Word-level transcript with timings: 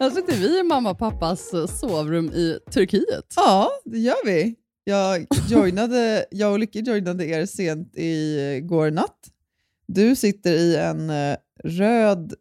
Här 0.00 0.10
sitter 0.10 0.36
vi 0.36 0.60
i 0.60 0.62
mamma 0.62 0.90
och 0.90 0.98
pappas 0.98 1.54
eh, 1.54 1.66
sovrum 1.66 2.26
i 2.26 2.58
Turkiet. 2.70 3.32
Ja, 3.36 3.70
det 3.84 3.98
gör 3.98 4.26
vi. 4.26 4.54
Jag, 4.84 5.26
joinade, 5.48 6.26
jag 6.30 6.52
och 6.52 6.58
Lycke 6.58 6.78
joinade 6.78 7.26
er 7.26 7.46
sent 7.46 7.96
i 7.96 8.60
går 8.62 8.90
natt. 8.90 9.18
Du 9.86 10.16
sitter 10.16 10.52
i 10.52 10.76
en 10.76 11.10
eh, 11.10 11.36
röd 11.64 12.34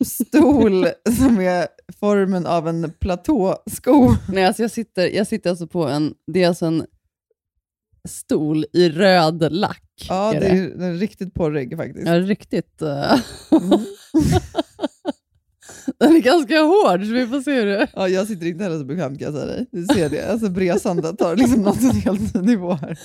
stol 0.00 0.86
som 1.18 1.40
är 1.40 1.66
formen 2.00 2.46
av 2.46 2.68
en 2.68 2.92
platåsko. 3.00 4.14
Nej, 4.28 4.44
alltså 4.44 4.62
jag, 4.62 4.70
sitter, 4.70 5.08
jag 5.08 5.26
sitter 5.26 5.50
alltså 5.50 5.66
på 5.66 5.84
en, 5.84 6.14
det 6.26 6.42
är 6.42 6.48
alltså 6.48 6.66
en 6.66 6.86
stol 8.08 8.64
i 8.72 8.88
röd 8.88 9.52
lack. 9.52 9.82
Ja, 10.08 10.34
är 10.34 10.40
det 10.40 10.46
är, 10.46 10.68
den 10.68 10.82
är 10.82 10.94
riktigt 10.94 11.34
porrig 11.34 11.76
faktiskt. 11.76 12.06
Ja, 12.08 12.18
riktigt. 12.18 12.82
eh, 12.82 13.20
Mm. 13.50 13.80
Den 15.98 16.16
är 16.16 16.20
ganska 16.20 16.60
hård, 16.60 17.04
så 17.06 17.12
vi 17.12 17.26
får 17.26 17.40
se 17.40 17.52
hur 17.54 17.66
det 17.66 17.88
Ja, 17.94 18.08
jag 18.08 18.26
sitter 18.26 18.46
inte 18.46 18.64
heller 18.64 18.78
så 18.78 18.84
bekvämt 18.84 19.18
kan 19.18 19.24
jag 19.24 19.34
säga 19.34 19.46
dig. 19.46 19.66
Du 19.72 19.86
ser 19.94 20.08
det. 20.08 20.32
Alltså 20.32 20.48
bresandet 20.50 21.20
har 21.20 21.36
liksom 21.36 21.62
nått 21.62 21.82
en 21.82 21.90
helt 21.90 22.34
ny 22.34 22.40
nivå 22.40 22.72
här. 22.72 22.98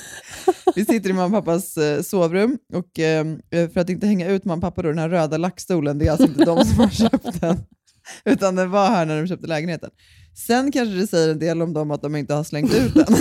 Vi 0.75 0.85
sitter 0.85 1.09
i 1.09 1.13
mamma 1.13 1.37
och 1.37 1.45
pappas 1.45 1.77
eh, 1.77 2.01
sovrum 2.01 2.57
och 2.73 2.99
eh, 2.99 3.25
för 3.73 3.77
att 3.79 3.89
inte 3.89 4.07
hänga 4.07 4.27
ut 4.29 4.45
mamma 4.45 4.55
och 4.57 4.61
pappa 4.61 4.81
då, 4.81 4.89
den 4.89 4.99
här 4.99 5.09
röda 5.09 5.37
lackstolen, 5.37 5.97
det 5.99 6.07
är 6.07 6.11
alltså 6.11 6.27
inte 6.27 6.45
de 6.45 6.65
som 6.65 6.79
har 6.79 6.89
köpt 6.89 7.41
den. 7.41 7.57
Utan 8.25 8.55
den 8.55 8.71
var 8.71 8.87
här 8.89 9.05
när 9.05 9.21
de 9.21 9.27
köpte 9.27 9.47
lägenheten. 9.47 9.89
Sen 10.47 10.71
kanske 10.71 10.95
det 10.95 11.07
säger 11.07 11.29
en 11.29 11.39
del 11.39 11.61
om 11.61 11.73
dem 11.73 11.91
att 11.91 12.01
de 12.01 12.15
inte 12.15 12.33
har 12.33 12.43
slängt 12.43 12.73
ut 12.75 12.93
den. 12.93 13.15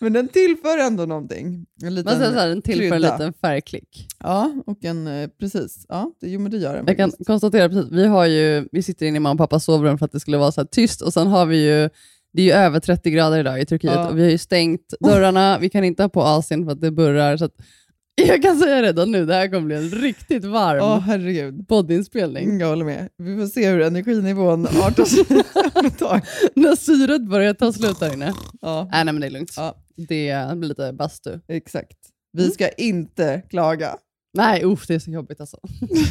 Men 0.00 0.12
den 0.12 0.28
tillför 0.28 0.78
ändå 0.78 1.06
någonting. 1.06 1.66
En 1.82 1.94
liten 1.94 2.12
Man 2.12 2.20
säger 2.20 2.32
så 2.32 2.38
här, 2.38 2.48
den 2.48 2.62
tillför 2.62 2.84
en 2.84 2.90
krydda. 2.90 3.12
liten 3.18 3.32
färgklick. 3.32 4.06
Ja, 4.20 4.52
och 4.66 4.84
en, 4.84 5.06
eh, 5.06 5.28
precis. 5.40 5.86
Ja, 5.88 6.12
det, 6.20 6.28
jo, 6.30 6.40
men 6.40 6.50
det 6.50 6.56
gör 6.58 6.74
den 6.76 6.84
Jag 6.86 6.96
kan 6.96 7.10
faktiskt. 7.10 7.26
konstatera 7.26 7.68
precis, 7.68 7.92
vi, 7.92 8.06
har 8.06 8.26
ju, 8.26 8.68
vi 8.72 8.82
sitter 8.82 9.06
inne 9.06 9.16
i 9.16 9.20
mamma 9.20 9.32
och 9.32 9.38
pappas 9.50 9.64
sovrum 9.64 9.98
för 9.98 10.04
att 10.04 10.12
det 10.12 10.20
skulle 10.20 10.36
vara 10.36 10.52
så 10.52 10.64
tyst 10.64 11.02
och 11.02 11.12
sen 11.12 11.26
har 11.26 11.46
vi 11.46 11.56
ju, 11.64 11.90
det 12.32 12.42
är 12.42 12.46
ju 12.46 12.52
över 12.52 12.80
30 12.80 13.10
grader 13.10 13.38
idag 13.40 13.60
i 13.60 13.66
Turkiet 13.66 13.92
Ja. 13.94 14.08
och 14.08 14.18
vi 14.18 14.22
har 14.22 14.30
ju 14.30 14.38
stängt 14.38 14.94
dörrarna, 15.00 15.58
vi 15.58 15.70
kan 15.70 15.84
inte 15.84 16.02
ha 16.02 16.08
på 16.08 16.22
Asien 16.22 16.64
för 16.64 16.72
att 16.72 16.80
det 16.80 16.90
burrar. 16.90 17.36
Så 17.36 17.44
att, 17.44 17.54
jag 18.28 18.42
kan 18.42 18.58
säga 18.58 18.82
redan 18.82 19.10
nu, 19.10 19.26
det 19.26 19.34
här 19.34 19.48
kommer 19.48 19.66
bli 19.66 19.76
en 19.76 19.88
riktigt 19.90 20.44
varm 20.44 21.00
herregud. 21.02 21.68
poddinspelning. 21.68 22.60
Jag 22.60 22.68
håller 22.68 22.84
med. 22.84 23.08
Vi 23.18 23.36
får 23.36 23.46
se 23.46 23.70
hur 23.70 23.80
energinivån 23.80 24.66
artar 24.66 25.04
sig. 25.04 25.24
När 26.54 26.76
syret 26.76 27.22
börjar 27.28 27.54
ta 27.54 27.72
slut 27.72 28.00
där 28.00 28.12
inne. 28.14 28.32
Ja, 28.60 28.88
Nej, 28.92 29.04
nej 29.04 29.14
men 29.14 29.20
det 29.20 29.26
är 29.26 29.30
lugnt. 29.30 29.52
Ja. 29.56 29.74
Det 30.08 30.56
blir 30.56 30.68
lite 30.68 30.92
bastu. 30.92 31.40
exakt. 31.48 31.98
Vi 32.32 32.42
Mm. 32.42 32.52
ska 32.52 32.68
inte 32.68 33.42
klaga. 33.50 33.96
Nej, 34.34 34.64
usch, 34.64 34.84
det 34.88 34.94
är 34.94 34.98
så 34.98 35.10
jobbigt 35.10 35.40
alltså. 35.40 35.58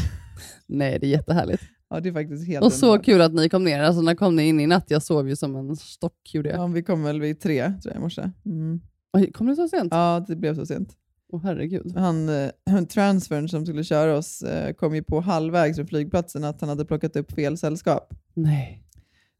nej, 0.68 0.98
det 1.00 1.08
är 1.08 1.10
jättehärligt. 1.12 1.64
Ja, 1.90 2.00
det 2.00 2.10
är 2.10 2.14
faktiskt 2.14 2.48
helt 2.48 2.66
Och 2.66 2.74
så 2.74 2.86
underbart. 2.86 3.06
kul 3.06 3.22
att 3.22 3.34
ni 3.34 3.50
kom 3.50 3.64
ner. 3.64 3.80
Alltså, 3.84 4.02
när 4.02 4.16
kom 4.16 4.36
ni 4.36 4.44
in 4.48 4.60
i 4.60 4.68
natt? 4.68 4.86
Jag 4.88 5.04
sov 5.04 5.30
ju 5.30 5.36
som 5.36 5.56
en 5.56 5.76
stock. 5.76 6.34
Gjorde 6.34 6.50
jag. 6.50 6.60
Ja, 6.60 6.68
vi 6.68 6.84
kom 6.84 7.04
väl 7.04 7.22
vid 7.22 7.40
tre 7.40 7.64
tror 7.82 7.94
jag, 7.94 7.96
i 7.96 8.00
morse. 8.00 8.32
Mm. 8.46 8.82
Oj, 9.14 9.32
kom 9.32 9.48
det 9.48 9.56
så 9.56 9.68
sent? 9.68 9.88
Ja, 9.94 10.26
det 10.28 10.36
blev 10.36 10.56
så 10.56 10.66
sent. 10.66 10.90
Åh 11.34 11.42
herregud. 11.44 11.94
Han, 11.98 12.30
eh, 12.30 12.50
transfern 12.90 13.50
som 13.50 13.66
skulle 13.66 13.84
köra 13.84 14.18
oss 14.18 14.42
eh, 14.42 14.74
kom 14.74 14.96
ju 14.96 15.04
på 15.04 15.20
halvvägs 15.22 15.76
från 15.78 15.88
flygplatsen 15.88 16.44
att 16.44 16.62
han 16.62 16.70
hade 16.70 16.86
plockat 16.86 17.16
upp 17.16 17.32
fel 17.32 17.58
sällskap. 17.58 18.14
Nej. 18.34 18.84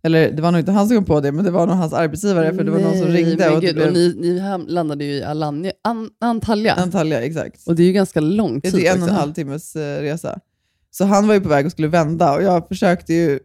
Eller 0.04 0.32
det 0.32 0.42
var 0.42 0.52
nog 0.52 0.60
inte 0.60 0.72
han 0.72 0.88
som 0.88 0.98
kom 0.98 1.06
på 1.06 1.20
det, 1.20 1.32
men 1.32 1.46
det 1.46 1.52
var 1.52 1.68
nog 1.68 1.76
hans 1.76 1.94
arbetsgivare 1.94 2.54
för 2.54 2.64
det 2.64 2.72
var 2.72 2.80
någon 2.80 2.98
som 2.98 3.08
Nej, 3.08 3.24
ringde. 3.24 3.50
Och 3.50 3.60
blev 3.60 3.88
och 3.88 3.94
ni, 3.94 4.16
ni 4.18 4.40
landade 4.68 5.06
ju 5.06 5.12
i 5.12 5.24
Alanya, 5.24 5.72
An, 5.84 6.10
Antalya. 6.22 6.74
Antalya, 6.74 7.22
exakt. 7.22 7.68
och 7.68 7.76
det 7.76 7.84
är 7.84 7.88
ju 7.88 7.94
ganska 7.94 8.20
lång 8.20 8.62
tid 8.62 8.74
Det 8.74 8.88
är 8.88 8.96
en 8.96 9.04
och 9.04 9.10
en 9.10 9.16
halv 9.16 9.34
timmes 9.34 9.76
eh, 9.76 10.02
resa. 10.02 10.40
Så 10.92 11.06
han 11.06 11.28
var 11.28 11.34
ju 11.34 11.42
på 11.42 11.50
väg 11.50 11.66
och 11.66 11.72
skulle 11.72 11.88
vända 11.88 12.36
och 12.36 12.44
jag 12.44 12.68
försökte 12.68 13.14
ju 13.14 13.40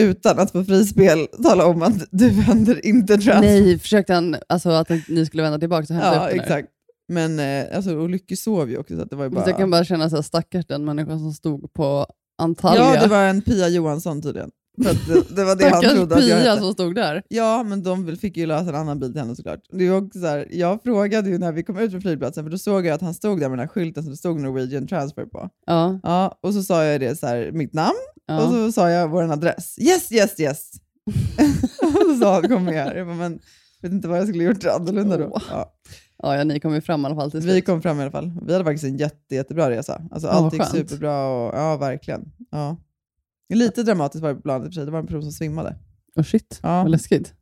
utan 0.00 0.38
att 0.38 0.50
få 0.50 0.64
frispel 0.64 1.26
tala 1.42 1.66
om 1.66 1.82
att 1.82 2.06
du 2.10 2.30
vänder 2.30 2.86
inte 2.86 3.14
transfer. 3.14 3.40
Nej, 3.40 3.78
försökte 3.78 4.14
han 4.14 4.36
alltså, 4.48 4.70
att 4.70 4.90
ni 5.08 5.26
skulle 5.26 5.42
vända 5.42 5.58
tillbaka 5.58 5.94
och 5.94 6.00
hämta 6.00 6.14
ja, 6.14 6.24
upp 6.24 6.30
den 6.30 6.40
exakt. 6.40 6.68
Men 7.08 7.38
eh, 7.38 7.76
alltså, 7.76 7.96
och 7.96 8.10
Lykke 8.10 8.36
sov 8.36 8.70
ju 8.70 8.78
också 8.78 8.96
så 8.96 9.02
att 9.02 9.10
det 9.10 9.16
var 9.16 9.28
bara... 9.28 9.48
Jag 9.48 9.56
kan 9.56 9.70
bara 9.70 9.84
känna 9.84 10.10
så 10.10 10.16
här, 10.16 10.22
stackars 10.22 10.66
den 10.66 10.84
människan 10.84 11.18
som 11.18 11.32
stod 11.32 11.72
på 11.72 12.06
Antalya. 12.38 12.94
Ja, 12.94 13.02
det 13.02 13.08
var 13.08 13.22
en 13.22 13.42
Pia 13.42 13.68
Johansson 13.68 14.22
tydligen. 14.22 14.50
För 14.82 15.34
det, 15.34 15.44
var 15.44 15.56
det 15.56 15.68
han 15.68 15.82
trodde 15.82 16.14
att 16.14 16.26
jag 16.26 16.36
hette. 16.36 16.60
som 16.60 16.72
stod 16.72 16.94
där. 16.94 17.22
Ja, 17.28 17.62
men 17.62 17.82
de 17.82 18.16
fick 18.16 18.36
ju 18.36 18.46
lösa 18.46 18.68
en 18.68 18.74
annan 18.74 19.00
bil 19.00 19.12
till 19.12 19.20
henne 19.20 19.36
såklart. 19.36 19.60
Det 19.72 19.90
var 19.90 19.98
också 19.98 20.20
så 20.20 20.26
här, 20.26 20.48
jag 20.50 20.82
frågade 20.82 21.30
ju 21.30 21.38
när 21.38 21.52
vi 21.52 21.62
kom 21.62 21.78
ut 21.78 21.90
från 21.90 22.00
flygplatsen, 22.00 22.44
för 22.44 22.50
då 22.50 22.58
såg 22.58 22.86
jag 22.86 22.94
att 22.94 23.00
han 23.00 23.14
stod 23.14 23.40
där 23.40 23.48
med 23.48 23.58
den 23.58 23.68
här 23.68 23.72
skylten 23.74 24.02
som 24.02 24.10
det 24.10 24.16
stod 24.16 24.40
Norwegian 24.40 24.86
Transfer 24.86 25.24
på. 25.26 25.48
Ja, 25.66 26.00
Ja, 26.02 26.38
och 26.42 26.54
så 26.54 26.62
sa 26.62 26.84
jag 26.84 27.00
det 27.00 27.16
så 27.16 27.26
här, 27.26 27.50
mitt 27.52 27.72
namn 27.72 27.98
ja. 28.26 28.44
och 28.44 28.50
så 28.50 28.72
sa 28.72 28.90
jag 28.90 29.08
vår 29.08 29.32
adress. 29.32 29.78
Yes, 29.78 30.12
yes, 30.12 30.40
yes! 30.40 30.70
och 31.82 32.14
så 32.14 32.16
sa 32.20 32.32
han 32.34 32.48
kom 32.48 32.64
med 32.64 32.74
här. 32.74 32.94
Jag 32.94 33.06
bara, 33.06 33.16
men 33.16 33.38
vet 33.82 33.92
inte 33.92 34.08
vad 34.08 34.18
jag 34.18 34.28
skulle 34.28 34.44
gjort 34.44 34.64
annorlunda 34.64 35.16
då. 35.16 35.40
Ja, 35.50 35.72
ja, 36.22 36.36
ja, 36.36 36.44
ni 36.44 36.60
kom 36.60 36.74
ju 36.74 36.80
fram 36.80 37.02
i 37.02 37.06
alla 37.06 37.14
fall 37.14 37.30
till 37.30 37.40
vi 37.40 37.50
slut. 37.50 37.66
kom 37.66 37.82
fram 37.82 37.98
i 37.98 38.02
alla 38.02 38.10
fall. 38.10 38.32
Vi 38.46 38.52
hade 38.52 38.64
faktiskt 38.64 38.84
en 38.84 38.96
jätte, 38.96 39.34
jättebra 39.34 39.70
resa. 39.70 40.02
Alltså, 40.10 40.28
allt 40.28 40.52
gick 40.54 40.64
superbra. 40.64 41.26
Och, 41.28 41.54
ja, 41.54 41.76
verkligen. 41.76 42.32
Ja. 42.50 42.76
Lite 43.48 43.82
dramatiskt 43.82 44.22
var 44.22 44.34
det 44.34 44.40
planet 44.40 44.64
i 44.66 44.68
och 44.68 44.72
för 44.72 44.74
sig. 44.74 44.84
Det 44.84 44.90
var 44.90 44.98
en 44.98 45.06
person 45.06 45.22
som 45.22 45.32
svimmade. 45.32 45.76
Oh, 46.16 46.22
shit, 46.24 46.58
Ja. 46.62 46.82
vad 46.82 46.90
läskigt. 46.90 47.34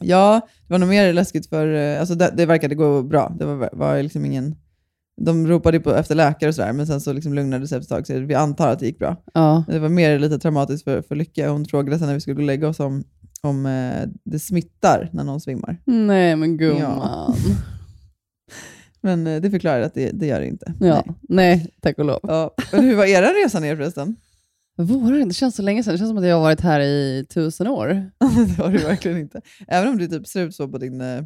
Ja, 0.00 0.40
det 0.66 0.72
var 0.72 0.78
nog 0.78 0.88
mer 0.88 1.12
läskigt 1.12 1.46
för... 1.48 1.74
eh, 1.74 2.00
Alltså 2.00 2.14
det, 2.14 2.32
det 2.36 2.46
verkade 2.46 2.74
gå 2.74 3.02
bra. 3.02 3.36
Det 3.38 3.44
var, 3.46 3.70
var 3.72 4.02
liksom 4.02 4.24
ingen... 4.24 4.56
De 5.22 5.46
ropade 5.46 5.80
på 5.80 5.94
efter 5.94 6.14
läkare 6.14 6.48
och 6.48 6.54
sådär, 6.54 6.72
men 6.72 6.86
sen 6.86 7.00
så 7.00 7.12
liksom 7.12 7.34
lugnade 7.34 7.64
det 7.64 7.68
sig 7.68 7.78
efter 7.78 7.96
ett 7.98 8.06
tag. 8.06 8.16
Så 8.16 8.26
vi 8.26 8.34
antar 8.34 8.68
att 8.68 8.78
det 8.78 8.86
gick 8.86 8.98
bra. 8.98 9.16
Ja. 9.34 9.64
Det 9.68 9.78
var 9.78 9.88
mer 9.88 10.18
lite 10.18 10.38
traumatiskt 10.38 10.84
för, 10.84 11.02
för 11.02 11.14
Lycka. 11.14 11.50
Hon 11.50 11.64
frågade 11.64 11.98
sen 11.98 12.06
när 12.06 12.14
vi 12.14 12.20
skulle 12.20 12.34
gå 12.34 12.40
och 12.42 12.46
lägga 12.46 12.68
oss 12.68 12.80
om, 12.80 13.04
om 13.42 13.66
eh, 13.66 14.08
det 14.24 14.38
smittar 14.38 15.10
när 15.12 15.24
någon 15.24 15.40
svimmar. 15.40 15.76
Nej 15.84 16.36
men 16.36 16.56
gumman. 16.56 17.34
Men 19.00 19.26
eh, 19.26 19.40
det 19.40 19.50
förklarade 19.50 19.86
att 19.86 19.94
det, 19.94 20.10
det 20.10 20.26
gör 20.26 20.40
det 20.40 20.46
inte. 20.46 20.74
Ja. 20.80 21.04
Nej. 21.06 21.14
Nej. 21.28 21.74
tack 21.80 21.98
och 21.98 22.04
lov. 22.04 22.20
Ja. 22.22 22.54
Men 22.72 22.84
hur 22.84 22.96
var 22.96 23.04
era 23.04 23.26
resa 23.26 23.60
ner 23.60 23.76
förresten? 23.76 24.16
Våren, 24.84 25.28
det 25.28 25.34
känns 25.34 25.56
så 25.56 25.62
länge 25.62 25.82
sedan. 25.82 25.92
Det 25.92 25.98
känns 25.98 26.10
som 26.10 26.18
att 26.18 26.26
jag 26.26 26.36
har 26.36 26.42
varit 26.42 26.60
här 26.60 26.80
i 26.80 27.26
tusen 27.34 27.66
år. 27.66 27.88
det 28.18 28.58
var 28.58 28.72
det 28.72 28.78
verkligen 28.78 29.18
inte. 29.18 29.40
Även 29.68 29.88
om 29.88 29.98
det 29.98 30.08
typ 30.08 30.26
ser 30.26 30.46
ut 30.46 30.54
så 30.54 30.68
på 30.68 30.78
din 30.78 31.00
eh, 31.00 31.24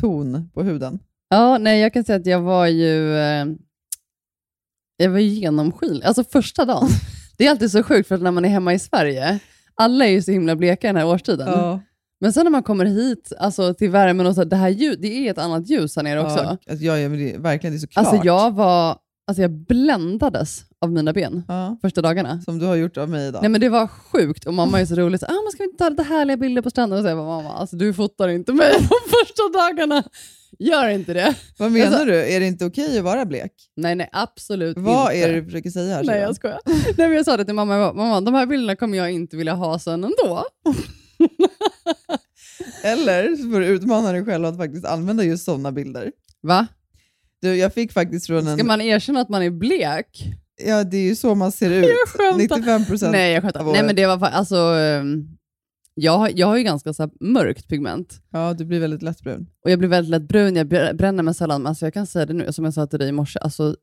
ton 0.00 0.50
på 0.54 0.62
huden. 0.62 0.98
Ja, 1.28 1.58
nej, 1.58 1.80
jag 1.80 1.92
kan 1.92 2.04
säga 2.04 2.18
att 2.18 2.26
jag 2.26 2.40
var 2.40 2.66
ju 2.66 3.16
eh, 3.16 3.46
jag 4.96 5.10
var 5.10 5.18
ju 5.18 5.28
genomskinlig. 5.28 6.04
Alltså 6.04 6.24
första 6.24 6.64
dagen. 6.64 6.88
Det 7.38 7.46
är 7.46 7.50
alltid 7.50 7.70
så 7.70 7.82
sjukt 7.82 8.08
för 8.08 8.14
att 8.14 8.22
när 8.22 8.30
man 8.30 8.44
är 8.44 8.48
hemma 8.48 8.74
i 8.74 8.78
Sverige, 8.78 9.38
alla 9.74 10.06
är 10.06 10.10
ju 10.10 10.22
så 10.22 10.30
himla 10.30 10.56
bleka 10.56 10.86
den 10.86 10.96
här 10.96 11.06
årstiden. 11.06 11.48
Ja. 11.48 11.80
Men 12.20 12.32
sen 12.32 12.44
när 12.44 12.50
man 12.50 12.62
kommer 12.62 12.84
hit 12.84 13.32
alltså, 13.38 13.74
till 13.74 13.90
värmen 13.90 14.26
och 14.26 14.34
så, 14.34 14.44
det 14.44 14.56
här 14.56 14.68
ljus, 14.68 14.96
det 14.98 15.08
är 15.08 15.30
ett 15.30 15.38
annat 15.38 15.68
ljus 15.68 15.96
här 15.96 16.02
nere 16.02 16.20
också. 16.20 16.38
Ja, 16.38 16.58
alltså, 16.70 16.84
ja, 16.84 16.98
ja, 16.98 17.08
men 17.08 17.18
det, 17.18 17.38
verkligen, 17.38 17.72
det 17.72 17.76
är 17.76 17.80
så 17.80 17.86
klart. 17.86 18.06
Alltså 18.06 18.26
jag 18.26 18.54
var, 18.54 18.98
alltså 19.26 19.42
jag 19.42 19.50
bländades 19.50 20.64
av 20.80 20.92
mina 20.92 21.12
ben 21.12 21.44
ja. 21.48 21.78
första 21.82 22.02
dagarna. 22.02 22.40
Som 22.40 22.58
du 22.58 22.66
har 22.66 22.76
gjort 22.76 22.96
av 22.96 23.08
mig 23.08 23.28
idag. 23.28 23.42
Nej 23.42 23.48
men 23.50 23.60
det 23.60 23.68
var 23.68 23.86
sjukt 23.86 24.44
och 24.46 24.54
mamma 24.54 24.80
är 24.80 24.86
så 24.86 24.94
rolig. 24.94 25.20
Så, 25.20 25.26
ah, 25.26 25.32
man 25.42 25.52
ska 25.52 25.62
vi 25.62 25.64
inte 25.64 25.84
ta 25.84 25.88
lite 25.88 26.02
härliga 26.02 26.36
bilder 26.36 26.62
på 26.62 26.70
stranden? 26.70 26.98
Och 26.98 27.02
så 27.04 27.08
jag 27.08 27.18
bara, 27.18 27.26
mamma, 27.42 27.52
alltså, 27.54 27.76
du 27.76 27.94
fotar 27.94 28.28
inte 28.28 28.52
mig 28.52 28.72
de 28.78 28.88
första 29.10 29.42
dagarna. 29.58 30.02
Gör 30.58 30.88
inte 30.88 31.14
det. 31.14 31.34
Vad 31.58 31.72
menar 31.72 31.86
Alltså- 31.86 32.04
du? 32.04 32.14
Är 32.34 32.40
det 32.40 32.46
inte 32.46 32.64
okej 32.64 32.98
att 32.98 33.04
vara 33.04 33.24
blek? 33.26 33.52
Nej, 33.76 33.94
nej, 33.94 34.08
absolut 34.12 34.78
Vad 34.78 35.12
inte. 35.14 35.24
är 35.24 35.32
det 35.32 35.40
du 35.40 35.44
försöker 35.44 35.70
säga 35.70 35.94
här? 35.94 36.04
Nej, 36.04 36.20
jag 36.20 36.36
skojar. 36.36 36.60
Nej, 36.66 36.94
men 37.08 37.12
jag 37.12 37.24
sa 37.24 37.36
det 37.36 37.44
till 37.44 37.54
mamma, 37.54 37.76
jag 37.76 37.94
bara, 37.96 38.04
mamma, 38.04 38.20
de 38.20 38.34
här 38.34 38.46
bilderna 38.46 38.76
kommer 38.76 38.98
jag 38.98 39.10
inte 39.12 39.36
vilja 39.36 39.54
ha 39.54 39.78
sen 39.78 40.04
ändå. 40.04 40.44
Eller 42.82 43.36
så 43.36 43.42
får 43.50 43.60
du 43.60 43.66
utmana 43.66 44.12
dig 44.12 44.24
själv 44.24 44.44
att 44.44 44.56
faktiskt 44.56 44.84
använda 44.86 45.24
just 45.24 45.44
sådana 45.44 45.72
bilder. 45.72 46.12
Va? 46.42 46.66
Du, 47.42 47.56
jag 47.56 47.74
fick 47.74 47.92
faktiskt 47.92 48.26
från 48.26 48.46
en... 48.46 48.56
Ska 48.56 48.66
man 48.66 48.80
erkänna 48.80 49.20
att 49.20 49.28
man 49.28 49.42
är 49.42 49.50
blek? 49.50 50.24
Ja, 50.66 50.84
det 50.84 50.96
är 50.96 51.02
ju 51.08 51.16
så 51.16 51.34
man 51.34 51.52
ser 51.52 51.70
ut. 51.82 51.86
skämtar. 52.08 52.38
95 52.38 52.84
procent. 52.86 53.12
Nej, 53.12 53.32
jag 53.32 53.42
skämtar. 53.42 53.64
Nej, 53.64 53.82
men 53.82 53.96
det 53.96 54.06
var 54.06 54.26
alltså... 54.28 54.56
ehm, 54.56 55.28
Jag, 55.94 56.38
jag 56.38 56.46
har 56.46 56.56
ju 56.56 56.62
ganska 56.62 56.92
så 56.94 57.10
mörkt 57.20 57.68
pigment. 57.68 58.20
Ja, 58.32 58.54
du 58.54 58.64
blir 58.64 58.80
väldigt 58.80 59.02
lättbrun. 59.02 59.46
Och 59.64 59.70
jag 59.70 59.78
blir 59.78 59.88
väldigt 59.88 60.10
lätt 60.10 60.28
brun, 60.28 60.56
jag 60.56 60.66
br- 60.66 60.94
bränner 60.96 61.22
mig 61.22 61.34
sällan. 61.34 61.62
Men 61.62 61.66
alltså 61.70 61.86
jag 61.86 61.94
kan 61.94 62.06
säga 62.06 62.26
det 62.26 62.32
nu, 62.32 62.52
som 62.52 62.64
jag 62.64 62.74
sa 62.74 62.86
till 62.86 62.98
dig 62.98 63.08
i 63.08 63.12
morse. 63.12 63.38
Alltså, 63.38 63.76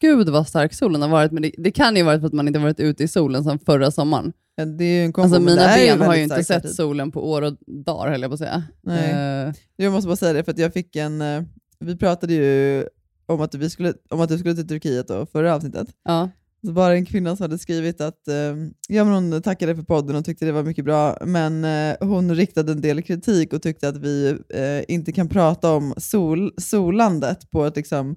gud 0.00 0.28
vad 0.28 0.48
stark 0.48 0.74
solen 0.74 1.02
har 1.02 1.08
varit. 1.08 1.32
Men 1.32 1.42
det, 1.42 1.52
det 1.58 1.70
kan 1.70 1.96
ju 1.96 2.02
vara 2.02 2.20
för 2.20 2.26
att 2.26 2.32
man 2.32 2.46
inte 2.48 2.58
varit 2.60 2.80
ute 2.80 3.04
i 3.04 3.08
solen 3.08 3.44
sedan 3.44 3.58
förra 3.66 3.90
sommaren. 3.90 4.32
Ja, 4.56 4.64
Det 4.64 4.84
är 4.84 5.04
en 5.04 5.12
kombo, 5.12 5.24
Alltså 5.34 5.40
mina 5.40 5.74
ben 5.76 6.00
har 6.00 6.14
ju 6.16 6.22
inte 6.22 6.44
sett 6.44 6.62
parti. 6.62 6.74
solen 6.74 7.10
på 7.10 7.30
år 7.30 7.42
och 7.42 7.52
dagar, 7.84 8.10
höll 8.10 8.20
jag 8.22 8.30
på 8.30 8.34
att 8.34 8.38
säga. 8.38 8.62
Nej. 8.82 9.10
Eh, 9.46 9.52
Jag 9.76 9.92
måste 9.92 10.06
bara 10.08 10.16
säga 10.16 10.32
det, 10.32 10.44
för 10.44 10.52
att 10.52 10.58
jag 10.58 10.72
fick 10.72 10.96
en... 10.96 11.20
eh, 11.22 11.42
Vi 11.80 11.96
pratade 11.96 12.34
ju 12.34 12.84
om 13.28 13.40
att, 13.40 13.54
vi 13.54 13.70
skulle, 13.70 13.94
om 14.10 14.20
att 14.20 14.28
du 14.28 14.38
skulle 14.38 14.54
till 14.54 14.68
Turkiet 14.68 15.08
då, 15.08 15.26
förra 15.26 15.54
avsnittet. 15.54 15.88
ja. 16.04 16.30
Så 16.66 16.72
var 16.72 16.90
det 16.90 16.96
en 16.96 17.04
kvinna 17.04 17.36
som 17.36 17.44
hade 17.44 17.58
skrivit 17.58 18.00
att 18.00 18.28
eh, 18.28 18.34
ja, 18.88 19.04
men 19.04 19.08
hon 19.08 19.42
tackade 19.42 19.76
för 19.76 19.82
podden 19.82 20.16
och 20.16 20.24
tyckte 20.24 20.44
det 20.44 20.52
var 20.52 20.62
mycket 20.62 20.84
bra, 20.84 21.18
men 21.26 21.64
eh, 21.64 21.96
hon 22.00 22.34
riktade 22.34 22.72
en 22.72 22.80
del 22.80 23.02
kritik 23.02 23.52
och 23.52 23.62
tyckte 23.62 23.88
att 23.88 23.96
vi 23.96 24.38
eh, 24.54 24.94
inte 24.94 25.12
kan 25.12 25.28
prata 25.28 25.72
om 25.72 25.94
sol, 25.96 26.52
solandet 26.56 27.50
på 27.50 27.64
ett 27.64 27.76
liksom, 27.76 28.16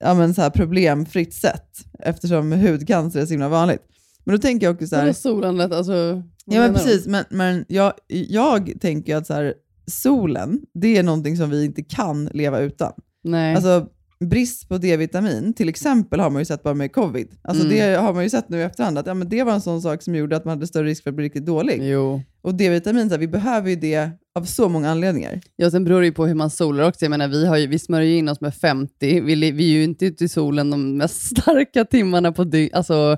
ja, 0.00 0.14
men 0.14 0.34
så 0.34 0.42
här 0.42 0.50
problemfritt 0.50 1.34
sätt, 1.34 1.70
eftersom 1.98 2.52
hudcancer 2.52 3.20
är 3.20 3.26
så 3.26 3.32
himla 3.32 3.48
vanligt. 3.48 3.82
Men 4.24 4.34
då 4.34 4.40
tänker 4.40 4.66
jag 4.66 4.74
också 4.74 4.86
så 4.86 4.96
här, 4.96 5.12
solandet? 5.12 5.72
Alltså, 5.72 6.22
Ja 6.44 6.60
men 6.60 6.74
precis, 6.74 7.06
men, 7.06 7.24
men 7.30 7.64
jag, 7.68 7.92
jag 8.08 8.72
tänker 8.80 9.16
att 9.16 9.26
så 9.26 9.34
här, 9.34 9.54
solen, 9.86 10.60
det 10.74 10.96
är 10.96 11.02
någonting 11.02 11.36
som 11.36 11.50
vi 11.50 11.64
inte 11.64 11.82
kan 11.82 12.24
leva 12.24 12.60
utan. 12.60 12.92
Nej. 13.24 13.54
Alltså 13.54 13.86
brist 14.24 14.68
på 14.68 14.78
D-vitamin, 14.78 15.54
till 15.54 15.68
exempel 15.68 16.20
har 16.20 16.30
man 16.30 16.40
ju 16.40 16.44
sett 16.46 16.62
bara 16.62 16.74
med 16.74 16.92
covid. 16.92 17.28
Alltså 17.42 17.64
Mm. 17.64 17.76
det 17.76 17.96
har 17.96 18.12
man 18.14 18.22
ju 18.24 18.30
sett 18.30 18.48
nu 18.48 18.58
i 18.58 18.62
efterhand, 18.62 18.98
att 18.98 19.06
ja, 19.06 19.14
men 19.14 19.28
det 19.28 19.42
var 19.42 19.52
en 19.52 19.60
sån 19.60 19.82
sak 19.82 20.02
som 20.02 20.14
gjorde 20.14 20.36
att 20.36 20.44
man 20.44 20.52
hade 20.56 20.66
större 20.66 20.86
risk 20.88 21.02
för 21.02 21.10
att 21.10 21.16
bli 21.16 21.24
riktigt 21.24 21.46
dålig. 21.46 21.78
jo. 21.82 22.22
Och 22.42 22.54
D-vitamin, 22.54 23.08
så 23.08 23.14
här, 23.14 23.18
vi 23.20 23.28
behöver 23.28 23.70
ju 23.70 23.76
det 23.76 24.10
av 24.38 24.44
så 24.44 24.68
många 24.68 24.90
anledningar. 24.90 25.40
Ja, 25.56 25.70
sen 25.70 25.84
beror 25.84 26.00
det 26.00 26.06
ju 26.06 26.12
på 26.12 26.26
hur 26.26 26.34
man 26.34 26.50
solar 26.50 26.88
också. 26.88 27.04
Jag 27.04 27.10
menar, 27.10 27.28
vi, 27.28 27.46
har 27.46 27.56
ju, 27.56 27.66
vi 27.66 27.78
smörjer 27.78 28.08
ju 28.10 28.16
in 28.16 28.28
oss 28.28 28.40
med 28.40 28.54
50. 28.54 29.20
Vi, 29.20 29.34
vi 29.50 29.64
är 29.64 29.72
ju 29.78 29.84
inte 29.84 30.06
ute 30.06 30.24
i 30.24 30.28
solen 30.28 30.70
de 30.70 30.96
mest 30.96 31.20
starka 31.38 31.84
timmarna 31.84 32.32
på 32.32 32.44
dy- 32.44 32.70
alltså, 32.72 33.16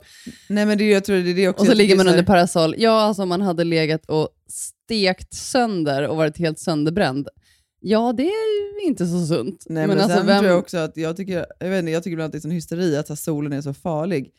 Nej 0.48 0.66
men 0.66 0.78
det, 0.78 0.84
jag 0.90 1.04
tror 1.04 1.16
det 1.16 1.30
är 1.30 1.34
det 1.34 1.48
också. 1.48 1.60
Och 1.62 1.66
så 1.66 1.74
ligger 1.74 1.96
man 1.96 2.08
under 2.08 2.22
parasoll. 2.22 2.74
Ja, 2.78 3.00
alltså 3.02 3.26
man 3.26 3.40
hade 3.40 3.64
legat 3.64 4.06
och 4.06 4.28
stekt 4.48 5.34
sönder 5.34 6.08
och 6.08 6.16
varit 6.16 6.38
helt 6.38 6.58
sönderbränd. 6.58 7.28
Ja, 7.84 8.12
det 8.16 8.22
är 8.26 8.86
inte 8.86 9.06
så 9.06 9.26
sunt. 9.26 9.64
Nej, 9.68 9.86
men, 9.86 9.98
alltså, 9.98 10.16
sen 10.18 10.26
vem- 10.26 10.38
tror 10.38 10.50
jag 10.50 10.58
också 10.58 10.78
att 10.78 10.96
jag 10.96 11.16
tycker, 11.16 11.46
jag 11.58 11.68
vet 11.68 11.78
inte, 11.78 11.90
jag 11.92 12.02
tycker 12.02 12.12
ibland 12.12 12.26
att 12.26 12.32
det 12.32 12.38
är 12.38 12.40
sån 12.40 12.50
hysteri 12.50 12.96
att 12.96 13.06
så 13.06 13.16
solen 13.16 13.52
är 13.52 13.60
så 13.60 13.74
farlig. 13.74 14.30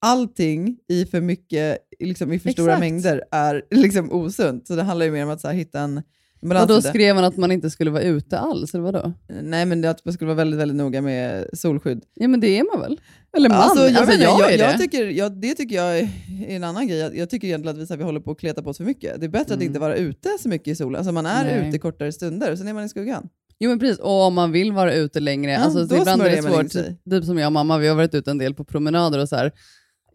Allting 0.00 0.76
i 0.88 1.04
för 1.06 1.20
mycket, 1.20 1.78
liksom, 1.98 2.32
i 2.32 2.38
för 2.38 2.50
stora 2.50 2.66
Exakt. 2.72 2.80
mängder 2.80 3.22
är 3.30 3.64
liksom 3.70 4.12
osunt. 4.12 4.66
Så 4.66 4.76
det 4.76 4.82
handlar 4.82 5.06
ju 5.06 5.12
mer 5.12 5.24
om 5.24 5.30
att 5.30 5.40
så 5.40 5.48
hitta 5.48 5.80
en 5.80 6.02
och 6.40 6.48
balans. 6.48 6.68
då 6.68 6.74
i 6.74 6.80
det. 6.80 6.88
skrev 6.88 7.14
man 7.14 7.24
att 7.24 7.36
man 7.36 7.52
inte 7.52 7.70
skulle 7.70 7.90
vara 7.90 8.02
ute 8.02 8.38
alls, 8.38 8.74
eller 8.74 8.84
vadå? 8.84 9.12
Nej, 9.42 9.66
men 9.66 9.80
det 9.80 9.90
att 9.90 10.04
man 10.04 10.14
skulle 10.14 10.26
vara 10.26 10.36
väldigt, 10.36 10.60
väldigt 10.60 10.76
noga 10.76 11.00
med 11.00 11.46
solskydd. 11.52 12.02
Ja, 12.14 12.28
men 12.28 12.40
det 12.40 12.58
är 12.58 12.76
man 12.76 12.80
väl? 12.80 13.00
Eller 13.36 13.48
man? 13.48 13.58
Alltså, 13.58 13.84
jag, 13.88 13.96
alltså, 13.96 14.12
inte, 14.12 14.24
jag, 14.24 14.52
jag, 14.52 14.58
jag 14.58 14.78
tycker, 14.78 15.06
jag, 15.06 15.40
det 15.40 15.54
tycker 15.54 15.76
jag 15.76 15.98
är 15.98 16.08
en 16.48 16.64
annan 16.64 16.88
grej. 16.88 16.98
Jag, 17.14 17.30
tycker 17.30 17.48
egentligen 17.48 17.76
att 17.76 17.82
vi, 17.82 17.86
så 17.86 17.92
här, 17.92 17.98
vi 17.98 18.04
håller 18.04 18.20
på 18.20 18.30
att 18.30 18.38
kleta 18.40 18.62
på 18.62 18.70
oss 18.70 18.76
för 18.76 18.84
mycket. 18.84 19.20
Det 19.20 19.26
är 19.26 19.30
bättre 19.30 19.54
att 19.54 19.60
Mm. 19.60 19.66
inte 19.66 19.80
vara 19.80 19.96
ute 19.96 20.28
så 20.40 20.48
mycket 20.48 20.68
i 20.68 20.74
solen. 20.74 20.96
Alltså 20.98 21.12
man 21.12 21.26
är 21.26 21.44
Nej. 21.44 21.68
ute 21.68 21.78
kortare 21.78 22.12
stunder 22.12 22.52
och 22.52 22.58
sen 22.58 22.68
är 22.68 22.72
man 22.72 22.84
i 22.84 22.88
skuggan. 22.88 23.28
Jo, 23.60 23.70
men 23.70 23.78
precis. 23.78 23.98
Och 23.98 24.10
om 24.26 24.34
man 24.34 24.52
vill 24.52 24.72
vara 24.72 24.94
ute 24.94 25.20
längre. 25.20 25.52
Ja, 25.52 25.58
alltså, 25.58 25.88
så 25.88 25.94
då 25.94 26.00
ibland 26.00 26.22
är 26.22 26.30
det 26.30 26.42
svårt. 26.42 26.70
Typ, 26.70 27.04
typ 27.10 27.24
som 27.24 27.38
jag 27.38 27.46
och 27.46 27.52
mamma, 27.52 27.78
vi 27.78 27.88
har 27.88 27.96
varit 27.96 28.14
ute 28.14 28.30
en 28.30 28.38
del 28.38 28.54
på 28.54 28.64
promenader 28.64 29.18
och 29.18 29.28
så 29.28 29.36
här. 29.36 29.52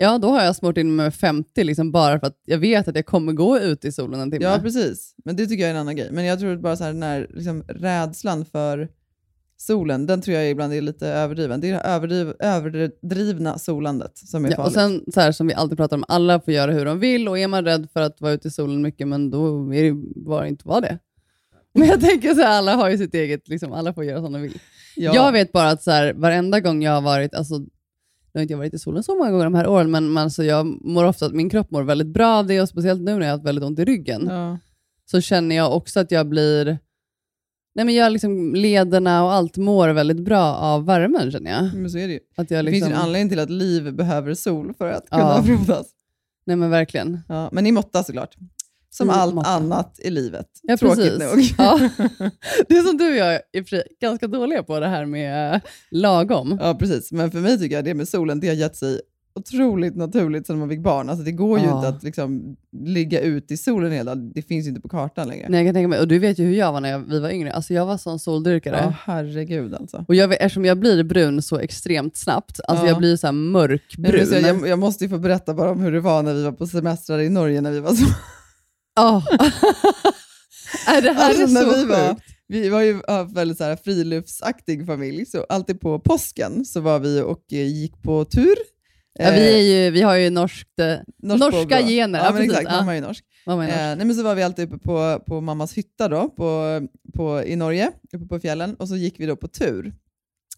Ja, 0.04 0.18
då 0.18 0.30
har 0.30 0.44
jag 0.44 0.56
smort 0.56 0.78
in 0.78 0.96
mig 0.96 1.06
med 1.06 1.16
50 1.16 1.64
liksom 1.64 1.92
bara 1.92 2.20
för 2.20 2.28
att 2.28 2.38
jag 2.46 2.58
vet 2.58 2.88
att 2.88 2.96
jag 2.96 3.06
kommer 3.06 3.34
gå 3.34 3.60
ut 3.60 3.86
i 3.86 3.92
solen 3.92 4.20
en 4.20 4.32
timme. 4.32 4.46
Ja, 4.46 4.60
precis. 4.62 5.16
Men 5.26 5.36
det 5.36 5.46
tycker 5.48 5.62
jag 5.64 5.68
är 5.70 5.74
en 5.74 5.80
annan 5.80 5.96
grej. 5.96 6.10
Men 6.12 6.26
jag 6.26 6.40
tror 6.40 6.58
bara 6.58 6.76
så 6.76 6.84
här, 6.84 6.94
den 6.94 7.04
här 7.04 7.28
liksom, 7.34 7.64
rädslan 7.68 8.46
för 8.46 8.88
solen, 9.58 10.06
den 10.06 10.22
tror 10.22 10.38
jag 10.38 10.50
ibland 10.50 10.74
är 10.74 10.82
lite 10.82 11.08
överdriven. 11.08 11.62
Det 11.62 11.70
är 11.70 11.74
det 11.74 11.80
överdriv, 11.80 12.34
överdrivna 12.40 13.58
solandet 13.58 14.18
som 14.18 14.46
är 14.46 14.50
Ja, 14.50 14.56
och 14.66 14.74
farligt. 14.74 14.74
sen 15.04 15.14
så 15.14 15.22
här, 15.22 15.32
som 15.32 15.48
vi 15.48 15.54
alltid 15.54 15.78
pratar 15.78 15.98
om, 15.98 16.04
alla 16.08 16.40
får 16.40 16.54
göra 16.54 16.72
hur 16.72 16.86
de 16.86 17.00
vill 17.00 17.28
och 17.28 17.40
är 17.40 17.48
man 17.48 17.66
rädd 17.66 17.88
för 17.94 18.02
att 18.02 18.22
vara 18.22 18.32
ute 18.34 18.48
i 18.48 18.52
solen 18.52 18.82
mycket, 18.82 19.08
men 19.08 19.30
då 19.30 19.74
är 19.74 19.84
det 19.84 19.94
bara 20.16 20.48
inte 20.48 20.68
vara 20.68 20.82
det. 20.82 21.00
Men 21.76 21.88
jag 21.88 22.02
tänker 22.02 22.34
så 22.34 22.42
här, 22.42 22.58
alla 22.58 22.76
har 22.76 22.90
ju 22.90 22.98
sitt 22.98 23.14
eget, 23.14 23.48
liksom, 23.48 23.74
alla 23.74 23.94
får 23.94 24.04
göra 24.04 24.22
som 24.22 24.34
de 24.34 24.42
vill. 24.42 24.58
ja. 24.96 25.16
Jag 25.16 25.32
vet 25.32 25.52
bara 25.52 25.70
att 25.70 25.84
så 25.84 25.92
här, 25.92 26.14
varenda 26.14 26.60
gång 26.60 26.84
jag 26.84 26.92
har 26.92 27.02
varit, 27.02 27.34
alltså, 27.36 27.56
nu 28.33 28.39
har 28.39 28.41
inte 28.41 28.53
jag 28.53 28.57
varit 28.57 28.74
i 28.74 28.80
solen 28.80 29.03
så 29.03 29.15
många 29.18 29.31
gånger 29.31 29.44
de 29.44 29.53
här 29.56 29.68
åren, 29.68 29.91
men, 29.91 30.13
men 30.13 30.24
alltså, 30.24 30.44
jag 30.44 30.65
mår 30.65 31.03
ofta, 31.06 31.30
min 31.30 31.50
kropp 31.50 31.71
mår 31.71 31.83
väldigt 31.83 32.07
bra 32.07 32.38
av 32.38 32.47
det 32.47 32.62
och 32.62 32.69
speciellt 32.69 33.01
nu 33.01 33.13
när 33.13 33.19
jag 33.21 33.27
har 33.27 33.31
haft 33.38 33.45
väldigt 33.45 33.63
ont 33.65 33.80
i 33.80 33.85
ryggen, 33.85 34.27
Ja. 34.30 34.57
så 35.12 35.21
känner 35.21 35.56
jag 35.56 35.75
också 35.75 36.00
att 36.00 36.12
jag 36.12 36.30
blir, 36.30 36.65
nej 37.75 37.85
men 37.85 37.95
jag 37.95 38.12
liksom, 38.12 38.56
lederna 38.56 39.24
och 39.24 39.33
allt 39.33 39.57
mår 39.57 39.89
väldigt 39.89 40.19
bra 40.19 40.56
av 40.56 40.85
värmen 40.85 41.31
känner 41.31 41.51
jag. 41.51 41.74
Men 41.75 41.89
så 41.89 41.97
är 41.97 42.07
det 42.07 42.13
ju. 42.13 42.19
Att 42.35 42.51
jag 42.51 42.65
Det 42.65 42.71
liksom, 42.71 42.88
finns 42.88 42.89
ju 42.97 43.00
en 43.01 43.06
anledning 43.06 43.30
till 43.30 43.39
att 43.39 43.50
liv 43.50 43.94
behöver 43.95 44.33
sol 44.33 44.74
för 44.77 44.88
att 44.91 45.09
kunna 45.09 45.21
Ja. 45.21 45.44
frodas. 45.44 45.88
nej 46.45 46.56
men 46.56 46.69
verkligen. 46.69 47.19
Ja, 47.27 47.50
men 47.51 47.68
i 47.68 47.71
måtta 47.71 48.03
såklart. 48.03 48.35
Som 48.94 49.07
I 49.07 49.12
allt 49.12 49.36
måtta. 49.36 49.50
annat 49.50 50.00
i 50.00 50.10
livet. 50.10 50.48
Ja, 50.62 50.78
Tråkigt 50.78 51.19
precis. 51.19 51.57
nog. 51.57 51.66
Ja. 51.68 51.80
Det 52.68 52.78
är 52.78 52.84
som 52.84 52.98
du 52.98 53.10
och 53.10 53.16
jag 53.16 53.34
är 53.34 54.00
ganska 54.01 54.28
dåliga 54.28 54.63
på, 54.63 54.80
det 54.80 54.88
här 54.88 55.06
med 55.06 55.56
eh, 55.56 55.62
lagom. 55.92 56.57
Ja, 56.62 56.75
precis. 56.80 57.12
Men 57.12 57.31
för 57.31 57.40
mig 57.40 57.60
tycker 57.60 57.75
jag 57.75 57.86
det 57.86 57.94
med 57.94 58.07
solen, 58.07 58.40
det 58.40 58.48
har 58.48 58.56
gett 58.56 58.75
sig 58.75 59.01
otroligt 59.36 59.95
naturligt 59.95 60.48
sedan 60.48 60.60
man 60.60 60.69
fick 60.69 60.80
barn. 60.84 61.10
Alltså 61.10 61.25
det 61.25 61.31
går 61.31 61.60
ju 61.60 61.66
Ja. 61.66 61.75
inte 61.78 61.88
att 61.88 62.04
liksom 62.04 62.56
ligga 62.86 63.19
ute 63.22 63.54
i 63.54 63.57
solen 63.57 63.92
hela 63.92 64.16
Det 64.16 64.42
finns 64.42 64.66
ju 64.66 64.69
inte 64.69 64.81
på 64.81 64.90
kartan 64.90 65.28
längre. 65.28 65.45
Nej, 65.50 65.60
jag 65.60 65.68
kan 65.68 65.74
tänka 65.74 65.88
mig, 65.88 66.00
och 66.00 66.07
du 66.07 66.19
vet 66.19 66.40
ju 66.40 66.45
hur 66.45 66.56
jag 66.56 66.72
var 66.72 66.81
när 66.81 66.90
jag, 66.90 67.00
vi 67.00 67.19
var 67.19 67.30
yngre. 67.30 67.54
Alltså 67.54 67.74
jag 67.74 67.86
var 67.86 67.98
sån 67.98 68.19
soldyrkare. 68.19 68.80
Ja, 68.84 68.94
herregud 69.04 69.74
alltså. 69.75 70.06
Och 70.07 70.16
jag, 70.16 70.34
eftersom 70.34 70.66
jag 70.66 70.80
blir 70.80 71.04
brun 71.04 71.42
så 71.42 71.60
extmt 71.60 72.18
snabbt, 72.18 72.60
alltså 72.68 72.86
Ja. 72.86 72.90
jag 72.90 72.98
blir 72.98 73.16
så 73.18 73.28
här 73.28 73.31
Nej, 73.31 73.51
mörkbrun. 73.51 74.28
så 74.28 74.36
jag, 74.36 74.68
jag 74.68 74.80
måste 74.80 75.04
ju 75.04 75.10
få 75.10 75.18
berätta 75.18 75.54
bara 75.54 75.72
om 75.72 75.80
hur 75.80 75.92
det 75.92 76.00
var 76.00 76.24
när 76.24 76.34
vi 76.34 76.44
var 76.44 76.51
på 76.51 76.68
semestrar 76.68 77.19
i 77.19 77.30
Norge 77.30 77.62
när 77.62 77.72
vi 77.72 77.80
var 77.80 77.92
så. 77.94 78.06
Ja. 78.95 79.23
Nej, 80.88 81.02
det 81.02 81.12
här 81.14 81.30
Alltså, 81.30 81.44
är 81.44 81.47
när 81.47 81.62
så 81.62 82.14
sjukt. 82.14 82.21
vi 82.47 82.69
var 82.69 82.81
ju 82.81 83.02
en 83.07 83.33
väldigt 83.33 83.57
så 83.57 83.64
här 83.64 83.76
friluftsaktig 83.76 84.85
familj, 84.85 85.26
så 85.26 85.44
alltid 85.50 85.81
på 85.81 86.00
påsken 86.00 86.66
så 86.66 86.81
var 86.81 87.00
vi 87.00 87.21
och 87.21 87.44
eh, 87.54 87.68
gick 87.68 88.02
på 88.02 88.26
tur. 88.26 88.56
Ja, 89.19 89.31
vi, 89.31 89.54
är 89.54 89.57
ju, 89.85 89.92
vi 89.92 90.02
har 90.02 90.16
ju 90.16 90.30
norskt, 90.30 90.80
eh, 90.80 90.95
Norsk 91.23 91.40
norska 91.40 91.59
påbrå. 91.59 91.78
gener. 91.90 92.19
Ja, 92.19 92.26
Ja, 92.26 92.31
men 92.31 92.42
precis. 92.42 92.52
exakt. 92.59 92.73
Ja. 92.73 92.80
Mamma 92.80 92.92
är 92.92 92.95
ju 92.95 93.02
norsk. 93.02 93.26
mamma 93.45 93.64
är 93.64 93.68
norsk. 93.68 93.80
Eh, 93.80 93.95
nej, 93.97 94.06
men 94.06 94.16
så 94.16 94.23
var 94.23 94.35
vi 94.35 94.44
alltid 94.44 94.68
uppe 94.73 94.78
på, 94.83 95.19
på 95.28 95.42
mammas 95.42 95.73
hytta 95.73 96.07
då, 96.07 96.30
på, 96.30 96.81
på, 97.16 97.44
i 97.44 97.56
Norge, 97.56 97.92
uppe 98.14 98.26
på 98.26 98.40
fjällen, 98.40 98.76
och 98.76 98.88
så 98.88 98.95
gick 98.95 99.19
vi 99.19 99.26
då 99.26 99.35
på 99.35 99.47
tur. 99.47 99.94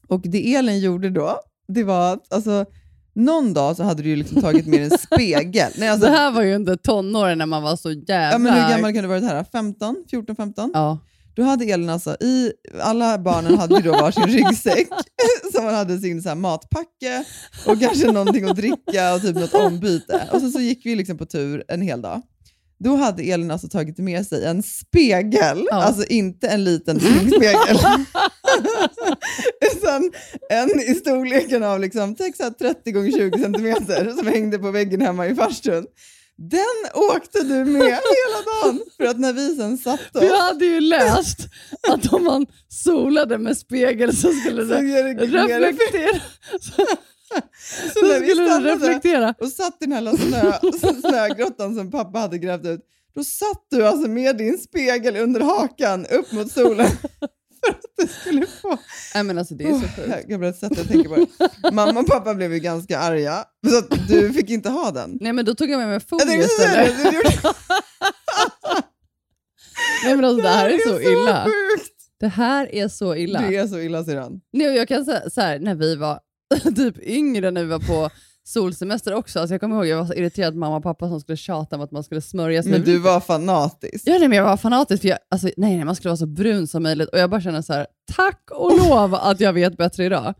Och 0.07 0.21
det 0.23 0.55
Elin 0.55 0.79
gjorde 0.79 1.09
då, 1.09 1.39
det 1.67 1.83
var 1.83 2.13
att 2.13 2.33
alltså, 2.33 2.65
någon 3.15 3.53
dag 3.53 3.75
så 3.75 3.83
hade 3.83 4.03
du 4.03 4.09
ju 4.09 4.15
liksom 4.15 4.41
tagit 4.41 4.67
med 4.67 4.91
en 4.91 4.97
spegel. 4.97 5.71
Nej, 5.77 5.89
alltså, 5.89 6.07
det 6.07 6.17
här 6.17 6.31
var 6.31 6.41
ju 6.41 6.55
inte 6.55 6.77
tonåren 6.77 7.37
när 7.37 7.45
man 7.45 7.63
var 7.63 7.75
så 7.75 7.91
jävla... 7.91 8.31
ja, 8.31 8.37
men 8.37 8.53
hur 8.53 8.69
gammal 8.69 8.93
kan 8.93 9.03
du 9.03 9.07
varit 9.09 9.23
här? 9.23 9.45
15? 9.51 9.95
14, 10.09 10.35
15? 10.35 10.71
Ja. 10.73 10.99
Då 11.35 11.43
hade 11.43 11.65
Elin 11.65 11.89
alltså, 11.89 12.15
i, 12.19 12.51
alla 12.81 13.17
barnen 13.17 13.57
hade 13.57 13.75
ju 13.75 13.81
då 13.81 13.91
varsin 13.91 14.23
ryggsäck, 14.27 14.87
som 15.53 15.63
man 15.63 15.73
hade 15.73 15.97
sin 15.99 16.21
så 16.21 16.29
här 16.29 16.35
matpacke 16.35 17.25
och 17.67 17.79
kanske 17.79 18.11
någonting 18.11 18.49
att 18.49 18.55
dricka 18.55 19.13
och 19.15 19.21
typ 19.21 19.35
något 19.35 19.53
ombyte. 19.53 20.29
Och 20.31 20.41
så, 20.41 20.49
så 20.49 20.59
gick 20.59 20.85
vi 20.85 20.95
liksom 20.95 21.17
på 21.17 21.25
tur 21.25 21.63
en 21.67 21.81
hel 21.81 22.01
dag. 22.01 22.21
Då 22.85 22.95
hade 22.95 23.23
Elin 23.23 23.51
alltså 23.51 23.67
tagit 23.67 23.97
med 23.97 24.25
sig 24.27 24.45
en 24.45 24.63
spegel, 24.63 25.67
Ja. 25.69 25.75
alltså 25.83 26.05
inte 26.05 26.47
en 26.47 26.63
liten 26.63 26.99
spegel. 26.99 27.77
Utan 29.73 30.11
en 30.49 30.79
i 30.81 30.95
storleken 30.95 31.63
av 31.63 31.79
liksom, 31.79 32.15
tänk 32.15 32.35
så 32.35 32.43
här 32.43 32.49
30 32.49 32.91
gånger 32.91 33.11
20 33.11 33.39
centimeter 33.39 34.11
som 34.17 34.27
hängde 34.27 34.59
på 34.59 34.71
väggen 34.71 35.01
hemma 35.01 35.27
i 35.27 35.35
farstun. 35.35 35.85
Den 36.37 37.01
åkte 37.15 37.39
du 37.43 37.65
med 37.65 37.81
hela 37.81 38.41
dagen. 38.63 38.79
För 38.97 39.05
att 39.05 39.19
när 39.19 39.33
vi 39.33 39.55
sen 39.55 39.77
satt 39.77 40.15
oss 40.15 40.21
Vi 40.21 40.37
hade 40.37 40.65
ju 40.65 40.79
läst 40.79 41.39
att 41.87 42.13
om 42.13 42.23
man 42.23 42.45
solade 42.69 43.37
med 43.37 43.57
spegel 43.57 44.15
så 44.15 44.31
skulle 44.31 44.67
så 44.67 44.73
det 44.73 44.87
ger 44.87 45.03
det 45.03 45.59
reflektera. 45.59 46.21
Så, 47.59 47.89
Så 47.89 47.99
så 47.99 48.05
när 48.05 48.19
vi 48.19 48.27
det 48.27 48.33
stannade 48.35 48.75
reflektera. 48.75 49.35
och 49.41 49.47
satt 49.49 49.77
i 49.81 49.85
den 49.85 49.91
här 49.91 50.17
snö, 50.17 50.99
snögrottan 51.01 51.75
som 51.77 51.91
pappa 51.91 52.19
hade 52.19 52.37
grävt 52.37 52.65
ut, 52.65 52.81
då 53.15 53.23
satt 53.23 53.65
du 53.71 53.87
alltså 53.87 54.07
med 54.09 54.37
din 54.37 54.57
spegel 54.57 55.15
under 55.17 55.41
hakan 55.41 56.05
upp 56.05 56.31
mot 56.31 56.51
solen. 56.51 56.87
för 57.65 57.71
att 57.71 57.81
du 57.97 58.07
skulle 58.07 58.45
få... 58.47 58.77
Nej, 59.15 59.23
men 59.23 59.37
alltså, 59.37 59.55
det 59.55 59.63
är 59.63 59.73
så 59.73 59.79
sjukt. 59.87 60.25
Jag 60.27 60.39
börjar 60.39 60.53
sätta 60.53 60.75
jag 60.75 60.87
tänker 60.87 61.09
på 61.09 61.15
det. 61.15 61.71
Mamma 61.71 61.99
och 61.99 62.07
pappa 62.07 62.33
blev 62.33 62.53
ju 62.53 62.59
ganska 62.59 62.99
arga, 62.99 63.45
så 63.69 63.77
att 63.77 64.07
du 64.07 64.33
fick 64.33 64.49
inte 64.49 64.69
ha 64.69 64.91
den. 64.91 65.17
Nej, 65.21 65.33
men 65.33 65.45
då 65.45 65.55
tog 65.55 65.69
jag 65.69 65.77
med 65.79 65.87
mig 65.87 65.99
folie 65.99 66.45
istället. 66.45 66.97
det, 67.03 67.53
Nej, 70.03 70.15
men 70.15 70.25
alltså, 70.25 70.41
det 70.43 70.49
här 70.49 70.69
är 70.69 70.77
så 70.77 71.01
illa. 71.01 71.45
sjukt. 71.45 71.91
Det 72.19 72.27
här 72.27 72.75
är 72.75 72.87
så 72.87 73.15
illa. 73.15 73.41
Det 73.41 73.55
är 73.57 73.67
så 73.67 73.79
illa 73.79 74.03
syrran. 74.03 74.41
Nej, 74.53 74.67
jag 74.67 74.87
kan 74.87 75.05
säga 75.05 75.29
så 75.29 75.41
här, 75.41 75.59
när 75.59 75.75
vi 75.75 75.95
var 75.95 76.19
typ 76.75 76.97
yngre, 76.99 77.51
när 77.51 77.63
vi 77.63 77.69
var 77.69 77.79
på 77.79 78.09
solsemester 78.43 79.13
också. 79.13 79.39
Alltså 79.39 79.53
jag 79.53 79.61
kommer 79.61 79.75
ihåg 79.75 79.87
jag 79.87 79.97
var 79.97 80.05
så 80.05 80.13
irriterad 80.13 80.53
på 80.53 80.59
mamma 80.59 80.77
och 80.77 80.83
pappa 80.83 81.07
som 81.07 81.19
skulle 81.19 81.37
tjata 81.37 81.75
om 81.75 81.81
att 81.81 81.91
man 81.91 82.03
skulle 82.03 82.21
smörja 82.21 82.63
sig. 82.63 82.71
Men 82.71 82.83
du 82.83 82.97
var 82.97 83.19
fanatisk. 83.19 84.07
Ja, 84.07 84.17
nej, 84.19 84.27
men 84.27 84.37
jag 84.37 84.45
var 84.45 84.57
fanatisk. 84.57 85.01
För 85.01 85.09
jag, 85.09 85.19
alltså, 85.29 85.47
nej, 85.57 85.75
nej, 85.75 85.85
man 85.85 85.95
skulle 85.95 86.09
vara 86.09 86.17
så 86.17 86.25
brun 86.25 86.67
som 86.67 86.83
möjligt. 86.83 87.09
Och 87.09 87.19
jag 87.19 87.29
bara 87.29 87.41
känner 87.41 87.61
så 87.61 87.73
här, 87.73 87.87
tack 88.15 88.51
och 88.51 88.77
lov 88.77 89.15
att 89.15 89.39
jag 89.39 89.53
vet 89.53 89.77
bättre 89.77 90.05
idag. 90.05 90.33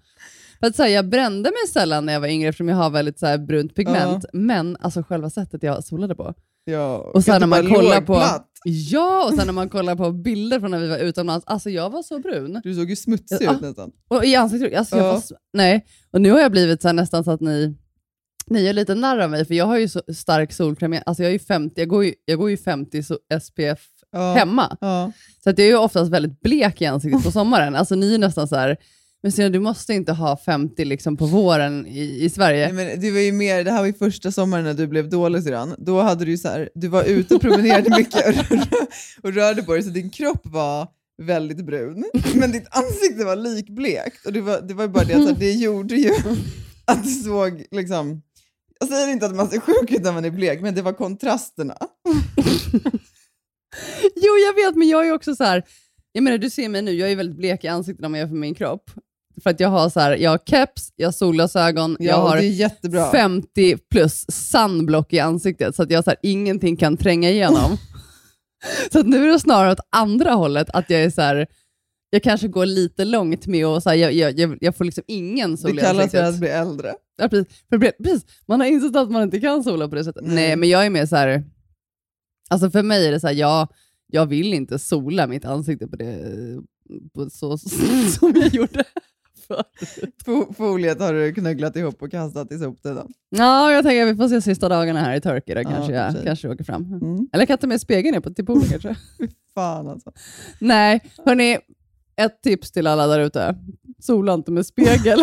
För 0.60 0.68
att, 0.68 0.76
så 0.76 0.84
här, 0.84 0.90
jag 0.90 1.10
brände 1.10 1.50
mig 1.50 1.68
sällan 1.74 2.06
när 2.06 2.14
jag 2.14 2.20
var 2.20 2.28
yngre 2.28 2.50
eftersom 2.50 2.70
jag 2.70 2.76
har 2.76 2.90
väldigt 2.90 3.20
så 3.20 3.26
här, 3.26 3.38
brunt 3.38 3.76
pigment. 3.76 4.26
Men 4.34 4.78
alltså, 4.80 5.04
själva 5.04 5.30
sättet 5.30 5.64
jag 5.64 5.84
solade 5.84 6.16
på. 6.16 6.34
Ja, 6.66 6.98
Och 6.98 7.24
sen 7.24 7.40
när 7.40 7.48
man 7.48 7.70
kollar 7.70 8.02
på... 8.02 8.16
platt. 8.16 8.48
Ja, 8.68 9.26
och 9.28 9.34
sen 9.34 9.46
när 9.46 9.54
man 9.54 9.70
kollar 9.70 9.96
på 9.96 10.12
bilder 10.12 10.60
från 10.60 10.72
när 10.72 10.80
vi 10.80 10.88
var 10.88 10.98
utomlands. 10.98 11.46
Alltså 11.48 11.70
jag 11.70 11.90
var 11.90 12.04
så 12.04 12.20
brun. 12.20 12.62
Du 12.64 12.74
såg 12.76 12.90
ju 12.90 12.96
smutsig 12.96 13.38
Ja. 13.42 13.56
ut 13.56 13.62
nästan. 13.62 13.92
Och 14.08 14.26
i 14.26 14.36
ansiktet. 14.36 14.80
Alltså, 14.80 14.98
jag 14.98 15.06
Ja. 15.06 15.18
s- 15.18 15.32
nej. 15.54 15.86
Och 16.12 16.22
nu 16.22 16.32
har 16.32 16.40
jag 16.40 16.52
blivit 16.52 16.82
så 16.82 16.92
nästan 16.92 17.24
så 17.24 17.32
att 17.32 17.42
ni, 17.42 17.76
ni 18.48 18.62
gör 18.62 18.74
lite 18.74 18.96
narr 18.96 19.20
av 19.20 19.30
mig, 19.30 19.46
för 19.46 19.54
jag 19.54 19.66
har 19.66 19.78
ju 19.78 19.88
så 19.90 20.02
stark 20.16 20.54
solkräm. 20.54 20.96
Alltså 21.06 21.24
jag, 21.24 21.30
är 21.30 21.34
ju 21.34 21.40
50, 21.40 21.82
jag, 21.82 21.88
går 21.90 22.06
ju, 22.06 22.14
jag 22.26 22.40
går 22.40 22.50
ju 22.50 22.58
50 22.58 23.04
så 23.04 23.18
SPF 23.42 23.80
Ja. 24.12 24.34
hemma. 24.34 24.78
Ja. 24.82 25.12
Så 25.44 25.50
att 25.50 25.58
jag 25.58 25.66
är 25.66 25.72
ju 25.72 25.78
oftast 25.78 26.12
väldigt 26.12 26.42
blek 26.42 26.82
i 26.82 26.86
ansiktet 26.86 27.24
på 27.24 27.32
sommaren. 27.32 27.76
Alltså 27.76 27.96
ni 27.96 28.14
är 28.14 28.18
nästan 28.20 28.48
så 28.48 28.56
här, 28.56 28.78
men 29.24 29.32
Stina, 29.32 29.50
du 29.50 29.60
måste 29.60 29.94
inte 29.94 30.12
ha 30.12 30.38
50 30.38 30.86
liksom 30.86 31.18
på 31.18 31.26
våren 31.26 31.88
i, 31.88 32.24
i 32.24 32.30
Sverige. 32.30 32.74
Nej, 32.74 32.86
men 32.86 33.00
det, 33.00 33.12
var 33.12 33.20
ju 33.20 33.32
mer, 33.32 33.64
det 33.64 33.72
här 33.72 33.80
var 33.80 33.88
ju 33.88 33.94
första 33.94 34.32
sommaren 34.32 34.64
när 34.64 34.74
du 34.74 34.88
blev 34.88 35.10
dålig 35.10 35.44
syrran. 35.44 35.76
Då 35.78 36.02
hade 36.02 36.26
du 36.26 36.38
så 36.38 36.48
här, 36.48 36.70
du 36.76 36.88
var 36.88 37.04
ute 37.04 37.36
och 37.36 37.42
promenerade 37.42 37.90
mycket 37.98 38.28
och, 38.28 39.24
och 39.24 39.34
rörde 39.34 39.64
på 39.64 39.74
dig, 39.74 39.84
så 39.84 39.90
din 39.90 40.10
kropp 40.10 40.42
var 40.44 40.88
väldigt 41.18 41.66
brun, 41.66 42.06
men 42.36 42.52
ditt 42.52 42.68
ansikte 42.70 43.26
var 43.26 43.36
likblekt. 43.36 44.26
Och 44.26 44.34
det 44.34 44.42
var, 44.42 44.62
det 44.62 44.74
var 44.74 44.88
bara 44.88 45.04
det 45.04 45.30
att 45.30 45.40
det 45.40 45.52
gjorde 45.52 45.96
ju 45.96 46.12
att 46.86 47.04
du 47.04 47.10
såg 47.10 47.66
liksom, 47.72 48.22
jag 48.80 48.90
säger 48.90 49.12
inte 49.12 49.26
att 49.26 49.36
man 49.36 49.50
ser 49.50 49.60
sjuk 49.60 49.92
ut 49.92 50.04
när 50.04 50.12
man 50.12 50.26
är 50.26 50.32
blek, 50.32 50.62
men 50.62 50.76
det 50.76 50.82
var 50.82 50.94
kontrasterna. 50.94 51.78
Jo, 54.16 54.38
jag 54.48 54.54
vet, 54.54 54.76
men 54.76 54.88
jag 54.88 55.08
är 55.08 55.12
också 55.12 55.36
så 55.36 55.44
här, 55.44 55.64
jag 56.16 56.24
menar 56.24 56.38
du 56.38 56.50
ser 56.50 56.70
mig 56.70 56.82
nu, 56.82 56.92
jag 56.92 57.12
är 57.12 57.16
väldigt 57.16 57.38
blek 57.38 57.64
i 57.64 57.68
ansiktet 57.68 58.06
om 58.06 58.14
jag 58.14 58.20
jämför 58.20 58.36
min 58.36 58.56
kropp. 58.56 58.92
För 59.44 59.50
att 59.50 59.60
jag 59.60 59.70
har 59.70 59.90
så 59.90 60.00
här, 60.00 60.18
jag 60.18 60.32
har 60.32 60.38
keps, 60.38 60.94
jag 60.96 61.08
har 61.08 61.12
solglasögon, 61.12 61.98
Ja, 62.00 62.06
jag 62.06 62.18
har 62.18 62.38
det 62.38 62.46
är 62.46 62.50
jättebra. 62.50 63.12
50 63.12 63.78
plus 63.92 64.26
sunblock 64.30 65.14
i 65.14 65.20
ansiktet 65.20 65.76
så 65.76 65.84
att 65.84 65.92
jag 65.92 66.04
så 66.04 66.10
här, 66.10 66.20
ingenting 66.22 66.78
kan 66.78 66.98
tränga 66.98 67.30
igenom. 67.30 67.78
så 68.92 69.00
att 69.00 69.08
nu 69.08 69.28
är 69.28 69.32
det 69.32 69.40
snarare 69.40 69.72
åt 69.72 69.80
andra 69.90 70.32
hållet, 70.32 70.70
att 70.70 70.90
jag 70.90 71.04
är 71.04 71.10
så 71.10 71.22
här, 71.22 71.48
jag 72.10 72.24
kanske 72.24 72.48
går 72.48 72.66
lite 72.66 73.06
långt 73.06 73.48
med 73.48 73.68
och 73.68 73.84
så 73.84 73.90
här, 73.90 73.98
jag, 73.98 74.14
jag, 74.14 74.58
jag, 74.62 74.76
får 74.76 74.86
liksom 74.86 75.04
ingen 75.08 75.58
sol 75.58 75.76
Det 75.76 75.82
kallas 75.82 76.12
för 76.12 76.24
att 76.24 76.40
bli 76.40 76.50
äldre. 76.50 76.94
Ja, 77.18 77.28
precis. 77.30 77.48
Precis. 78.04 78.26
Man 78.46 78.60
har 78.60 78.68
insett 78.68 78.96
att 78.96 79.12
man 79.12 79.24
inte 79.24 79.40
kan 79.40 79.64
sola 79.64 79.88
på 79.90 79.96
det 79.96 80.04
sättet. 80.04 80.24
Nej. 80.26 80.36
Nej, 80.36 80.56
men 80.56 80.70
jag 80.70 80.86
är 80.86 80.90
mer 80.90 81.06
så 81.06 81.16
här, 81.16 81.44
alltså 82.50 82.72
för 82.72 82.84
mig 82.84 83.08
är 83.08 83.12
det 83.12 83.20
så 83.20 83.28
här, 83.28 83.34
jag, 83.34 83.68
jag 84.08 84.26
vill 84.26 84.54
inte 84.54 84.80
sola 84.80 85.28
mitt 85.28 85.46
ansikte 85.46 85.88
på 85.88 85.96
det 85.96 86.18
på 87.14 87.30
så, 87.30 87.58
som 88.20 88.34
jag 88.36 88.54
gjorde 88.54 88.84
förut. 89.48 90.56
Foliet 90.58 91.00
har 91.00 91.14
du 91.14 91.34
knögglat 91.34 91.76
ihop 91.76 92.02
och 92.02 92.12
kastat 92.12 92.52
i 92.52 92.60
soptunnan. 92.60 93.14
Ja, 93.30 93.72
jag 93.72 93.84
tänker 93.84 94.04
att 94.08 94.14
vi 94.14 94.18
får 94.18 94.28
se 94.30 94.42
sista 94.42 94.70
dagarna 94.70 95.00
här 95.00 95.16
i 95.16 95.22
Turkey, 95.22 95.56
då 95.56 95.62
Ja, 95.62 95.70
kanske, 95.70 95.94
jag, 95.94 96.08
precis. 96.12 96.26
kanske 96.26 96.50
åker 96.50 96.64
fram. 96.64 96.84
Mm. 96.84 97.28
Eller 97.34 97.46
kan 97.46 97.54
jag 97.54 97.60
ta 97.62 97.68
med 97.68 97.82
spegeln 97.82 98.14
ner 98.14 98.22
på 98.22 98.34
till 98.34 98.46
poolen 98.46 98.64
kanske? 98.70 98.96
Fan 99.54 99.88
alltså. 99.88 100.12
Nej, 100.60 101.02
hörni, 101.26 101.58
ett 102.16 102.42
tips 102.42 102.72
till 102.72 102.88
alla 102.88 103.08
där 103.08 103.20
ute. 103.20 103.56
Sola 104.00 104.34
inte 104.34 104.52
med 104.52 104.66
spegel. 104.66 105.20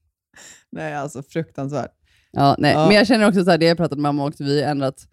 Nej, 0.72 0.94
alltså 0.94 1.22
fruktansvärt. 1.22 1.90
ja, 2.32 2.56
nej. 2.58 2.72
Ja. 2.72 2.86
Men 2.86 2.96
jag 2.96 3.06
känner 3.06 3.28
också 3.28 3.44
så 3.44 3.50
här, 3.50 3.58
det 3.58 3.66
jag 3.66 3.76
pratat 3.76 3.98
med 3.98 4.02
mamma 4.02 4.26
också, 4.28 4.44
vi 4.44 4.62
har 4.62 4.70
ändrat, 4.70 5.06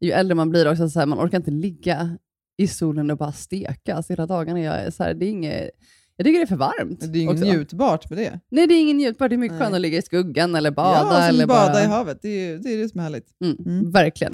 ju 0.00 0.10
äldre 0.10 0.34
man 0.34 0.50
blir 0.50 0.70
också, 0.70 0.88
så 0.88 0.98
här, 0.98 1.06
man 1.06 1.18
orkar 1.26 1.38
inte 1.38 1.50
ligga 1.50 2.18
i 2.56 2.68
solen 2.68 3.10
och 3.10 3.16
bara 3.18 3.32
stekas 3.32 4.10
hela 4.10 4.26
dagarna. 4.26 4.60
Jag, 4.60 4.74
är 4.80 4.90
så 4.90 5.02
här, 5.02 5.14
det 5.14 5.26
är 5.26 5.30
inget, 5.30 5.70
jag 6.16 6.26
tycker 6.26 6.38
det 6.38 6.44
är 6.44 6.46
för 6.46 6.56
varmt. 6.56 7.00
Det 7.12 7.18
är 7.18 7.22
inget 7.22 7.32
också. 7.34 7.44
njutbart 7.44 8.10
med 8.10 8.18
det. 8.18 8.40
Nej, 8.50 8.66
det 8.66 8.74
är 8.74 8.80
ingen 8.80 8.96
njutbart. 8.96 9.28
Det 9.30 9.34
är 9.34 9.38
mycket 9.38 9.58
skönare 9.58 9.74
att 9.76 9.80
ligga 9.80 9.98
i 9.98 10.02
skuggan 10.02 10.54
eller 10.54 10.70
bada. 10.70 10.98
ja, 10.98 11.10
som 11.10 11.22
eller 11.22 11.46
bada 11.46 11.72
bara... 11.72 11.82
i 11.82 11.86
havet. 11.86 12.18
Det 12.22 12.28
är, 12.28 12.58
det 12.58 12.72
är 12.74 12.78
det 12.78 12.88
som 12.88 13.00
är 13.00 13.04
härligt. 13.04 13.26
Mm, 13.44 13.56
Mm. 13.66 13.90
Verkligen. 13.90 14.32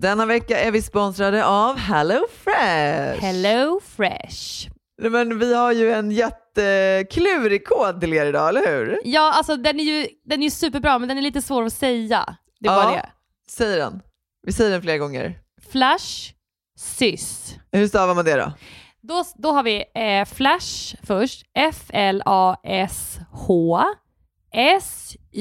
Denna 0.00 0.26
vecka 0.26 0.60
är 0.60 0.70
vi 0.70 0.82
sponsrade 0.82 1.44
av 1.46 1.76
Hello 1.76 2.20
Fresh. 2.32 3.20
Hello 3.24 3.80
Fresh. 3.84 4.68
Men 5.02 5.38
vi 5.38 5.54
har 5.54 5.72
ju 5.72 5.92
en 5.92 6.10
jätteklurig 6.10 7.66
kod 7.66 8.00
till 8.00 8.12
er 8.12 8.26
idag, 8.26 8.48
eller 8.48 8.66
hur? 8.66 8.98
Ja, 9.04 9.32
alltså 9.34 9.56
den 9.56 9.80
är 9.80 9.84
ju 9.84 10.06
den 10.24 10.40
är 10.40 10.44
ju 10.44 10.50
superbra, 10.50 10.98
men 10.98 11.08
den 11.08 11.18
är 11.18 11.22
lite 11.22 11.42
svår 11.42 11.64
att 11.64 11.72
säga. 11.72 12.36
Det 12.60 12.68
var 12.68 12.82
Ja. 12.82 12.90
det. 12.90 13.08
Säg 13.50 13.76
den. 13.76 14.02
Vi 14.46 14.52
säger 14.52 14.70
den 14.70 14.82
flera 14.82 14.98
gånger. 14.98 15.38
Flash, 15.70 16.32
sys. 16.78 17.54
Hur 17.72 17.88
stavar 17.88 18.14
man 18.14 18.24
det 18.24 18.36
då? 18.36 18.52
Då, 19.00 19.24
då 19.36 19.52
har 19.52 19.62
vi 19.62 19.84
eh, 19.94 20.24
Flash 20.24 20.96
först. 21.02 21.46
F-L-A-S-H 21.54 22.64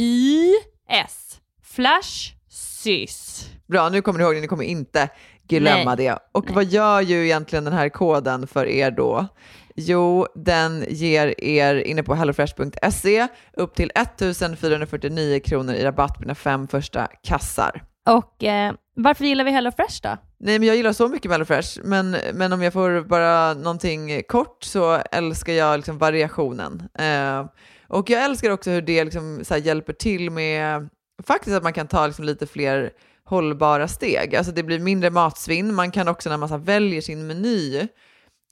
S-Y-S. 0.10 1.40
Flash, 1.64 2.34
sys. 2.50 3.46
Bra, 3.68 3.90
nu 3.90 4.02
kommer 4.02 4.20
ni 4.20 4.26
ihåg 4.26 4.36
det. 4.36 4.42
Ni 4.42 4.48
kommer 4.48 4.64
inte 4.64 5.10
glömma 5.48 5.96
Nej. 5.96 6.06
det. 6.06 6.20
Och 6.32 6.50
vad 6.50 6.66
gör 6.66 7.02
ju 7.02 7.26
egentligen 7.26 7.64
den 7.64 7.74
här 7.74 7.90
koden 7.90 8.48
för 8.48 8.66
er 8.66 8.92
då? 8.92 9.28
Jo, 9.76 10.28
den 10.36 10.86
ger 10.90 11.44
er 11.44 11.76
inne 11.76 12.04
på 12.04 12.16
hellofresh.se 12.16 13.28
upp 13.54 13.76
till 13.76 13.92
1449 13.96 15.40
kronor 15.46 15.74
i 15.74 15.84
rabatt 15.84 16.16
på 16.16 16.22
dina 16.22 16.36
fem 16.36 16.68
första 16.68 17.08
kassar. 17.24 17.84
Och 18.08 18.44
eh, 18.44 18.74
varför 18.96 19.26
gillar 19.26 19.44
vi 19.44 19.52
Hello 19.52 19.72
Fresh 19.72 20.00
då? 20.04 20.18
Nej, 20.40 20.60
men 20.60 20.68
jag 20.68 20.78
gillar 20.78 20.94
så 20.94 21.08
mycket 21.08 21.32
HelloFresh, 21.32 21.80
men, 21.84 22.18
men 22.34 22.54
om 22.54 22.62
jag 22.62 22.74
får 22.74 23.02
bara 23.02 23.54
någonting 23.54 24.24
kort 24.28 24.64
så 24.64 25.02
älskar 25.12 25.54
jag 25.54 25.78
liksom 25.78 25.98
variationen. 25.98 26.84
Eh, 27.00 27.46
och 27.88 28.10
jag 28.10 28.24
älskar 28.24 28.50
också 28.52 28.70
hur 28.70 28.82
det 28.82 29.04
liksom 29.04 29.40
så 29.44 29.58
hjälper 29.58 29.94
till 29.94 30.32
med 30.32 30.90
faktiskt 31.28 31.56
att 31.56 31.64
man 31.64 31.74
kan 31.74 31.88
ta 31.88 32.08
liksom 32.08 32.26
lite 32.26 32.48
fler 32.48 32.92
hållbara 33.26 33.88
steg. 33.88 34.36
Alltså 34.36 34.52
det 34.52 34.64
blir 34.64 34.80
mindre 34.80 35.10
matsvinn. 35.10 35.76
Man 35.76 35.92
kan 35.92 36.08
också 36.08 36.30
när 36.30 36.38
man 36.38 36.50
så 36.50 36.58
väljer 36.58 37.02
sin 37.02 37.28
meny, 37.28 37.88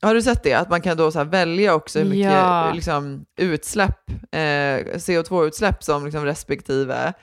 har 0.02 0.14
du 0.16 0.22
sett 0.22 0.44
det? 0.44 0.54
Att 0.54 0.70
man 0.70 0.82
kan 0.82 0.98
då 0.98 1.12
så 1.12 1.24
välja 1.24 1.74
också 1.74 2.00
hur 2.00 2.06
mycket 2.06 2.32
Ja. 2.32 2.72
liksom, 2.74 3.26
utsläpp, 3.38 4.10
eh, 4.32 4.98
CO2-utsläpp 4.98 5.84
som 5.84 6.06
liksom 6.06 6.26
respektive 6.26 7.14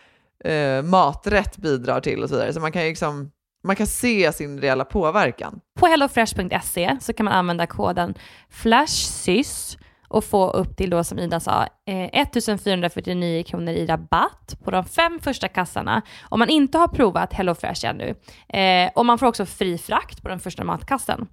eh, 0.45 0.83
maträtt 0.83 1.57
bidrar 1.57 2.01
till 2.01 2.23
och 2.23 2.29
så 2.29 2.35
vidare. 2.35 2.53
Så 2.53 2.61
man 2.61 2.73
kan 2.73 2.83
ju 2.83 2.89
liksom 2.89 3.31
man 3.65 3.77
kan 3.77 3.87
se 3.87 4.33
sin 4.33 4.61
reella 4.61 4.85
påverkan. 4.85 5.61
På 5.79 5.87
hellofresh.se 5.87 6.97
så 7.01 7.13
kan 7.13 7.25
man 7.25 7.35
använda 7.35 7.67
koden 7.67 8.15
FLASHSYS 8.51 9.79
och 10.12 10.25
få 10.25 10.50
upp 10.50 10.76
till 10.76 10.90
då 10.90 11.04
som 11.04 11.19
Ida 11.19 11.40
sa 11.40 11.66
eh, 11.87 12.04
1449 12.12 13.42
kronor 13.42 13.73
i 13.73 13.87
rabatt 13.87 14.57
på 14.64 14.71
de 14.71 14.85
fem 14.85 15.19
första 15.23 15.49
kassarna 15.49 16.02
om 16.28 16.38
man 16.38 16.49
inte 16.49 16.78
har 16.78 16.88
provat 16.88 17.33
HelloFresh 17.33 17.87
ännu. 17.87 18.14
Eh, 18.49 18.90
och 18.95 19.07
man 19.07 19.19
får 19.19 19.26
också 19.26 19.47
fri 19.47 19.78
frakt 19.78 20.23
på 20.23 20.28
den 20.28 20.40
första 20.40 20.64
matkassen. 20.64 21.26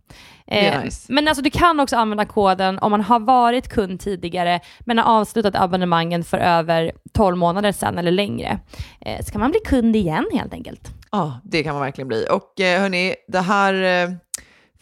Eh, 0.48 0.84
nice. 0.84 1.14
Men 1.14 1.28
alltså 1.28 1.44
du 1.44 1.50
kan 1.50 1.80
också 1.80 1.96
använda 1.96 2.26
koden 2.26 2.80
om 2.80 2.92
man 2.92 3.02
har 3.02 3.20
varit 3.20 3.70
kund 3.70 4.00
tidigare 4.00 4.60
men 4.80 4.98
har 4.98 5.20
avslutat 5.20 5.56
abonnemangen 5.56 6.24
för 6.24 6.38
över 6.38 6.92
12 7.14 7.38
månader 7.38 7.72
sedan 7.72 7.98
eller 7.98 8.12
längre. 8.12 8.60
Eh, 9.02 9.26
så 9.26 9.32
kan 9.32 9.42
man 9.42 9.52
bli 9.52 9.60
kund 9.66 9.96
igen 9.96 10.26
helt 10.34 10.54
enkelt. 10.54 10.90
Ja, 11.12 11.42
det 11.44 11.64
kan 11.64 11.74
man 11.74 11.82
verkligen 11.82 12.08
bli. 12.08 12.26
Och 12.32 12.60
eh, 12.60 12.82
hörni, 12.82 13.16
det 13.28 13.40
här 13.40 13.74
eh, 13.74 14.10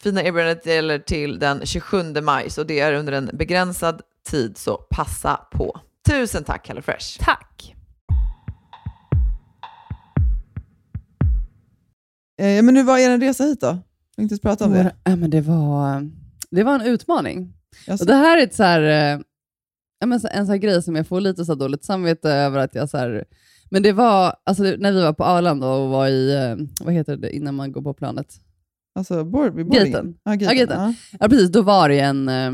fina 0.02 0.22
erbjudandet 0.22 0.66
gäller 0.66 0.98
till 0.98 1.38
den 1.38 1.66
27 1.66 2.02
maj, 2.22 2.50
så 2.50 2.62
det 2.62 2.80
är 2.80 2.92
under 2.92 3.12
en 3.12 3.30
begränsad 3.32 4.02
tid, 4.30 4.58
så 4.58 4.76
passa 4.76 5.36
på. 5.52 5.80
Tusen 6.08 6.44
tack 6.44 6.68
HelloFresh! 6.68 7.18
Tack! 7.20 7.74
Eh, 12.40 12.62
men 12.62 12.76
hur 12.76 12.84
var 12.84 12.98
er 12.98 13.18
resa 13.18 13.44
hit 13.44 13.60
då? 13.60 13.78
Jag 14.16 14.22
inte 14.22 14.32
ens 14.32 14.40
pratat 14.40 14.66
om 14.66 14.72
det. 14.72 14.94
Ja, 15.04 15.16
men 15.16 15.30
det, 15.30 15.40
var, 15.40 16.10
det 16.50 16.64
var 16.64 16.74
en 16.74 16.80
utmaning. 16.80 17.52
Och 18.00 18.06
det 18.06 18.14
här 18.14 18.38
är 18.38 18.42
ett 18.42 18.54
så 18.54 18.62
här, 18.62 19.14
eh, 19.14 19.20
men 20.06 20.12
en 20.12 20.20
sån 20.20 20.48
här 20.48 20.56
grej 20.56 20.82
som 20.82 20.96
jag 20.96 21.06
får 21.06 21.20
lite 21.20 21.44
så 21.44 21.54
dåligt 21.54 21.84
samvete 21.84 22.30
över 22.30 22.58
att 22.58 22.74
jag 22.74 22.90
så 22.90 22.98
här, 22.98 23.24
men 23.70 23.82
det 23.82 23.92
var 23.92 24.36
alltså, 24.44 24.62
när 24.62 24.92
vi 24.92 25.02
var 25.02 25.12
på 25.12 25.24
Arlanda 25.24 25.66
och 25.66 25.88
var 25.88 26.08
i, 26.08 26.34
eh, 26.34 26.84
vad 26.84 26.94
heter 26.94 27.16
det 27.16 27.36
innan 27.36 27.54
man 27.54 27.72
går 27.72 27.82
på 27.82 27.94
planet? 27.94 28.40
Alltså 28.98 29.24
board, 29.24 29.54
vid 29.54 29.66
boardingen? 29.66 29.92
Gaten. 29.92 30.14
Ja, 30.24 30.54
Ja, 30.54 30.64
gaten. 30.64 30.94
Ja, 31.20 31.28
precis. 31.28 31.50
Då 31.50 31.62
var 31.62 31.88
det 31.88 32.00
en, 32.00 32.28
eh, 32.28 32.52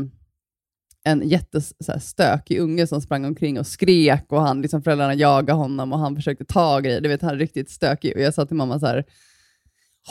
en 1.03 1.27
jättestökig 1.29 2.59
unge 2.59 2.87
som 2.87 3.01
sprang 3.01 3.25
omkring 3.25 3.59
och 3.59 3.67
skrek 3.67 4.25
och 4.29 4.41
han, 4.41 4.61
liksom, 4.61 4.81
föräldrarna 4.81 5.13
jagade 5.13 5.57
honom 5.57 5.93
och 5.93 5.99
han 5.99 6.15
försökte 6.15 6.45
ta 6.45 6.79
grejer. 6.79 7.01
Du 7.01 7.09
vet, 7.09 7.21
han 7.21 7.31
är 7.31 7.37
riktigt 7.37 7.69
stökig. 7.69 8.13
Och 8.15 8.21
jag 8.21 8.33
sa 8.33 8.45
till 8.45 8.55
mamma 8.55 8.79
så 8.79 8.85
här, 8.85 9.03